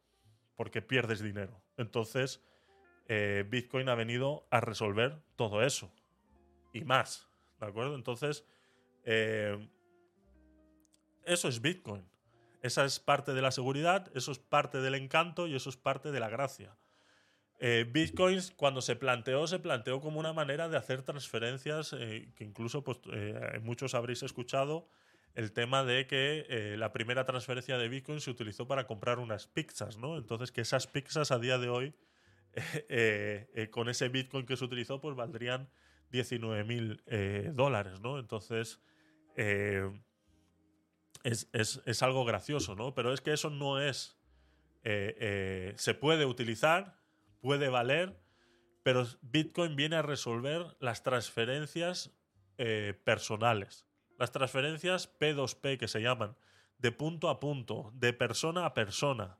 [0.55, 1.61] porque pierdes dinero.
[1.77, 2.43] Entonces,
[3.07, 5.91] eh, Bitcoin ha venido a resolver todo eso
[6.73, 7.27] y más,
[7.59, 7.95] ¿de acuerdo?
[7.95, 8.45] Entonces,
[9.03, 9.69] eh,
[11.25, 12.05] eso es Bitcoin.
[12.61, 16.11] Esa es parte de la seguridad, eso es parte del encanto y eso es parte
[16.11, 16.75] de la gracia.
[17.55, 22.31] Bitcoin eh, Bitcoins, cuando se planteó, se planteó como una manera de hacer transferencias, eh,
[22.35, 24.89] que incluso pues, eh, muchos habréis escuchado
[25.35, 29.97] el tema de que la primera transferencia de Bitcoin se utilizó para comprar unas pizzas,
[29.97, 30.17] ¿no?
[30.17, 31.93] Entonces, que esas pizzas a día de hoy,
[33.71, 35.67] con ese Bitcoin que se utilizó, pues valdrían
[36.13, 37.03] 19.000 mil
[37.53, 38.17] dólares, ¿no?
[38.17, 38.79] Entonces,
[39.35, 39.89] es,
[41.51, 42.95] es, algo gracioso, ¿no?
[42.95, 44.17] Pero es que eso no es...
[44.85, 46.95] se puede utilizar,
[47.41, 48.17] puede valer,
[48.83, 52.11] pero Bitcoin viene a resolver las transferencias
[52.57, 53.85] eh, personales.
[54.17, 56.35] Las transferencias P2P que se llaman,
[56.77, 59.37] de punto a punto, de persona a persona.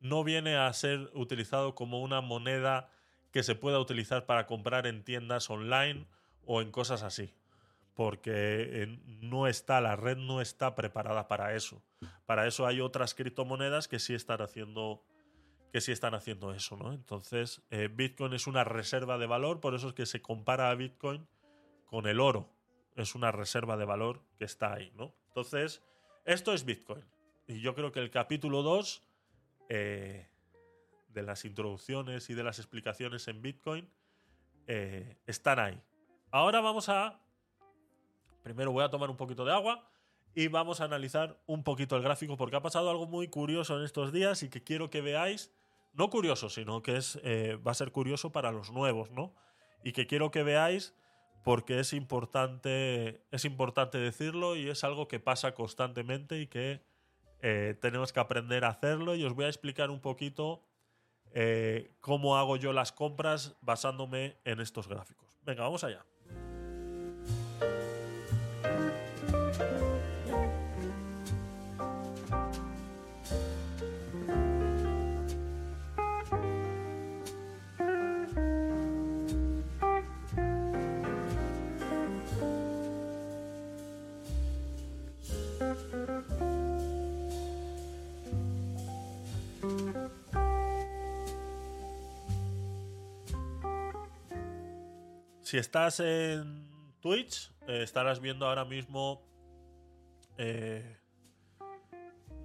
[0.00, 2.88] No viene a ser utilizado como una moneda
[3.32, 6.06] que se pueda utilizar para comprar en tiendas online
[6.44, 7.34] o en cosas así.
[7.94, 11.82] Porque eh, no está, la red no está preparada para eso.
[12.26, 15.04] Para eso hay otras criptomonedas que sí están haciendo
[15.72, 16.92] que sí están haciendo eso, ¿no?
[16.92, 20.74] Entonces, eh, Bitcoin es una reserva de valor, por eso es que se compara a
[20.74, 21.26] Bitcoin
[21.84, 22.48] con el oro.
[22.96, 25.14] Es una reserva de valor que está ahí, ¿no?
[25.28, 25.82] Entonces,
[26.24, 27.04] esto es Bitcoin.
[27.46, 29.02] Y yo creo que el capítulo 2
[29.68, 30.28] eh,
[31.08, 33.88] de las introducciones y de las explicaciones en Bitcoin
[34.66, 35.80] eh, están ahí.
[36.30, 37.20] Ahora vamos a...
[38.42, 39.88] Primero voy a tomar un poquito de agua
[40.34, 43.84] y vamos a analizar un poquito el gráfico porque ha pasado algo muy curioso en
[43.84, 45.52] estos días y que quiero que veáis
[45.92, 49.34] no curioso, sino que es, eh, va a ser curioso para los nuevos, ¿no?
[49.84, 50.94] Y que quiero que veáis
[51.44, 56.82] porque es importante, es importante decirlo y es algo que pasa constantemente y que
[57.40, 59.14] eh, tenemos que aprender a hacerlo.
[59.14, 60.62] Y os voy a explicar un poquito
[61.32, 65.38] eh, cómo hago yo las compras basándome en estos gráficos.
[65.44, 66.04] Venga, vamos allá.
[95.48, 96.68] Si estás en
[97.00, 99.22] Twitch, eh, estarás viendo ahora mismo.
[100.36, 100.98] Eh,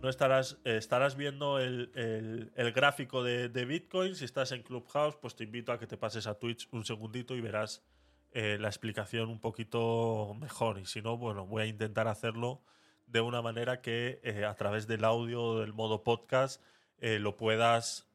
[0.01, 4.15] no estarás, eh, estarás viendo el, gráfico de, Bitcoin.
[4.15, 7.35] Si estás en Clubhouse, pues te invito a que te pases a Twitch un segundito
[7.35, 7.83] y verás
[8.31, 10.79] la explicación un poquito mejor.
[10.79, 12.63] Y si no, bueno, voy a intentar hacerlo
[13.07, 16.63] de una manera que a través del audio del modo podcast
[16.99, 18.09] lo puedas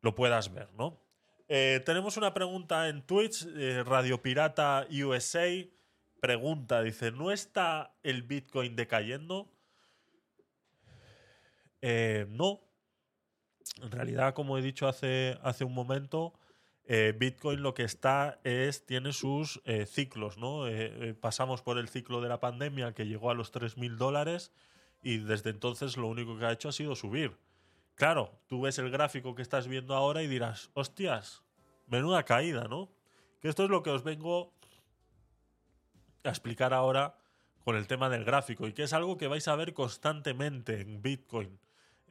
[0.00, 1.09] lo puedas ver, ¿no?
[1.52, 5.48] Eh, tenemos una pregunta en Twitch, eh, Radio Pirata USA.
[6.20, 9.50] Pregunta, dice, ¿no está el Bitcoin decayendo?
[11.82, 12.60] Eh, no.
[13.82, 16.34] En realidad, como he dicho hace, hace un momento,
[17.18, 20.64] Bitcoin lo que está es, tiene sus ciclos, ¿no?
[21.20, 24.50] pasamos por el ciclo de la pandemia que llegó a los 3.000 dólares
[25.00, 27.36] y desde entonces lo único que ha hecho ha sido subir.
[27.94, 31.42] Claro, tú ves el gráfico que estás viendo ahora y dirás, hostias,
[31.86, 32.90] menuda caída, ¿no?
[33.40, 34.52] Que esto es lo que os vengo
[36.24, 37.16] a explicar ahora
[37.64, 41.02] con el tema del gráfico y que es algo que vais a ver constantemente en
[41.02, 41.58] Bitcoin.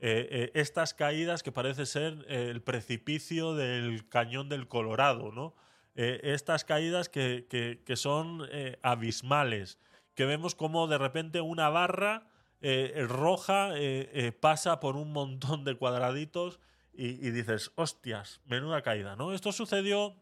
[0.01, 5.55] Eh, eh, estas caídas que parece ser eh, el precipicio del cañón del Colorado, ¿no?
[5.95, 8.47] estas caídas que, que, que son
[8.83, 9.79] abismales,
[10.15, 12.28] que vemos como de repente una barra
[12.61, 16.59] eh, roja, eh, eh, pasa por un montón de cuadraditos
[16.91, 19.31] y, dices, hostias, menuda caída, ¿no?
[19.31, 20.17] Esto sucedió,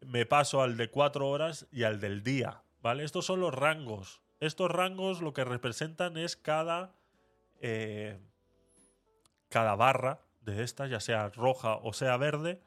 [0.00, 3.04] me paso al de cuatro horas y al del día, ¿vale?
[3.04, 4.20] Estos son los rangos.
[4.40, 6.94] Estos rangos lo que representan es cada,
[7.60, 8.18] eh,
[9.48, 12.60] cada barra de esta, ya sea roja o sea verde,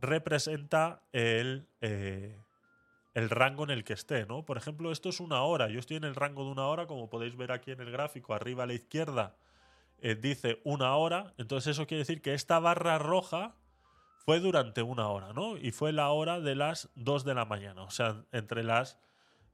[0.00, 2.36] representa el, eh,
[3.14, 4.44] el rango en el que esté, ¿no?
[4.44, 5.68] Por ejemplo, esto es una hora.
[5.68, 8.34] Yo estoy en el rango de una hora, como podéis ver aquí en el gráfico,
[8.34, 9.36] arriba a la izquierda,
[9.98, 11.34] eh, dice una hora.
[11.36, 13.54] Entonces eso quiere decir que esta barra roja
[14.24, 15.56] fue durante una hora, ¿no?
[15.58, 17.82] Y fue la hora de las 2 de la mañana.
[17.82, 19.00] O sea, entre las 1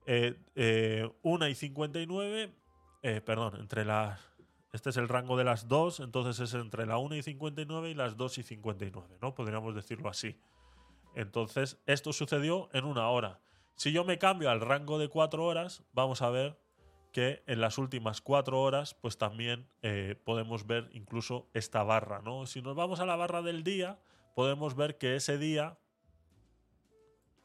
[0.07, 2.53] eh, eh, y 59,
[3.25, 4.21] perdón, entre las...
[4.73, 7.95] Este es el rango de las 2, entonces es entre la 1 y 59 y
[7.95, 9.35] las 2 y 59, ¿no?
[9.35, 10.39] Podríamos decirlo así.
[11.15, 13.41] Entonces, esto sucedió en una hora.
[13.79, 16.59] Si yo me cambio al rango de cuatro horas, vamos a ver
[17.13, 22.45] que en las últimas cuatro horas, pues también eh, podemos ver incluso esta barra, ¿no?
[22.47, 24.01] Si nos vamos a la barra del día,
[24.35, 25.79] podemos ver que ese día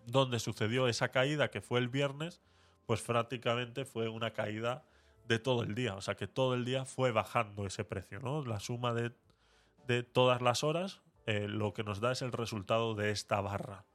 [0.08, 2.42] donde sucedió esa caída, que fue el viernes,
[2.88, 4.82] pues prácticamente fue una caída
[5.28, 5.94] de todo el día.
[5.94, 8.44] O sea que todo el día fue bajando ese precio, ¿no?
[8.44, 13.12] La suma de, todas las horas eh, lo que nos da es el resultado de
[13.12, 13.86] esta barra.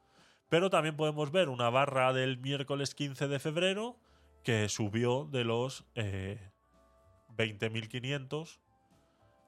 [0.49, 3.99] Pero también podemos ver una barra del miércoles 15 de febrero
[4.43, 8.59] que subió de los 20.500 eh,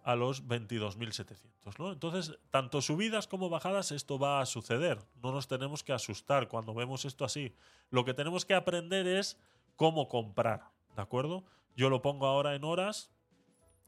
[0.04, 1.78] a los 22.700.
[1.78, 1.92] ¿no?
[1.92, 4.98] Entonces, tanto subidas como bajadas, esto va a suceder.
[5.22, 7.54] No nos tenemos que asustar cuando vemos esto así.
[7.90, 9.38] Lo que tenemos que aprender es
[9.76, 10.64] cómo comprar.
[10.96, 11.44] ¿De acuerdo?
[11.76, 13.10] Yo lo pongo ahora en horas,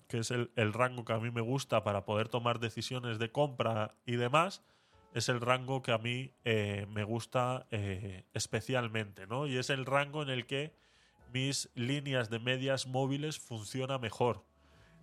[0.09, 3.97] que es el rango que a mí me gusta para poder tomar decisiones de compra
[4.07, 4.63] y demás
[5.15, 9.47] es el rango que a mí eh, me gusta eh, especialmente, ¿no?
[9.47, 10.75] Y es el rango en el que
[11.33, 14.45] mis líneas de medias móviles funcionan mejor.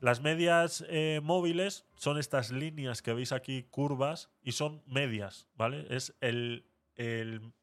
[0.02, 5.86] Las medias eh, móviles son estas líneas que veis aquí curvas y son medias, ¿vale?
[5.90, 6.66] Es el,
[6.96, 7.54] el,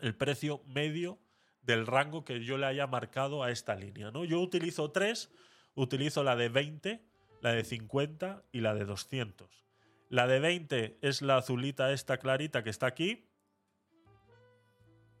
[0.00, 1.18] el precio medio
[1.62, 4.24] del rango que yo le haya marcado a esta línea, ¿no?
[4.24, 5.30] Yo utilizo tres,
[5.74, 7.02] utilizo la de 20,
[7.42, 9.65] la de 50 y la de 200.
[10.08, 13.24] La de 20 es la azulita esta clarita que está aquí.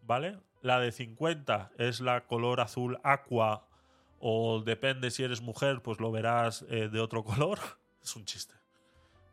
[0.02, 0.38] ¿Vale?
[0.62, 3.66] La de 50 es la color azul aqua
[4.20, 7.58] o depende si eres mujer, pues lo verás eh, de otro color.
[8.02, 8.54] Es un chiste.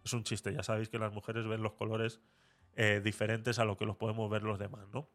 [0.03, 0.53] Es un chiste.
[0.53, 2.19] Ya sabéis que las mujeres ven los colores
[2.75, 5.07] eh, diferentes a lo que los podemos ver los demás, ¿no?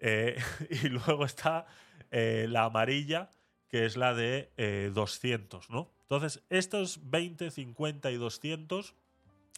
[0.00, 0.40] Eh,
[0.84, 1.66] y luego está
[2.10, 3.28] la amarilla,
[3.66, 4.48] que es la de
[4.94, 5.90] 200, ¿no?
[6.02, 8.94] Entonces, estos 20, 50 y 200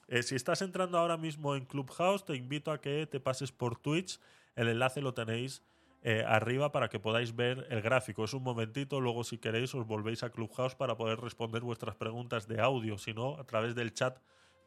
[0.09, 3.77] eh, si estás entrando ahora mismo en Clubhouse, te invito a que te pases por
[3.77, 4.21] Twitch.
[4.55, 5.63] El enlace lo tenéis
[6.03, 8.25] eh, arriba para que podáis ver el gráfico.
[8.25, 12.47] Es un momentito, luego si queréis os volvéis a Clubhouse para poder responder vuestras preguntas
[12.47, 12.99] de audio.
[12.99, 14.19] Si no, a través del chat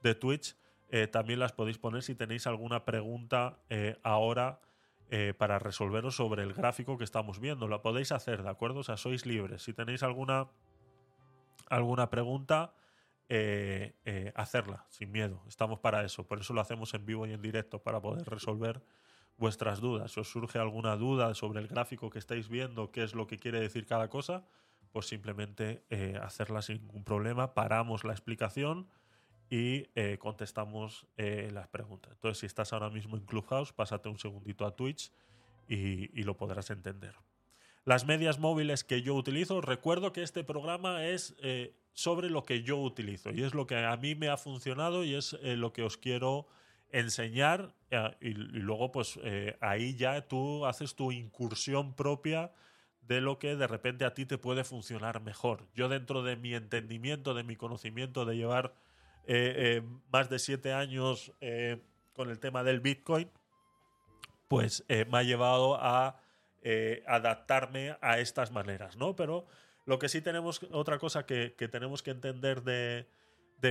[0.03, 0.55] de Twitch
[0.91, 3.59] eh, también las podéis poner si tenéis alguna pregunta
[4.03, 4.59] ahora.
[5.39, 7.67] para resolveros sobre el gráfico que estamos viendo.
[7.67, 8.81] La podéis hacer, ¿de acuerdo?
[8.81, 9.63] O sea, sois libres.
[9.63, 10.49] Si tenéis alguna,
[11.67, 12.75] alguna pregunta,
[13.31, 15.43] eh, eh, hacerla sin miedo.
[15.47, 16.25] Estamos para eso.
[16.27, 18.81] Por eso lo hacemos en vivo y en directo, para poder resolver
[19.37, 20.11] vuestras dudas.
[20.13, 23.37] Si os surge alguna duda sobre el gráfico que estáis viendo, qué es lo que
[23.37, 24.47] quiere decir cada cosa,
[24.91, 27.53] pues simplemente eh, hacerla sin ningún problema.
[27.53, 28.87] Paramos la explicación
[29.51, 29.85] y
[30.19, 32.11] contestamos las preguntas.
[32.13, 35.11] Entonces, si estás ahora mismo en Clubhouse, pásate un segundito a Twitch
[35.67, 37.15] y, lo podrás entender.
[37.83, 41.35] Las medias móviles que yo utilizo, recuerdo que este programa es
[41.93, 45.15] sobre lo que yo utilizo y es lo que a mí me ha funcionado y
[45.15, 46.47] es eh, lo que os quiero
[46.91, 52.51] enseñar eh, y, luego pues eh, ahí ya tú haces tu incursión propia
[53.01, 55.65] de lo que de repente a ti te puede funcionar mejor.
[55.73, 58.73] Yo dentro de mi entendimiento, de mi conocimiento, de llevar
[60.11, 61.31] más de siete años
[62.13, 63.27] con el tema del Bitcoin,
[64.47, 66.19] pues me ha llevado a
[67.07, 69.15] adaptarme a estas maneras, ¿no?
[69.15, 69.47] Pero
[69.85, 73.07] lo que sí tenemos, otra cosa que, tenemos que entender de,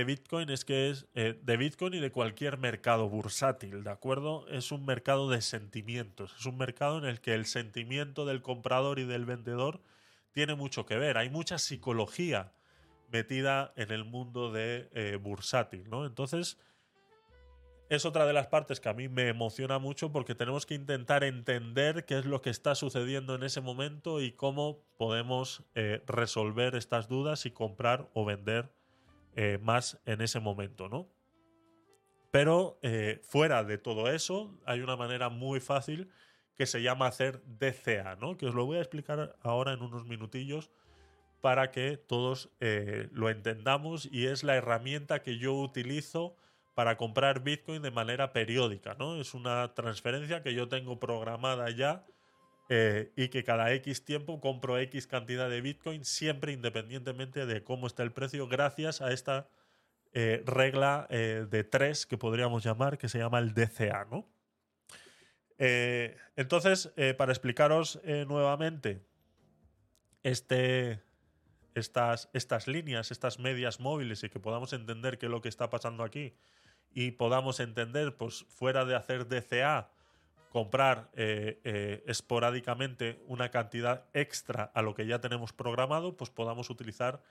[0.03, 4.47] Bitcoin es que es eh, de Bitcoin y de cualquier mercado bursátil, ¿de acuerdo?
[4.47, 8.99] Es un mercado de sentimientos, es un mercado en el que el sentimiento del comprador
[8.99, 9.81] y del vendedor
[10.31, 11.17] tiene mucho que ver.
[11.17, 12.53] Hay mucha psicología
[13.11, 16.05] metida en el mundo de eh, bursátil, ¿no?
[16.05, 16.57] Entonces,
[17.89, 21.23] es otra de las partes que a mí me emociona mucho porque tenemos que intentar
[21.23, 26.75] entender qué es lo que está sucediendo en ese momento y cómo podemos eh, resolver
[26.75, 28.71] estas dudas y comprar o vender
[29.35, 31.09] eh, más en ese momento,
[32.31, 36.09] Pero eh, fuera de todo eso, hay una manera muy fácil
[36.55, 38.37] que se llama hacer DCA, ¿no?
[38.37, 40.69] Que os lo voy a explicar ahora en unos minutillos
[41.41, 46.35] para que todos lo entendamos y es la herramienta que yo utilizo
[46.79, 49.19] para comprar Bitcoin de manera periódica, ¿no?
[49.19, 52.05] Es una transferencia que yo tengo programada ya
[52.69, 57.85] eh, y que cada X tiempo compro X cantidad de Bitcoin, siempre independientemente de cómo
[57.85, 59.49] está el precio, gracias a esta
[60.13, 64.25] eh, regla eh, de tres que podríamos llamar, que se llama el DCA, ¿no?
[66.37, 69.01] entonces, para explicaros nuevamente
[70.23, 71.01] este,
[71.79, 75.69] estas, estas líneas, estas medias móviles y que podamos entender qué es lo que está
[75.71, 76.35] pasando aquí
[76.91, 79.89] y podamos entender, pues fuera de hacer DCA,
[80.49, 86.69] comprar eh, eh, esporádicamente una cantidad extra a lo que ya tenemos programado, pues podamos
[86.69, 87.21] utilizar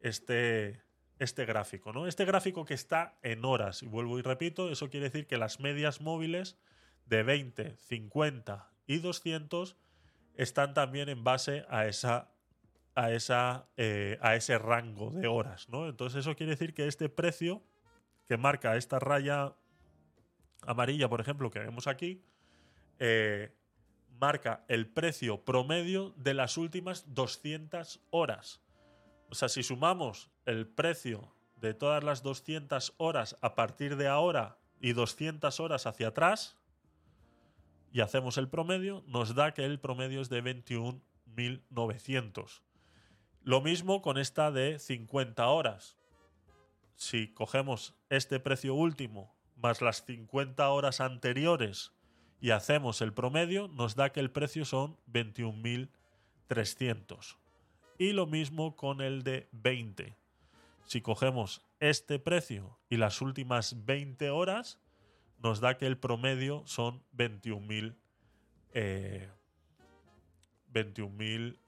[0.00, 0.82] este,
[1.18, 1.92] este gráfico.
[1.92, 2.06] ¿no?
[2.06, 5.60] Este gráfico que está en horas, y vuelvo y repito, eso quiere decir que las
[5.60, 6.58] medias móviles
[7.06, 9.76] de 20, 50 y 200
[10.34, 12.35] están también en base a esa
[12.96, 15.68] a, esa, eh, a ese rango de horas.
[15.68, 15.86] ¿no?
[15.88, 17.62] Entonces eso quiere decir que este precio
[18.26, 19.52] que marca esta raya
[20.66, 22.24] amarilla, por ejemplo, que vemos aquí,
[22.98, 23.52] eh,
[24.18, 28.60] marca el precio promedio de las últimas 200 horas.
[29.28, 34.58] O sea, si sumamos el precio de todas las 200 horas a partir de ahora
[34.80, 36.56] y 200 horas hacia atrás
[37.92, 42.62] y hacemos el promedio, nos da que el promedio es de 21.900.
[43.46, 45.96] Lo mismo con esta de 50 horas.
[46.96, 51.92] Si cogemos este precio último más las 50 horas anteriores
[52.40, 57.36] y hacemos el promedio, nos da que el precio son 21.300.
[57.98, 60.16] Y lo mismo con el de 20.
[60.86, 64.80] Si cogemos este precio y las últimas 20 horas,
[65.38, 67.94] nos da que el promedio son 21.000.
[68.74, 69.30] Eh,
[70.72, 71.60] 21.000.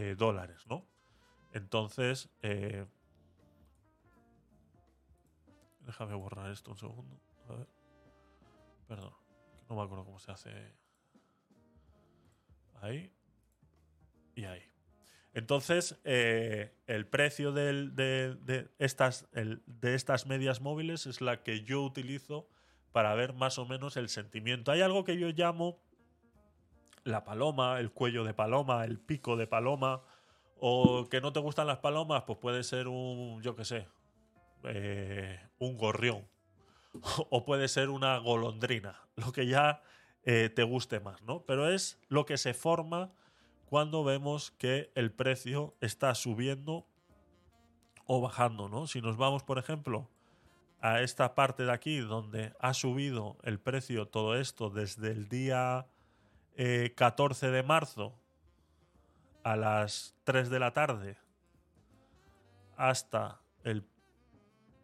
[0.00, 0.86] Eh, dólares, ¿no?
[1.52, 2.86] Entonces, eh,
[5.80, 7.20] déjame borrar esto un segundo.
[7.48, 7.66] A ver.
[8.86, 9.12] Perdón,
[9.68, 10.72] no me acuerdo cómo se hace.
[12.80, 13.12] Ahí
[14.36, 14.62] y ahí.
[15.34, 22.48] Entonces, eh, el precio de, estas, de estas medias móviles es la que yo utilizo
[22.92, 24.70] para ver más o menos el sentimiento.
[24.70, 25.82] Hay algo que yo llamo
[27.08, 30.02] la paloma, el cuello de paloma, el pico de paloma.
[30.60, 33.86] O que no te gustan las palomas, pues puede ser un, yo qué sé,
[34.64, 36.26] eh, un gorrión.
[37.30, 39.82] o puede ser una golondrina, lo que ya
[40.24, 41.42] eh, te guste más, ¿no?
[41.44, 43.12] Pero es lo que se forma
[43.66, 46.86] cuando vemos que el precio está subiendo
[48.06, 48.86] o bajando, ¿no?
[48.86, 50.10] Si nos vamos, por ejemplo,
[50.80, 55.86] a esta parte de aquí donde ha subido el precio todo esto desde el día
[56.94, 58.20] 14 eh, de marzo
[59.44, 61.16] a las 3 de la tarde
[62.76, 63.86] hasta el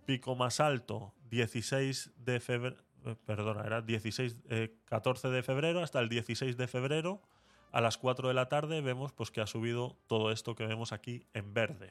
[0.06, 4.36] pico más alto 16 de febrero, eh, perdona, era 16,
[4.84, 7.22] 14 eh, de febrero hasta el 16 de febrero
[7.72, 10.92] a las 4 de la tarde vemos pues que ha subido todo esto que vemos
[10.92, 11.90] aquí en verde.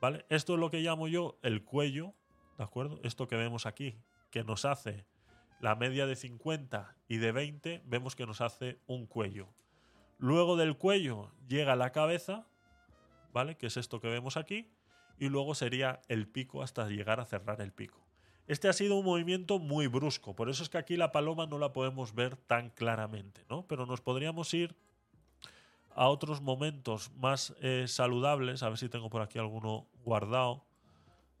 [0.00, 0.24] ¿Vale?
[0.30, 2.14] Esto es lo que llamo yo el cuello,
[2.56, 2.98] ¿de acuerdo?
[3.04, 3.98] Esto que vemos aquí,
[4.30, 5.04] que nos hace
[5.60, 9.46] la media de 50 y de 20 vemos que nos hace un cuello.
[10.16, 12.46] Luego del cuello llega la cabeza,
[13.34, 13.58] ¿vale?
[13.58, 14.70] Que es esto que vemos aquí.
[15.18, 18.06] Y luego sería el pico hasta llegar a cerrar el pico.
[18.46, 21.58] Este ha sido un movimiento muy brusco, por eso es que aquí la paloma no
[21.58, 23.66] la podemos ver tan claramente, ¿no?
[23.66, 24.74] Pero nos podríamos ir
[25.94, 30.64] a otros momentos más eh, saludables, a ver si tengo por aquí alguno guardado.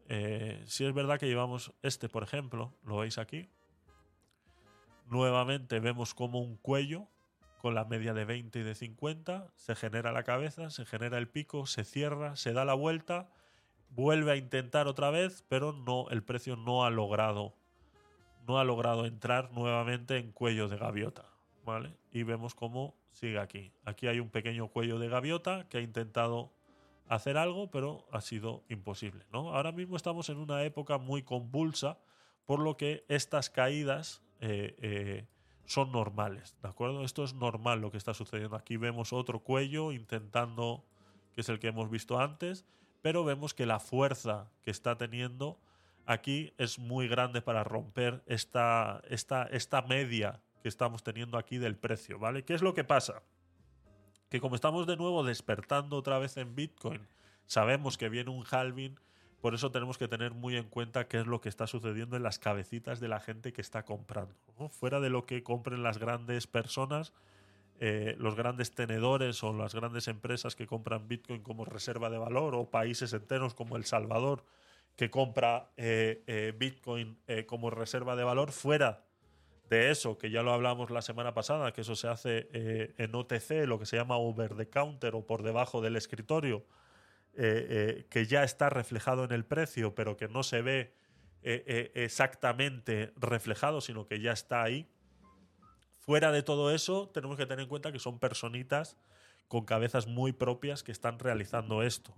[0.08, 3.48] Eh, si es verdad que llevamos este, por ejemplo, lo veis aquí,
[5.10, 7.08] Nuevamente vemos como un cuello
[7.60, 11.28] con la media de 20 y de 50, se genera la cabeza, se genera el
[11.28, 13.28] pico, se cierra, se da la vuelta,
[13.90, 17.54] vuelve a intentar otra vez, pero no el precio no ha logrado
[18.46, 21.24] no ha logrado entrar nuevamente en cuello de gaviota,
[21.64, 21.92] ¿vale?
[22.10, 23.70] Y vemos cómo sigue aquí.
[23.84, 26.50] Aquí hay un pequeño cuello de gaviota que ha intentado
[27.06, 29.54] hacer algo, pero ha sido imposible, ¿no?
[29.54, 31.98] Ahora mismo estamos en una época muy convulsa,
[32.46, 35.26] por lo que estas caídas eh, eh,
[35.66, 37.04] son normales, ¿de acuerdo?
[37.04, 38.56] Esto es normal lo que está sucediendo.
[38.56, 40.84] Aquí vemos otro cuello intentando,
[41.34, 42.64] que es el que hemos visto antes,
[43.02, 45.60] pero vemos que la fuerza que está teniendo
[46.06, 51.76] aquí es muy grande para romper esta, esta, esta media que estamos teniendo aquí del
[51.76, 52.44] precio, ¿vale?
[52.44, 53.22] ¿Qué es lo que pasa?
[54.28, 57.06] Que como estamos de nuevo despertando otra vez en Bitcoin,
[57.46, 58.98] sabemos que viene un halving,
[59.40, 62.22] por eso tenemos que tener muy en cuenta qué es lo que está sucediendo en
[62.22, 64.34] las cabecitas de la gente que está comprando.
[64.70, 67.14] Fuera de lo que compren las grandes personas,
[67.78, 72.54] eh, los grandes tenedores o las grandes empresas que compran Bitcoin como reserva de valor
[72.54, 74.44] o países enteros como El Salvador
[74.94, 79.06] que compra eh, eh, Bitcoin como reserva de valor, fuera
[79.70, 83.66] de eso, que ya lo hablamos la semana pasada, que eso se hace en OTC,
[83.66, 86.66] lo que se llama over the counter o por debajo del escritorio,
[87.34, 87.36] eh,
[88.00, 90.92] eh, que ya está reflejado en el precio, pero que no se ve
[91.42, 94.88] eh, exactamente reflejado, sino que ya está ahí.
[96.00, 98.96] Fuera de todo eso, tenemos que tener en cuenta que son personitas
[99.46, 102.12] con cabezas muy propias que están realizando esto.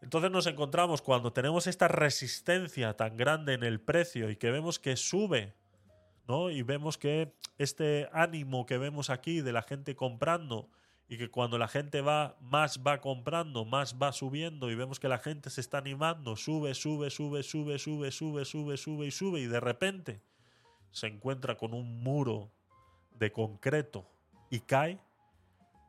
[0.00, 4.78] Entonces nos encontramos cuando tenemos esta resistencia tan grande en el precio y que vemos
[4.78, 5.52] que sube,
[6.26, 6.50] ¿no?
[6.50, 10.70] Y vemos que este ánimo que vemos aquí de la gente comprando
[11.08, 15.08] y que cuando la gente va más va comprando, más va subiendo y vemos que
[15.08, 19.40] la gente se está animando, sube, sube, sube, sube, sube, sube, sube, sube y sube
[19.40, 20.20] y de repente
[20.90, 22.50] se encuentra con un muro
[23.14, 24.04] de concreto
[24.50, 25.00] y cae,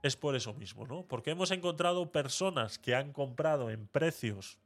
[0.04, 1.04] es por eso mismo, ¿no?
[1.08, 4.60] Porque hemos encontrado personas que han comprado en precios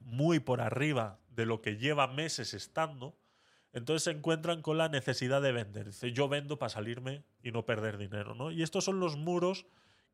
[0.00, 3.16] muy por arriba de lo que lleva meses estando
[3.76, 5.90] entonces se encuentran con la necesidad de vender.
[6.14, 8.50] yo vendo para salirme y no perder dinero, ¿no?
[8.50, 9.66] Y estos son los muros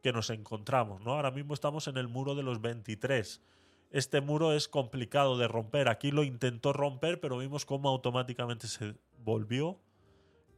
[0.03, 1.13] que nos encontramos, ¿no?
[1.13, 3.41] Ahora mismo estamos en el muro de los 23.
[3.93, 5.87] Este muro es complicado de romper.
[5.89, 9.79] Aquí lo intentó romper, pero vimos cómo automáticamente se volvió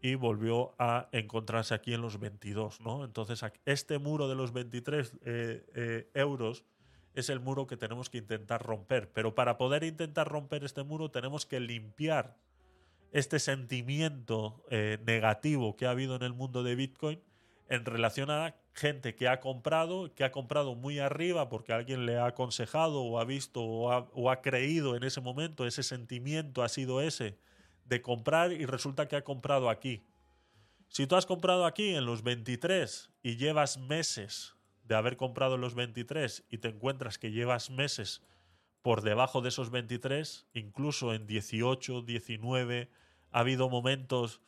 [0.01, 3.05] y volvió a encontrarse aquí en los 22, ¿no?
[3.05, 6.65] Entonces, este muro de los 23 eh, eh, euros
[7.13, 9.13] es el muro que tenemos que intentar romper.
[9.13, 12.39] Pero para poder intentar romper este muro tenemos que limpiar
[13.15, 17.21] este sentimiento eh, negativo que ha habido en el mundo de Bitcoin
[17.69, 22.19] en relación a gente que ha comprado, que ha comprado muy arriba porque alguien le
[22.19, 27.01] ha aconsejado o ha visto o ha creído en ese momento, ese sentimiento ha sido
[27.01, 27.39] ese
[27.85, 30.03] de comprar y resulta que ha comprado aquí.
[30.89, 35.61] Si tú has comprado aquí en los 23 y llevas meses de haber comprado en
[35.61, 38.23] los 23 y te encuentras que llevas meses
[38.83, 42.89] por debajo de esos 23, incluso en 18, 19,
[43.35, 44.41] ha habido momentos,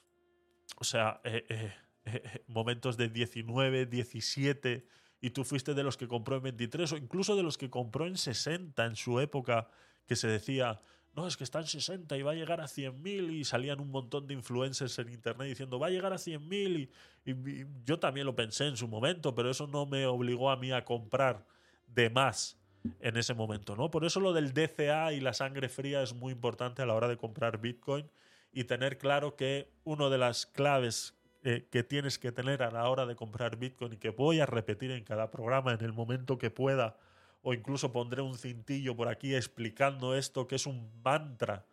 [0.78, 1.72] o sea, eh, eh,
[2.06, 4.86] eh, momentos de 19, 17,
[5.20, 8.06] y tú fuiste de los que compró en 23 o incluso de los que compró
[8.06, 9.68] en 60 en su época,
[10.06, 10.80] que se decía,
[11.16, 13.90] no, es que está en 60 y va a llegar a 100.000 y salían un
[13.90, 16.88] montón de influencers en internet diciendo, va a llegar a 100.000
[17.24, 20.56] y, y, yo también lo pensé en su momento, pero eso no me obligó a
[20.56, 21.44] mí a comprar
[21.88, 22.56] de más
[23.00, 23.90] en ese momento, ¿no?
[23.90, 27.08] Por eso lo del DCA y la sangre fría es muy importante a la hora
[27.08, 28.08] de comprar Bitcoin
[28.56, 31.14] y tener claro que una de las claves
[31.44, 34.46] eh, que tienes que tener a la hora de comprar Bitcoin y que voy a
[34.46, 36.96] repetir en cada programa en el momento que pueda,
[37.42, 41.66] o incluso pondré un cintillo por aquí explicando esto, que es un mantra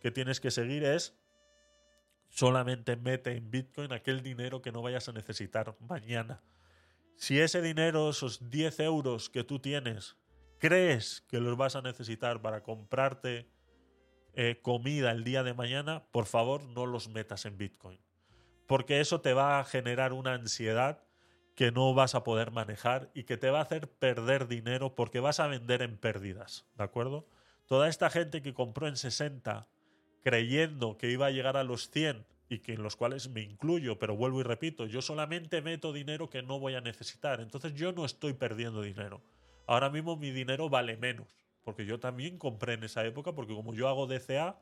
[0.00, 1.14] que tienes que seguir, es
[2.30, 6.40] solamente mete en Bitcoin aquel dinero que no vayas a necesitar mañana.
[7.16, 10.16] Si ese dinero, esos 10 euros que tú tienes,
[10.56, 13.50] crees que los vas a necesitar para comprarte
[14.34, 17.98] eh, comida el día de mañana, por favor no los metas en Bitcoin.
[18.66, 21.02] Porque eso te va a generar una ansiedad
[21.54, 25.20] que no vas a poder manejar y que te va a hacer perder dinero porque
[25.20, 27.26] vas a vender en pérdidas, ¿de acuerdo?
[27.66, 29.68] Toda esta gente que compró en 60
[30.24, 33.98] creyendo que iba a llegar a los 100 y que en los cuales me incluyo,
[33.98, 37.92] pero vuelvo y repito, yo solamente meto dinero que no voy a necesitar, entonces yo
[37.92, 39.20] no estoy perdiendo dinero.
[39.66, 41.26] Ahora mismo mi dinero vale menos.
[41.64, 44.58] Porque yo también compré en esa época, porque como yo hago DCA,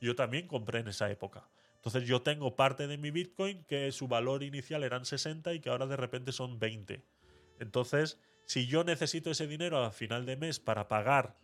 [0.00, 1.48] yo también compré en esa época.
[1.76, 5.68] Entonces yo tengo parte de mi Bitcoin que su valor inicial eran 60 y que
[5.70, 7.04] ahora de repente son 20.
[7.60, 11.36] Entonces, si yo necesito ese dinero a final de mes para pagar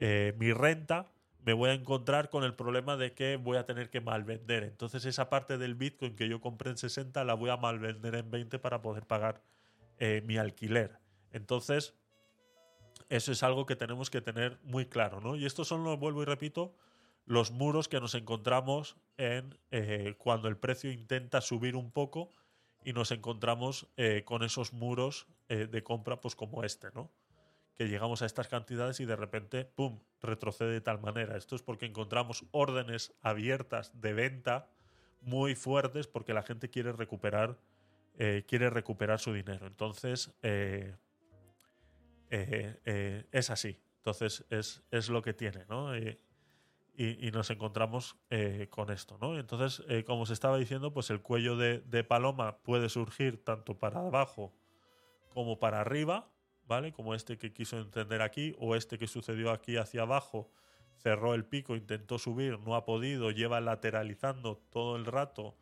[0.00, 1.12] eh, mi renta,
[1.44, 4.64] me voy a encontrar con el problema de que voy a tener que malvender.
[4.64, 8.30] Entonces esa parte del Bitcoin que yo compré en 60 la voy a malvender en
[8.30, 9.42] 20 para poder pagar
[10.00, 10.98] eh, mi alquiler.
[11.30, 11.94] Entonces,
[13.08, 15.36] eso es algo que tenemos que tener muy claro, ¿no?
[15.36, 16.74] Y estos son lo vuelvo y repito,
[17.26, 22.30] los muros que nos encontramos en eh, cuando el precio intenta subir un poco
[22.84, 27.10] y nos encontramos eh, con esos muros eh, de compra, pues como este, ¿no?
[27.76, 31.36] Que llegamos a estas cantidades y de repente, ¡pum!, retrocede de tal manera.
[31.36, 34.68] Esto es porque encontramos órdenes abiertas de venta
[35.22, 37.56] muy fuertes porque la gente quiere recuperar,
[38.46, 39.66] quiere recuperar su dinero.
[39.66, 40.32] Entonces,
[42.36, 43.78] eh, eh, es así.
[44.04, 44.44] Entonces
[44.90, 45.94] es, lo que tiene, ¿no?
[45.94, 46.20] Eh,
[46.96, 48.16] y, nos encontramos
[48.70, 49.36] con esto, ¿no?
[49.38, 53.98] Entonces, como se estaba diciendo, pues el cuello de, de, paloma puede surgir tanto para
[54.00, 54.52] abajo
[55.30, 56.28] como para arriba,
[56.68, 56.92] ¿vale?
[56.92, 60.52] Como este que quiso entender aquí o este que sucedió aquí hacia abajo,
[60.98, 65.56] cerró el pico, intentó subir, no ha podido, lleva lateralizando todo el rato,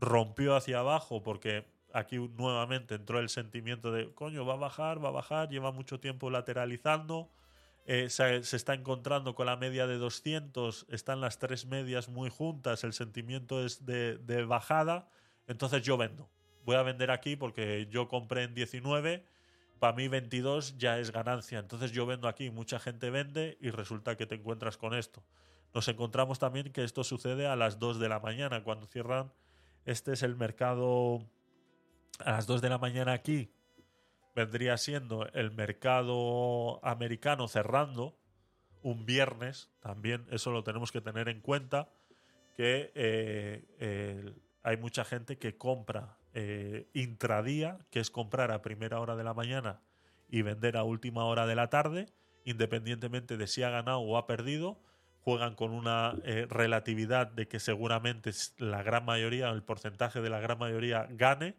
[0.00, 1.64] rompió hacia abajo porque
[1.94, 6.00] aquí nuevamente entró el sentimiento de, coño, va a bajar, va a bajar, lleva mucho
[6.00, 7.30] tiempo lateralizando,
[7.86, 12.82] eh, se, está encontrando con la media de 200, están las tres medias muy juntas,
[12.82, 15.08] el sentimiento es de, de bajada,
[15.46, 16.28] entonces yo vendo.
[16.64, 19.24] Voy a vender aquí porque yo compré en 19,
[19.78, 24.16] para mí 22 ya es ganancia, entonces yo vendo aquí, mucha gente vende y resulta
[24.16, 25.22] que te encuentras con esto.
[25.72, 29.30] Nos encontramos también que esto sucede a las 2 de la mañana, cuando cierran,
[29.84, 31.20] este es el mercado
[32.20, 33.50] a las 2 de la mañana aquí
[34.34, 38.16] vendría siendo el mercado americano cerrando
[38.82, 41.88] un viernes también, eso lo tenemos que tener en cuenta,
[42.56, 44.32] que eh,
[44.62, 49.32] hay mucha gente que compra eh, intradía, que es comprar a primera hora de la
[49.32, 49.80] mañana
[50.28, 52.08] y vender a última hora de la tarde,
[52.44, 54.78] independientemente de si ha ganado o ha perdido,
[55.22, 60.40] juegan con una eh, relatividad de que seguramente la gran mayoría, el porcentaje de la
[60.40, 61.56] gran mayoría gane,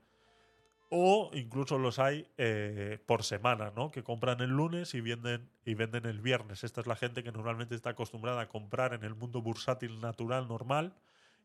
[0.90, 3.90] o incluso los hay eh, por semana, ¿no?
[3.90, 6.64] Que compran el lunes y venden, y venden el viernes.
[6.64, 10.48] Esta es la gente que normalmente está acostumbrada a comprar en el mundo bursátil natural
[10.48, 10.94] normal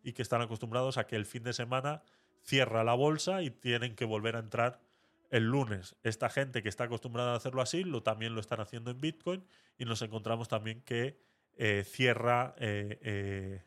[0.03, 2.03] y que están acostumbrados a que el fin de semana
[2.43, 4.81] cierra la bolsa y tienen que volver a entrar
[5.31, 5.97] el lunes.
[6.03, 9.43] Esta gente que está acostumbrada a hacerlo así, lo, también lo están haciendo en Bitcoin
[9.79, 11.17] y nos encontramos también que
[11.57, 13.61] eh, cierra, eh,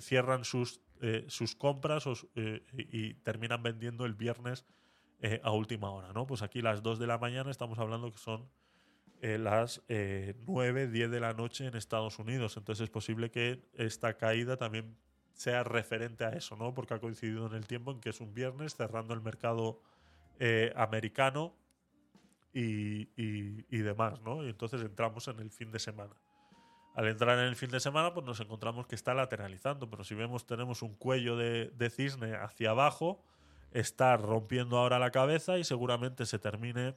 [0.00, 2.04] cierran sus eh, sus compras
[2.34, 4.64] eh, y, terminan vendiendo el viernes
[5.20, 6.26] eh, a última hora, ¿no?
[6.26, 8.48] Pues aquí las 2 de la mañana estamos hablando que son
[9.20, 12.56] las 9, 10 de la noche en Estados Unidos.
[12.56, 14.96] Entonces es posible que esta caída también
[15.34, 16.72] sea referente a eso, ¿no?
[16.72, 19.82] Porque ha coincidido en el tiempo en que es un viernes cerrando el mercado
[20.76, 21.56] americano
[22.52, 24.44] y, y demás, ¿no?
[24.44, 26.14] Y entonces entramos en el fin de semana
[26.98, 30.16] al entrar en el fin de semana, pues nos encontramos que está lateralizando, pero si
[30.16, 33.22] vemos tenemos un cuello de, cisne hacia abajo,
[33.70, 36.96] está rompiendo ahora la cabeza y seguramente se termine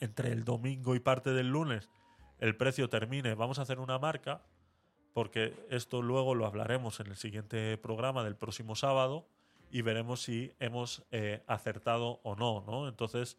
[0.00, 1.90] entre el domingo y parte del lunes,
[2.38, 4.40] el precio termine, vamos a hacer una marca,
[5.12, 9.28] porque esto luego lo hablaremos en el siguiente programa del próximo sábado
[9.70, 12.88] y veremos si hemos eh, acertado o no, ¿no?
[12.88, 13.36] Entonces,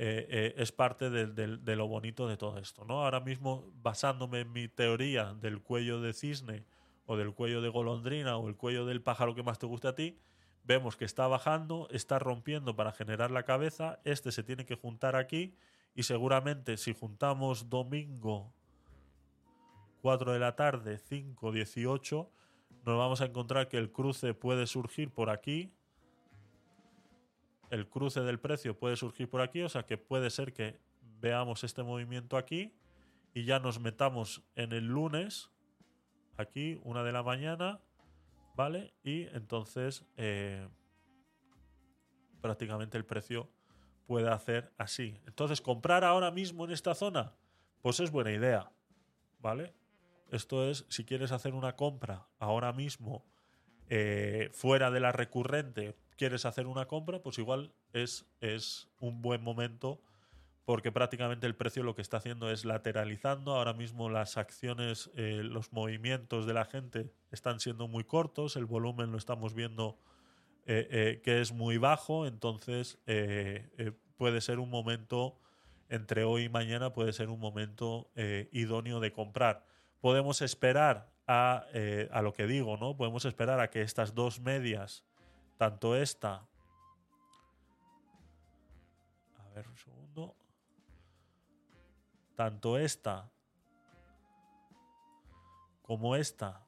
[0.00, 2.84] eh, eh, es parte de, lo bonito de todo esto.
[2.84, 3.02] ¿no?
[3.02, 6.64] Ahora mismo, basándome en mi teoría del cuello de cisne
[7.06, 9.96] o del cuello de golondrina o el cuello del pájaro que más te guste a
[9.96, 10.16] ti,
[10.62, 15.16] vemos que está bajando, está rompiendo para generar la cabeza, este se tiene que juntar
[15.16, 15.56] aquí
[15.96, 18.52] y seguramente si juntamos domingo
[20.02, 22.30] 4 de la tarde, 5, 18,
[22.86, 25.72] nos vamos a encontrar que el cruce puede surgir por aquí,
[27.70, 30.78] el cruce del precio puede surgir por aquí, o sea que puede ser que
[31.20, 32.74] veamos este movimiento aquí
[33.34, 35.50] y ya nos metamos en el lunes,
[36.36, 37.80] aquí, una de la mañana,
[38.54, 38.94] ¿vale?
[39.02, 40.66] Y entonces eh,
[42.40, 43.48] prácticamente el precio
[44.06, 45.20] puede hacer así.
[45.26, 47.32] Entonces, comprar ahora mismo en esta zona,
[47.82, 48.70] pues es buena idea,
[49.40, 49.74] ¿vale?
[50.30, 53.24] Esto es, si quieres hacer una compra ahora mismo
[53.90, 59.42] eh, fuera de la recurrente, quieres hacer una compra, pues igual es, es un buen
[59.42, 60.02] momento
[60.66, 63.54] porque prácticamente el precio lo que está haciendo es lateralizando.
[63.56, 68.66] Ahora mismo las acciones, eh, los movimientos de la gente están siendo muy cortos, el
[68.66, 69.96] volumen lo estamos viendo
[70.66, 72.98] eh, eh, que es muy bajo, entonces
[74.18, 75.38] puede ser un momento,
[75.88, 78.10] entre hoy y mañana, puede ser un momento
[78.52, 79.64] idóneo de comprar.
[80.00, 81.64] Podemos esperar a,
[82.10, 82.94] a, lo que digo, ¿no?
[82.94, 85.07] Podemos esperar a que estas dos medias
[85.58, 86.46] tanto esta.
[89.36, 90.34] A ver, segundo.
[92.34, 93.28] Tanto esta
[95.82, 96.64] como esta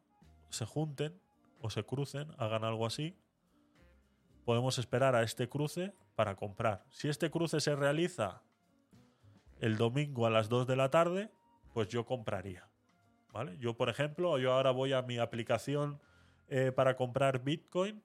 [0.49, 1.15] se junten
[1.61, 3.17] o se crucen, hagan algo así,
[4.45, 6.85] podemos esperar a este cruce para comprar.
[6.91, 8.43] Si este cruce se realiza
[9.61, 11.31] el domingo a las 2 de la tarde,
[11.73, 12.69] pues yo compraría.
[13.31, 13.57] ¿Vale?
[13.59, 16.01] Yo, por ejemplo, yo ahora voy a mi aplicación
[16.49, 18.03] eh, para comprar Bitcoin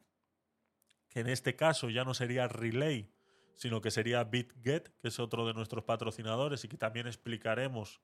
[1.15, 3.09] en este caso ya no sería Relay,
[3.55, 8.01] sino que sería BitGet, que es otro de nuestros patrocinadores y que también explicaremos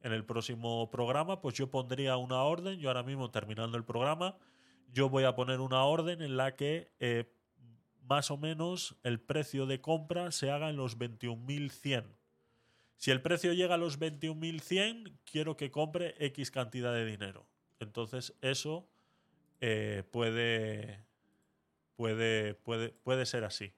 [0.00, 4.36] en el próximo programa, pues yo pondría una orden, yo ahora mismo terminando el programa,
[4.90, 7.30] yo voy a poner una orden en la que eh,
[8.02, 12.04] más o menos el precio de compra se haga en los 21.100.
[12.96, 17.46] Si el precio llega a los 21.100, quiero que compre X cantidad de dinero.
[17.80, 18.88] Entonces eso
[19.60, 21.04] eh, puede
[21.96, 23.72] puede, puede, puede ser así.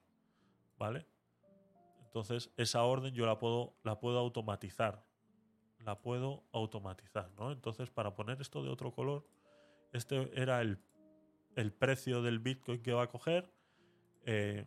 [0.77, 1.07] ¿Vale?
[2.05, 5.03] Entonces, esa orden yo la puedo, la puedo automatizar.
[5.79, 7.51] La puedo automatizar, ¿no?
[7.51, 9.25] Entonces, para poner esto de otro color,
[9.93, 10.79] este era el,
[11.55, 13.49] el precio del Bitcoin que va a coger.
[14.25, 14.65] Eh,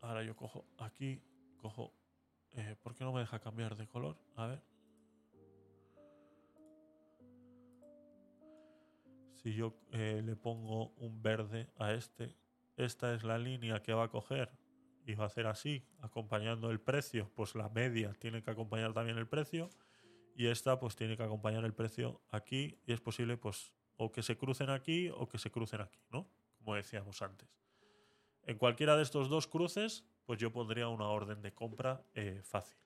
[0.00, 1.22] ahora yo cojo aquí,
[1.58, 1.92] cojo...
[2.56, 4.16] Eh, ¿Por qué no me deja cambiar de color?
[4.36, 4.62] A ver.
[9.44, 12.34] si yo eh, le pongo un verde a este,
[12.78, 14.50] esta es la línea que va a coger
[15.04, 19.18] y va a hacer así, acompañando el precio, pues la media tiene que acompañar también
[19.18, 19.68] el precio
[20.34, 24.22] y esta pues tiene que acompañar el precio aquí y es posible pues o que
[24.22, 26.26] se crucen aquí o que se crucen aquí, ¿no?
[26.56, 27.54] Como decíamos antes.
[28.44, 32.78] En cualquiera de estos dos cruces, pues yo pondría una orden de compra eh, fácil.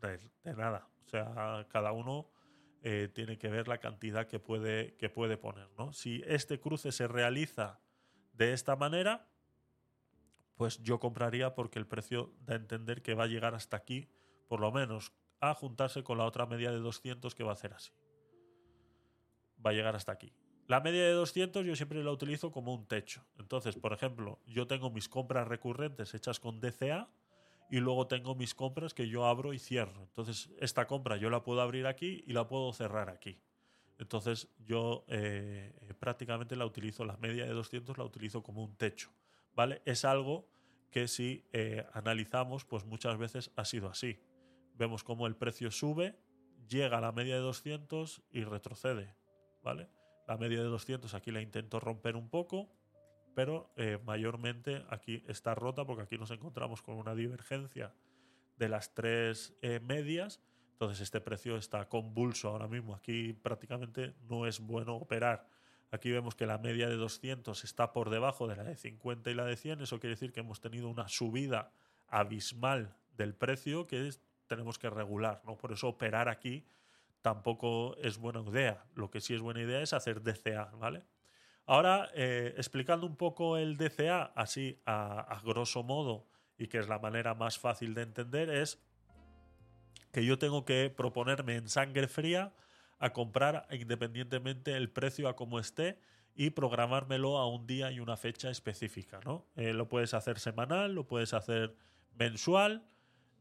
[0.00, 0.88] De, de, nada.
[1.04, 2.30] O sea, cada uno
[2.82, 5.68] eh, tiene que ver la cantidad que puede, que puede poner.
[5.78, 5.92] ¿no?
[5.92, 7.80] Si este cruce se realiza
[8.34, 9.26] de esta manera,
[10.56, 14.08] pues yo compraría porque el precio da a entender que va a llegar hasta aquí,
[14.48, 17.72] por lo menos, a juntarse con la otra media de 200 que va a hacer
[17.74, 17.92] así.
[19.64, 20.32] Va a llegar hasta aquí.
[20.66, 23.24] La media de 200 yo siempre la utilizo como un techo.
[23.38, 27.08] Entonces, por ejemplo, yo tengo mis compras recurrentes hechas con DCA,
[27.68, 30.02] y luego tengo mis compras que yo abro y cierro.
[30.02, 33.40] Entonces, esta compra yo la puedo abrir aquí y la puedo cerrar aquí.
[33.98, 39.10] Entonces, yo eh, prácticamente la utilizo, la media de 200 la utilizo como un techo.
[39.54, 39.80] ¿Vale?
[39.86, 40.46] Es algo
[40.90, 44.18] que si eh, analizamos, pues muchas veces ha sido así.
[44.74, 46.14] Vemos cómo el precio sube,
[46.68, 49.14] llega a la media de 200 y retrocede.
[49.62, 49.88] ¿Vale?
[50.28, 52.68] La media de 200 aquí la intento romper un poco,
[53.36, 57.92] pero eh, mayormente aquí está rota porque aquí nos encontramos con una divergencia
[58.56, 60.40] de las tres eh, medias.
[60.72, 62.94] Entonces este precio está convulso ahora mismo.
[62.94, 65.46] Aquí prácticamente no es bueno operar.
[65.90, 69.34] Aquí vemos que la media de 200 está por debajo de la de 50 y
[69.34, 69.82] la de 100.
[69.82, 71.72] Eso quiere decir que hemos tenido una subida
[72.08, 74.14] abismal del precio que
[74.46, 75.42] tenemos que regular.
[75.44, 75.58] ¿no?
[75.58, 76.64] Por eso operar aquí
[77.20, 78.82] tampoco es buena idea.
[78.94, 81.02] Lo que sí es buena idea es hacer DCA, ¿vale?
[81.66, 86.24] Ahora, eh, explicando un poco el DCA, así a, grosso modo,
[86.56, 88.80] y que es la manera más fácil de entender, es
[90.12, 92.52] que yo tengo que proponerme en sangre fría
[93.00, 95.98] a comprar independientemente el precio a como esté
[96.36, 99.18] y programármelo a un día y una fecha específica.
[99.24, 99.44] ¿no?
[99.56, 101.74] Eh, lo puedes hacer semanal, lo puedes hacer
[102.14, 102.86] mensual,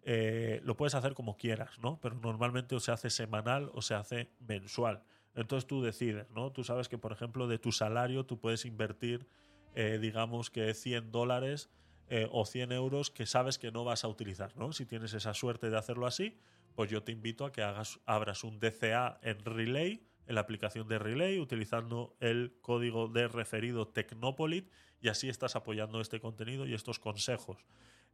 [0.03, 2.01] eh, lo puedes hacer como quieras, ¿no?
[2.01, 5.03] pero normalmente o se hace semanal o se hace mensual.
[5.35, 6.51] Entonces tú decides, ¿no?
[6.51, 9.27] Tú sabes que, por ejemplo, de tu salario tú puedes invertir,
[9.75, 11.69] eh, digamos que 100 dólares
[12.09, 14.71] eh, o 100 euros que sabes que no vas a utilizar, ¿no?
[14.71, 16.37] Si tienes esa suerte de hacerlo así,
[16.75, 20.87] pues yo te invito a que hagas, abras un DCA en Relay, en la aplicación
[20.87, 24.69] de Relay, utilizando el código de referido Tecnopolit
[25.01, 27.65] y así estás apoyando este contenido y estos consejos.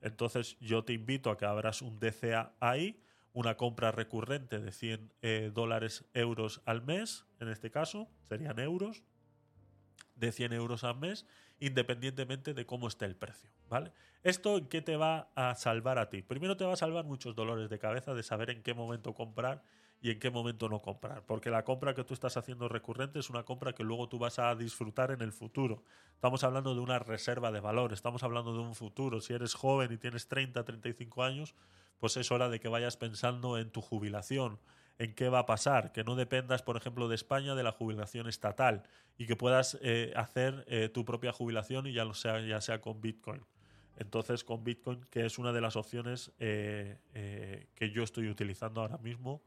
[0.01, 2.99] Entonces yo te invito a que abras un DCA ahí
[3.33, 9.03] una compra recurrente de 100 eh, dólares euros al mes, en este caso, serían euros,
[10.15, 11.25] de 100 euros al mes,
[11.59, 13.49] independientemente de cómo esté el precio.
[13.69, 13.91] ¿vale?
[14.23, 16.21] ¿Esto en qué te va a salvar a ti?
[16.21, 19.63] Primero te va a salvar muchos dolores de cabeza de saber en qué momento comprar
[20.03, 23.29] y en qué momento no comprar, porque la compra que tú estás haciendo recurrente es
[23.29, 25.83] una compra que luego tú vas a disfrutar en el futuro.
[26.15, 29.21] Estamos hablando de una reserva de valor, estamos hablando de un futuro.
[29.21, 31.53] Si eres joven y tienes 30, 35 años,
[31.99, 34.59] pues es hora de que vayas pensando en tu jubilación,
[34.97, 38.27] en qué va a pasar, que no dependas, por ejemplo, de España de la jubilación
[38.27, 38.83] estatal
[39.17, 42.81] y que puedas eh, hacer eh, tu propia jubilación y ya, lo sea, ya sea
[42.81, 43.43] con Bitcoin.
[43.97, 48.97] Entonces, con Bitcoin, que es una de las opciones eh, que yo estoy utilizando ahora
[48.97, 49.43] mismo,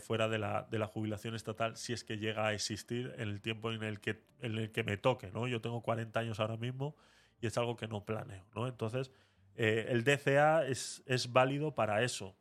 [0.00, 3.82] fuera de la, jubilación estatal, si es que llega a existir en el tiempo en
[3.82, 5.30] el que, el que me toque.
[5.30, 5.46] ¿no?
[5.46, 6.96] Yo tengo 40 años ahora mismo
[7.42, 8.46] y es algo que no planeo.
[8.54, 8.66] ¿no?
[8.66, 9.10] Entonces,
[9.56, 12.34] eh, el DCA es, válido para eso.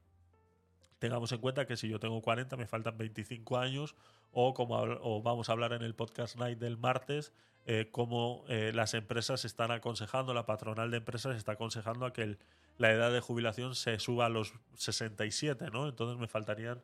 [0.99, 3.95] Tengamos en cuenta que si yo tengo 40, me faltan 25 años,
[4.31, 7.34] o como vamos a hablar en el podcast night del martes,
[7.65, 12.38] eh, como eh, las empresas están aconsejando, la patronal de empresas está aconsejando a que
[12.77, 15.88] la edad de jubilación se suba a los 67, ¿no?
[15.88, 16.81] Entonces me faltarían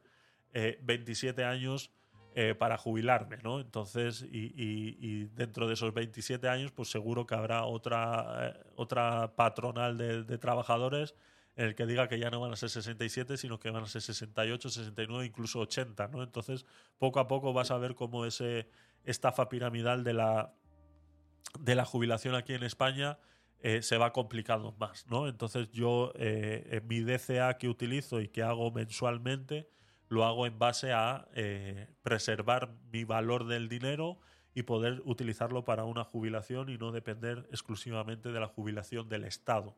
[0.82, 1.92] 27 años
[2.36, 3.60] eh, para jubilarme, ¿no?
[3.60, 9.98] Entonces, y, dentro de esos 27 años, pues seguro que habrá otra, eh, otra patronal
[9.98, 11.16] de, trabajadores
[11.56, 13.88] en el que diga que ya no van a ser 67, sino que van a
[13.88, 16.22] ser 68, 69, incluso 80, ¿no?
[16.22, 16.68] Entonces,
[17.00, 18.68] poco a poco vas a ver cómo ese
[19.06, 20.54] estafa piramidal de la,
[21.60, 23.18] de la jubilación aquí en España
[23.60, 25.28] eh, se va complicando más, ¿no?
[25.28, 29.68] Entonces, yo en mi DCA que utilizo y que hago mensualmente,
[30.10, 34.18] lo hago en base a eh, preservar mi valor del dinero
[34.54, 39.78] y poder utilizarlo para una jubilación y no depender exclusivamente de la jubilación del Estado.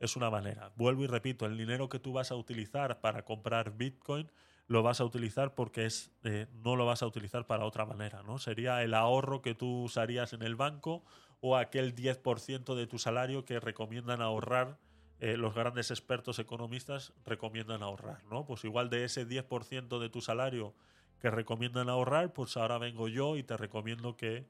[0.00, 0.72] Es una manera.
[0.76, 4.30] Vuelvo y repito, el dinero que tú vas a utilizar para comprar Bitcoin
[4.66, 8.22] lo vas a utilizar porque es, eh, no lo vas a utilizar para otra manera.
[8.22, 8.38] ¿no?
[8.38, 11.04] Sería el ahorro que tú usarías en el banco
[11.40, 14.76] o aquel 10% de tu salario que recomiendan ahorrar
[15.20, 18.44] eh, los grandes expertos economistas recomiendan ahorrar, ¿no?
[18.46, 20.74] Pues igual de ese 10% de tu salario
[21.18, 24.46] que recomiendan ahorrar, pues ahora vengo yo y te recomiendo que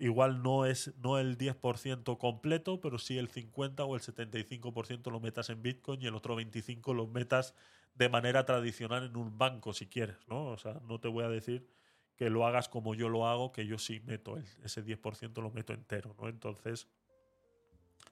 [0.00, 5.20] igual no es no el 10% completo, pero sí el 50 o el 75% lo
[5.20, 7.54] metas en Bitcoin y el otro 25 lo metas
[7.94, 10.46] de manera tradicional en un banco si quieres, ¿no?
[10.46, 11.68] O sea, no te voy a decir
[12.16, 15.72] que lo hagas como yo lo hago, que yo sí meto ese 10% lo meto
[15.72, 16.28] entero, ¿no?
[16.28, 16.88] Entonces,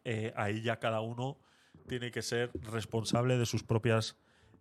[0.04, 1.38] eh, ahí ya cada uno
[1.86, 4.16] tiene que ser responsable de sus propias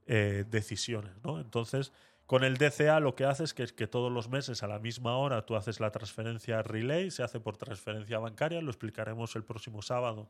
[0.06, 1.14] eh, decisiones.
[1.24, 1.40] ¿no?
[1.40, 1.92] Entonces,
[2.26, 5.46] con el DCA lo que haces es que, todos los meses a la misma hora
[5.46, 10.30] tú haces la transferencia relay, se hace por transferencia bancaria, lo explicaremos el próximo sábado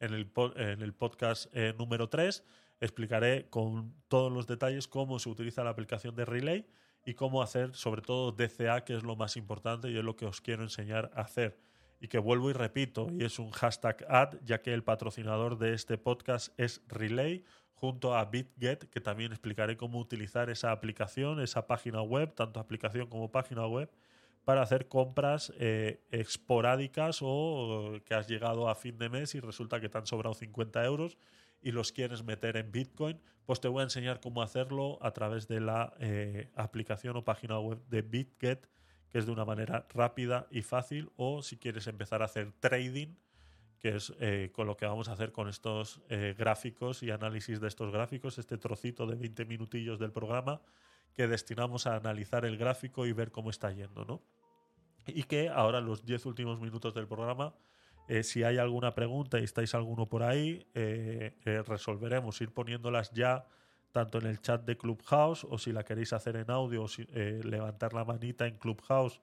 [0.00, 2.44] en el, podcast eh, número 3,
[2.80, 6.66] explicaré con todos los detalles cómo se utiliza la aplicación de relay
[7.04, 10.26] y cómo hacer sobre todo DCA, que es lo más importante y es lo que
[10.26, 11.58] os quiero enseñar a hacer
[12.00, 15.72] y que vuelvo y repito, y es un hashtag ad, ya que el patrocinador de
[15.74, 17.44] este podcast es Relay,
[17.74, 23.06] junto a BitGet, que también explicaré cómo utilizar esa aplicación, esa página web, tanto aplicación
[23.08, 23.90] como página web,
[24.44, 29.40] para hacer compras eh, esporádicas o eh, que has llegado a fin de mes y
[29.40, 31.18] resulta que te han sobrado 50 euros
[31.60, 35.48] y los quieres meter en Bitcoin, pues te voy a enseñar cómo hacerlo a través
[35.48, 38.66] de la eh, aplicación o página web de BitGet
[39.10, 43.14] que es de una manera rápida y fácil, o si quieres empezar a hacer trading,
[43.78, 47.60] que es eh, con lo que vamos a hacer con estos eh, gráficos y análisis
[47.60, 50.60] de estos gráficos, este trocito de 20 minutillos del programa
[51.14, 54.22] que destinamos a analizar el gráfico y ver cómo está yendo, ¿no?
[55.06, 57.54] Y que ahora los 10 últimos minutos del programa,
[58.08, 60.66] eh, si hay alguna pregunta y estáis alguno por ahí,
[61.44, 63.46] resolveremos, ir poniéndolas ya
[63.92, 67.40] tanto en el chat de Clubhouse o si la queréis hacer en audio, o eh,
[67.44, 69.20] levantar la manita en Clubhouse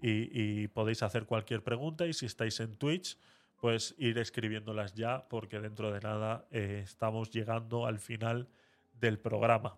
[0.00, 2.06] y, podéis hacer cualquier pregunta.
[2.06, 3.16] Y si estáis en Twitch,
[3.58, 8.48] pues ir escribiéndolas ya porque dentro de nada eh, estamos llegando al final
[8.92, 9.76] del programa.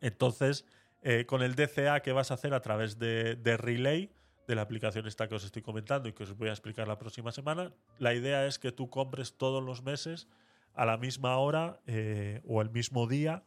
[0.00, 0.66] Entonces,
[1.02, 4.12] eh, con el DCA que vas a hacer a través de, de Relay,
[4.46, 6.98] de la aplicación esta que os estoy comentando y que os voy a explicar la
[6.98, 10.28] próxima semana, la idea es que tú compres todos los meses
[10.78, 13.42] a la misma hora eh, o el mismo día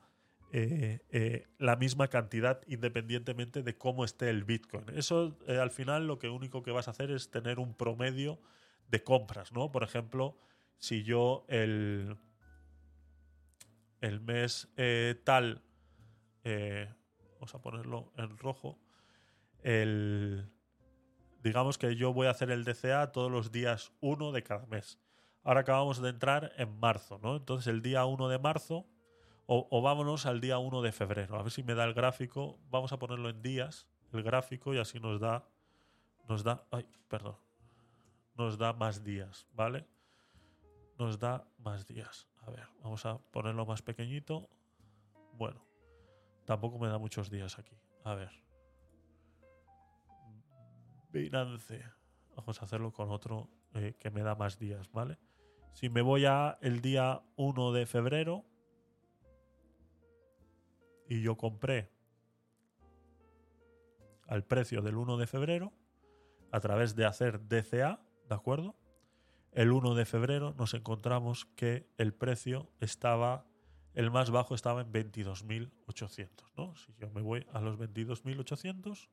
[0.52, 4.84] eh, eh, la misma cantidad independientemente de cómo esté el Bitcoin.
[4.94, 8.41] Eso al final lo que único que vas a hacer es tener un promedio
[8.90, 9.72] de compras, ¿no?
[9.72, 10.38] Por ejemplo,
[10.78, 12.18] si yo el,
[14.02, 14.68] el mes
[15.24, 15.64] tal,
[16.44, 18.78] vamos a ponerlo en rojo,
[21.41, 24.99] digamos que yo voy a hacer el DCA todos los días 1 de cada mes
[25.43, 27.35] ahora acabamos de entrar en marzo, ¿no?
[27.38, 28.85] Entonces el día 1 de marzo,
[29.53, 32.93] o, vámonos al día 1 de febrero, a ver si me da el gráfico, vamos
[32.93, 35.45] a ponerlo en días, el gráfico, y así nos da,
[36.30, 37.35] nos da, ay, perdón,
[38.35, 39.85] nos da más días, ¿vale?
[40.97, 42.27] Nos da más días.
[42.43, 44.49] A ver, vamos a ponerlo más pequeñito.
[45.34, 45.65] Bueno,
[46.45, 47.76] tampoco me da muchos días aquí.
[48.03, 48.30] A ver.
[51.09, 51.84] Binance.
[52.35, 55.18] Vamos a hacerlo con otro eh, que me da más días, ¿vale?
[55.73, 58.45] Si me voy a el día 1 de febrero
[61.07, 61.89] y yo compré
[64.27, 65.73] al precio del 1 de febrero
[66.52, 68.76] a través de hacer DCA, ¿de acuerdo?
[69.53, 73.45] El 1 de febrero nos encontramos que el precio estaba,
[73.93, 76.76] el más bajo estaba en 22.800, ¿no?
[76.76, 79.07] Si yo me voy a los 22.800,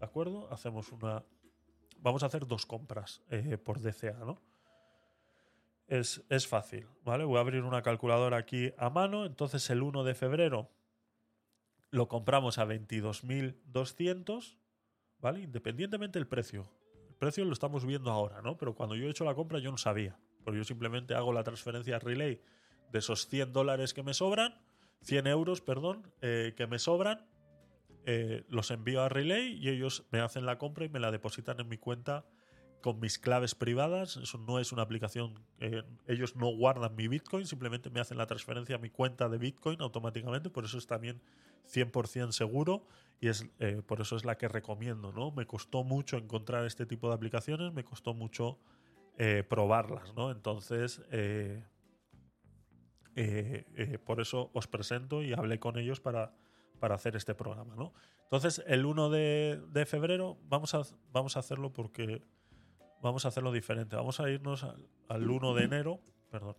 [0.00, 0.50] ¿de acuerdo?
[0.52, 1.22] Hacemos una,
[2.00, 4.40] vamos a hacer dos compras eh, por DCA, ¿no?
[5.88, 7.24] es, fácil, ¿vale?
[7.24, 10.70] Voy a abrir una calculadora aquí a mano, entonces el 1 de febrero
[11.90, 14.56] lo compramos a 22.200,
[15.18, 15.40] ¿vale?
[15.40, 16.68] Independientemente del precio.
[17.08, 18.56] El precio lo estamos viendo ahora, ¿no?
[18.56, 21.44] Pero cuando yo he hecho la compra yo no sabía, porque yo simplemente hago la
[21.44, 22.40] transferencia a Relay
[22.90, 24.54] de esos 100 dólares que me sobran,
[25.02, 27.26] 100 euros, perdón, eh, que me sobran,
[28.04, 31.60] eh, los envío a Relay y ellos me hacen la compra y me la depositan
[31.60, 32.24] en mi cuenta
[32.82, 34.18] con mis claves privadas.
[34.18, 35.38] Eso no es una aplicación.
[35.60, 39.38] Eh, ellos no guardan mi Bitcoin, simplemente me hacen la transferencia a mi cuenta de
[39.38, 40.50] Bitcoin automáticamente.
[40.50, 41.22] Por eso es también
[41.72, 42.84] 100% seguro
[43.20, 45.12] y es, eh, por eso es la que recomiendo.
[45.12, 45.30] ¿no?
[45.30, 48.58] Me costó mucho encontrar este tipo de aplicaciones, me costó mucho
[49.16, 50.12] eh, probarlas.
[50.14, 50.30] ¿no?
[50.32, 51.00] Entonces,
[54.04, 56.34] por eso os presento y hablé con ellos para,
[56.80, 57.76] para hacer este programa.
[57.76, 57.94] ¿no?
[58.24, 60.82] Entonces, el 1 de, febrero vamos a,
[61.12, 62.22] vamos a hacerlo porque
[63.02, 63.96] Vamos a hacerlo diferente.
[63.96, 64.62] Vamos a irnos
[65.08, 66.00] al, 1 de enero.
[66.30, 66.56] Perdón.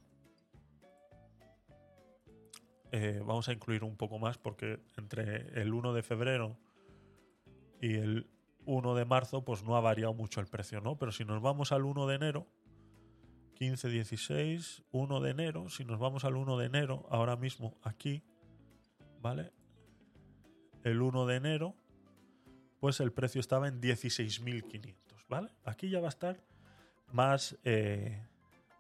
[2.92, 6.58] Eh, vamos a incluir un poco más porque entre el 1 de febrero
[7.82, 8.28] y el
[8.66, 10.98] 1 de marzo pues no ha variado mucho el precio, ¿no?
[11.00, 12.48] Pero si nos vamos al 1 de enero,
[13.56, 18.22] 15, 16, 1 de enero, si nos vamos al 1 de enero, ahora mismo aquí,
[19.22, 19.54] ¿vale?
[20.84, 21.76] El 1 de enero,
[22.82, 24.94] pues el precio estaba en 16.500.
[25.66, 26.40] Aquí ya va a estar
[27.12, 28.26] más, eh,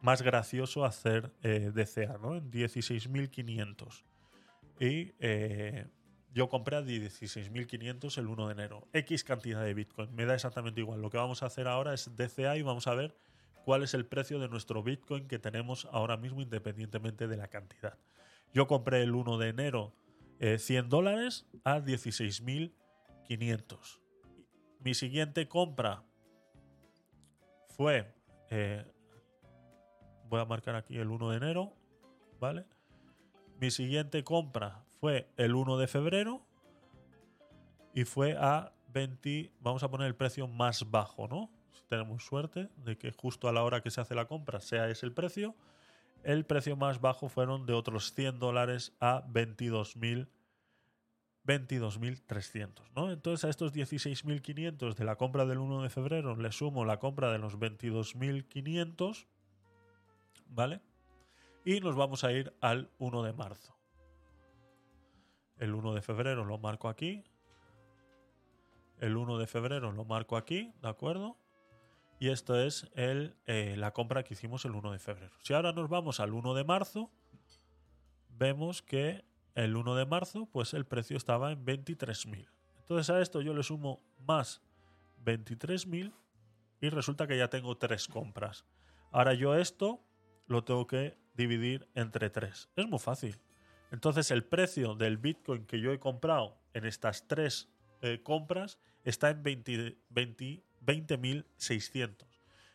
[0.02, 2.36] más gracioso hacer eh, DCA, ¿no?
[2.38, 4.04] En 16.500.
[4.80, 5.88] Y eh,
[6.34, 8.88] yo compré a 16.500 el 1 de enero.
[8.94, 10.14] X cantidad de Bitcoin.
[10.16, 11.02] Me da exactamente igual.
[11.02, 13.16] Lo que vamos a hacer ahora es DCA y vamos a ver
[13.66, 17.98] cuál es el precio de nuestro Bitcoin que tenemos ahora mismo independientemente de la cantidad.
[18.54, 19.96] Yo compré el 1 de enero
[20.40, 24.00] 100 dólares a 16.500.
[24.80, 26.04] Mi siguiente compra
[27.76, 28.06] fue,
[28.52, 28.86] eh,
[30.30, 31.74] voy a marcar aquí el 1 de enero,
[32.40, 32.66] ¿vale?
[33.60, 36.42] Mi siguiente compra fue el 1 de febrero
[37.94, 41.50] y fue a 20, vamos a poner el precio más bajo, ¿no?
[41.72, 44.88] Si tenemos suerte de que justo a la hora que se hace la compra sea
[44.90, 45.56] ese el precio,
[46.24, 50.28] el precio más bajo fueron de otros 100 dólares a 22.000
[51.46, 53.12] 22.300, ¿no?
[53.12, 57.32] Entonces a estos 16.500 de la compra del 1 de febrero le sumo la compra
[57.34, 59.26] de los 22.500,
[60.48, 60.80] ¿vale?
[61.66, 63.76] Y nos vamos a ir al 1 de marzo.
[65.58, 67.24] El 1 de febrero lo marco aquí.
[69.00, 71.38] El 1 de febrero lo marco aquí, ¿de acuerdo?
[72.20, 75.34] Y esto es eh, la compra que hicimos el 1 de febrero.
[75.42, 77.12] Si ahora nos vamos al 1 de marzo,
[78.30, 82.46] vemos que el 1 de marzo, pues el precio estaba en 23.000.
[82.82, 84.62] Entonces a esto yo le sumo más
[85.26, 86.14] 23.000
[86.82, 88.64] y resulta que ya tengo tres compras.
[89.12, 90.02] Ahora yo esto
[90.48, 92.70] lo tengo que dividir entre tres.
[92.76, 93.36] Es muy fácil.
[93.92, 97.70] Entonces el precio del Bitcoin que yo he comprado en estas tres
[98.02, 102.14] eh, compras está en 20.600.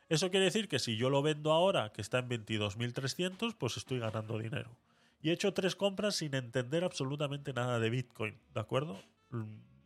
[0.09, 3.99] Eso quiere decir que si yo lo vendo ahora, que está en 22.300, pues estoy
[3.99, 4.75] ganando dinero
[5.21, 8.99] y he hecho tres compras sin entender absolutamente nada de Bitcoin, ¿de acuerdo?
[9.31, 9.43] Mm,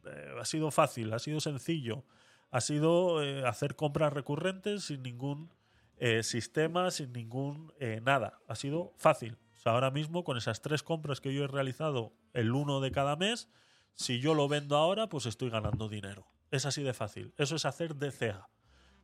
[0.07, 2.05] eh, ha sido fácil, ha sido sencillo,
[2.51, 5.51] ha sido eh, hacer compras recurrentes sin ningún
[5.97, 7.73] eh, sistema, sin ningún
[8.03, 9.39] nada, ha sido fácil.
[9.65, 13.49] ahora mismo con esas tres compras que yo he realizado el uno de cada mes,
[13.95, 16.27] si yo lo vendo ahora, pues estoy ganando dinero.
[16.51, 17.33] Es así de fácil.
[17.37, 18.49] Eso es hacer DCA.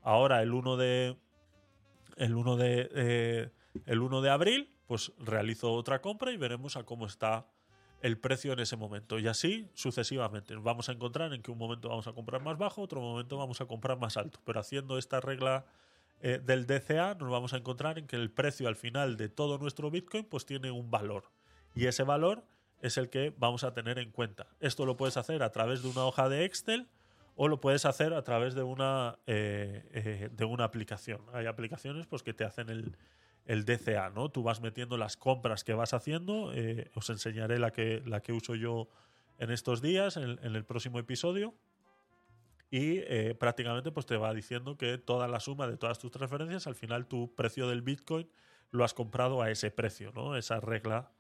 [0.03, 1.17] Ahora el 1 de
[2.17, 3.53] el 1 de
[3.87, 7.47] el 1 de abril pues realizo otra compra y veremos a cómo está
[8.01, 9.19] el precio en ese momento.
[9.19, 10.55] Y así sucesivamente.
[10.55, 13.37] Nos vamos a encontrar en que un momento vamos a comprar más bajo, otro momento
[13.37, 14.41] vamos a comprar más alto.
[14.45, 15.67] Pero haciendo esta regla
[16.23, 19.59] eh, del DCA, nos vamos a encontrar en que el precio al final de todo
[19.59, 21.25] nuestro Bitcoin pues tiene un valor.
[21.75, 22.43] Y ese valor
[22.81, 24.47] es el que vamos a tener en cuenta.
[24.59, 26.89] Esto lo puedes hacer a través de una hoja de Excel
[27.37, 31.21] o lo puedes hacer a través de una, eh, eh, de una aplicación.
[31.35, 32.97] Hay aplicaciones pues, que te hacen el,
[33.49, 34.29] el DCA, ¿no?
[34.29, 36.53] Tú vas metiendo las compras que vas haciendo.
[36.55, 38.89] Eh, os enseñaré la que, la que uso yo
[39.39, 41.55] en estos días, en el, próximo episodio.
[42.71, 46.67] Y eh, prácticamente pues, te va diciendo que toda la suma de todas tus transferencias,
[46.67, 48.29] al final tu precio del Bitcoin
[48.71, 50.37] lo has comprado a ese precio, ¿no?
[50.37, 51.11] Esa regla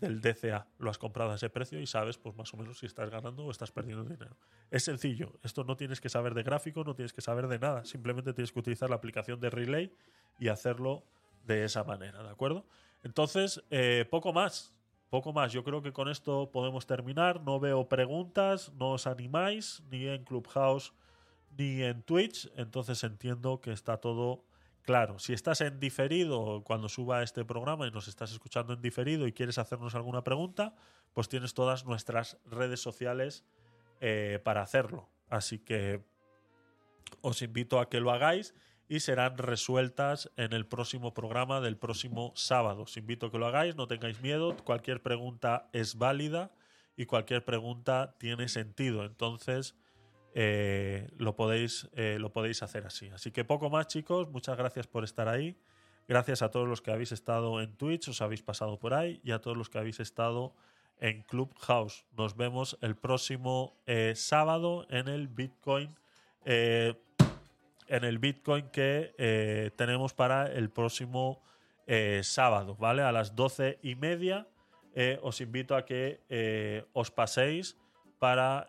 [0.00, 2.86] del DCA lo has comprado a ese precio y sabes pues más o menos si
[2.86, 4.36] estás ganando o estás perdiendo dinero.
[4.70, 7.84] Es sencillo, esto no tienes que saber de gráfico, no tienes que saber de nada,
[7.84, 9.92] simplemente tienes que utilizar la aplicación de Relay
[10.38, 11.04] y hacerlo
[11.46, 12.66] de esa manera, ¿de acuerdo?
[13.02, 14.72] Entonces, eh, poco más.
[15.08, 17.40] Poco más, yo creo que con esto podemos terminar.
[17.40, 20.92] No veo preguntas, no os animáis, ni en Clubhouse
[21.56, 22.50] ni en Twitch.
[22.56, 24.44] Entonces entiendo que está todo
[24.82, 29.26] Claro, si estás en diferido cuando suba este programa y nos estás escuchando en diferido
[29.26, 30.76] y quieres hacernos alguna pregunta,
[31.12, 33.44] pues tienes todas nuestras redes sociales
[34.00, 35.08] eh, para hacerlo.
[35.28, 36.04] Así que
[37.20, 38.54] os invito a que lo hagáis
[38.88, 42.82] y serán resueltas en el próximo programa del próximo sábado.
[42.82, 46.52] Os invito a que lo hagáis, no tengáis miedo, cualquier pregunta es válida
[46.96, 49.04] y cualquier pregunta tiene sentido.
[49.04, 49.74] Entonces,
[50.34, 53.08] eh, lo, podéis, eh, lo podéis hacer así.
[53.10, 54.30] Así que poco más, chicos.
[54.30, 55.56] Muchas gracias por estar ahí.
[56.08, 59.32] Gracias a todos los que habéis estado en Twitch, os habéis pasado por ahí, y
[59.32, 60.54] a todos los que habéis estado
[61.00, 62.06] en Clubhouse.
[62.16, 65.96] Nos vemos el próximo eh, sábado en el Bitcoin
[67.88, 71.42] en el Bitcoin que eh, tenemos para el próximo
[71.86, 73.02] eh, sábado, ¿vale?
[73.02, 74.46] A las doce y media
[74.94, 77.76] eh, os invito a que os paséis
[78.18, 78.68] para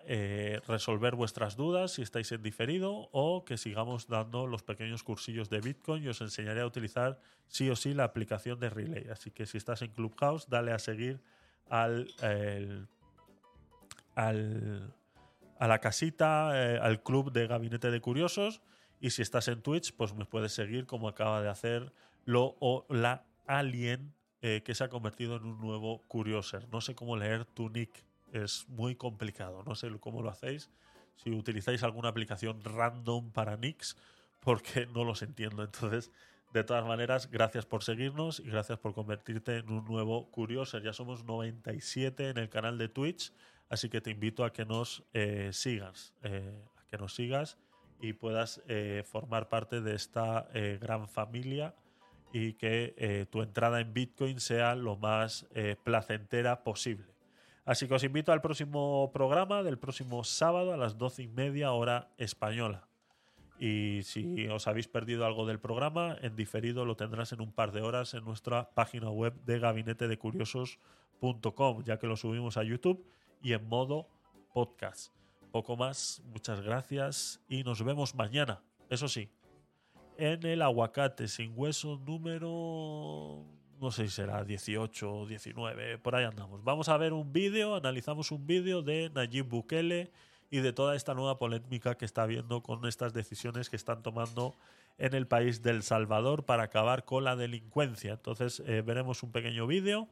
[0.67, 5.61] resolver vuestras dudas si estáis en diferido o que sigamos dando los pequeños cursillos de
[5.61, 7.17] Bitcoin y os enseñaré a utilizar
[7.47, 9.07] sí o sí la aplicación de Relay.
[9.09, 11.21] Así que si estás en Clubhouse, dale a seguir
[11.69, 12.07] al,
[14.15, 14.93] al
[15.59, 18.61] a la casita, al club de gabinete de curiosos
[18.99, 21.93] y si estás en Twitch, pues me puedes seguir como acaba de hacer
[22.25, 26.67] lo o la alien eh, que se ha convertido en un nuevo curioser.
[26.69, 28.03] No sé cómo leer tu nick,
[28.33, 30.69] es muy complicado, no sé cómo lo hacéis.
[31.15, 33.95] Si utilizáis alguna aplicación random para nicks,
[34.41, 35.63] porque no los entiendo.
[35.63, 36.11] Entonces,
[36.53, 40.83] de todas maneras, gracias por seguirnos y gracias por convertirte en un nuevo curioser.
[40.83, 43.31] Ya somos 97 en el canal de Twitch,
[43.69, 47.57] así que te invito a que nos eh, sigas, eh, a que nos sigas
[48.01, 51.73] y puedas eh, formar parte de esta eh, gran familia
[52.33, 55.47] y que eh, tu entrada en Bitcoin sea lo más
[55.83, 57.05] placentera posible.
[57.65, 61.71] Así que os invito al próximo programa del próximo sábado a las doce y media
[61.73, 62.87] hora española.
[63.59, 67.71] Y si os habéis perdido algo del programa, en diferido lo tendrás en un par
[67.71, 73.03] de horas en nuestra página web de gabinetedecuriosos.com, ya que lo subimos a YouTube
[73.41, 74.07] y en modo
[74.53, 75.13] podcast.
[75.51, 79.29] Poco más, muchas gracias y nos vemos mañana, eso sí,
[80.17, 83.45] en el aguacate sin hueso número
[83.79, 86.63] no sé si será 18 o 19, por ahí andamos.
[86.63, 90.11] Vamos a ver un vídeo, analizamos un vídeo de Nayib Bukele
[90.49, 94.53] y de toda esta nueva polémica que está habiendo con estas decisiones que están tomando
[94.97, 98.13] en el país del Salvador para acabar con la delincuencia.
[98.13, 100.07] Entonces eh, veremos un pequeño vídeo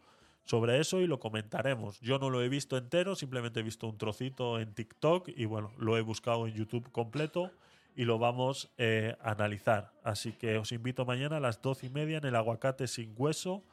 [0.46, 2.00] sobre eso y lo comentaremos.
[2.00, 5.72] Yo no lo he visto entero, simplemente he visto un trocito en TikTok y bueno,
[5.78, 7.52] lo he buscado en YouTube completo
[7.96, 9.92] y lo vamos a eh, analizar.
[10.04, 13.64] Así que os invito mañana a las doce y media en el aguacate sin hueso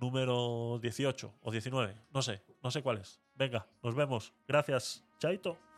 [0.00, 3.20] número 18 o 19, no sé, no sé cuál es.
[3.34, 4.32] Venga, nos vemos.
[4.46, 5.04] Gracias.
[5.18, 5.69] Chaito.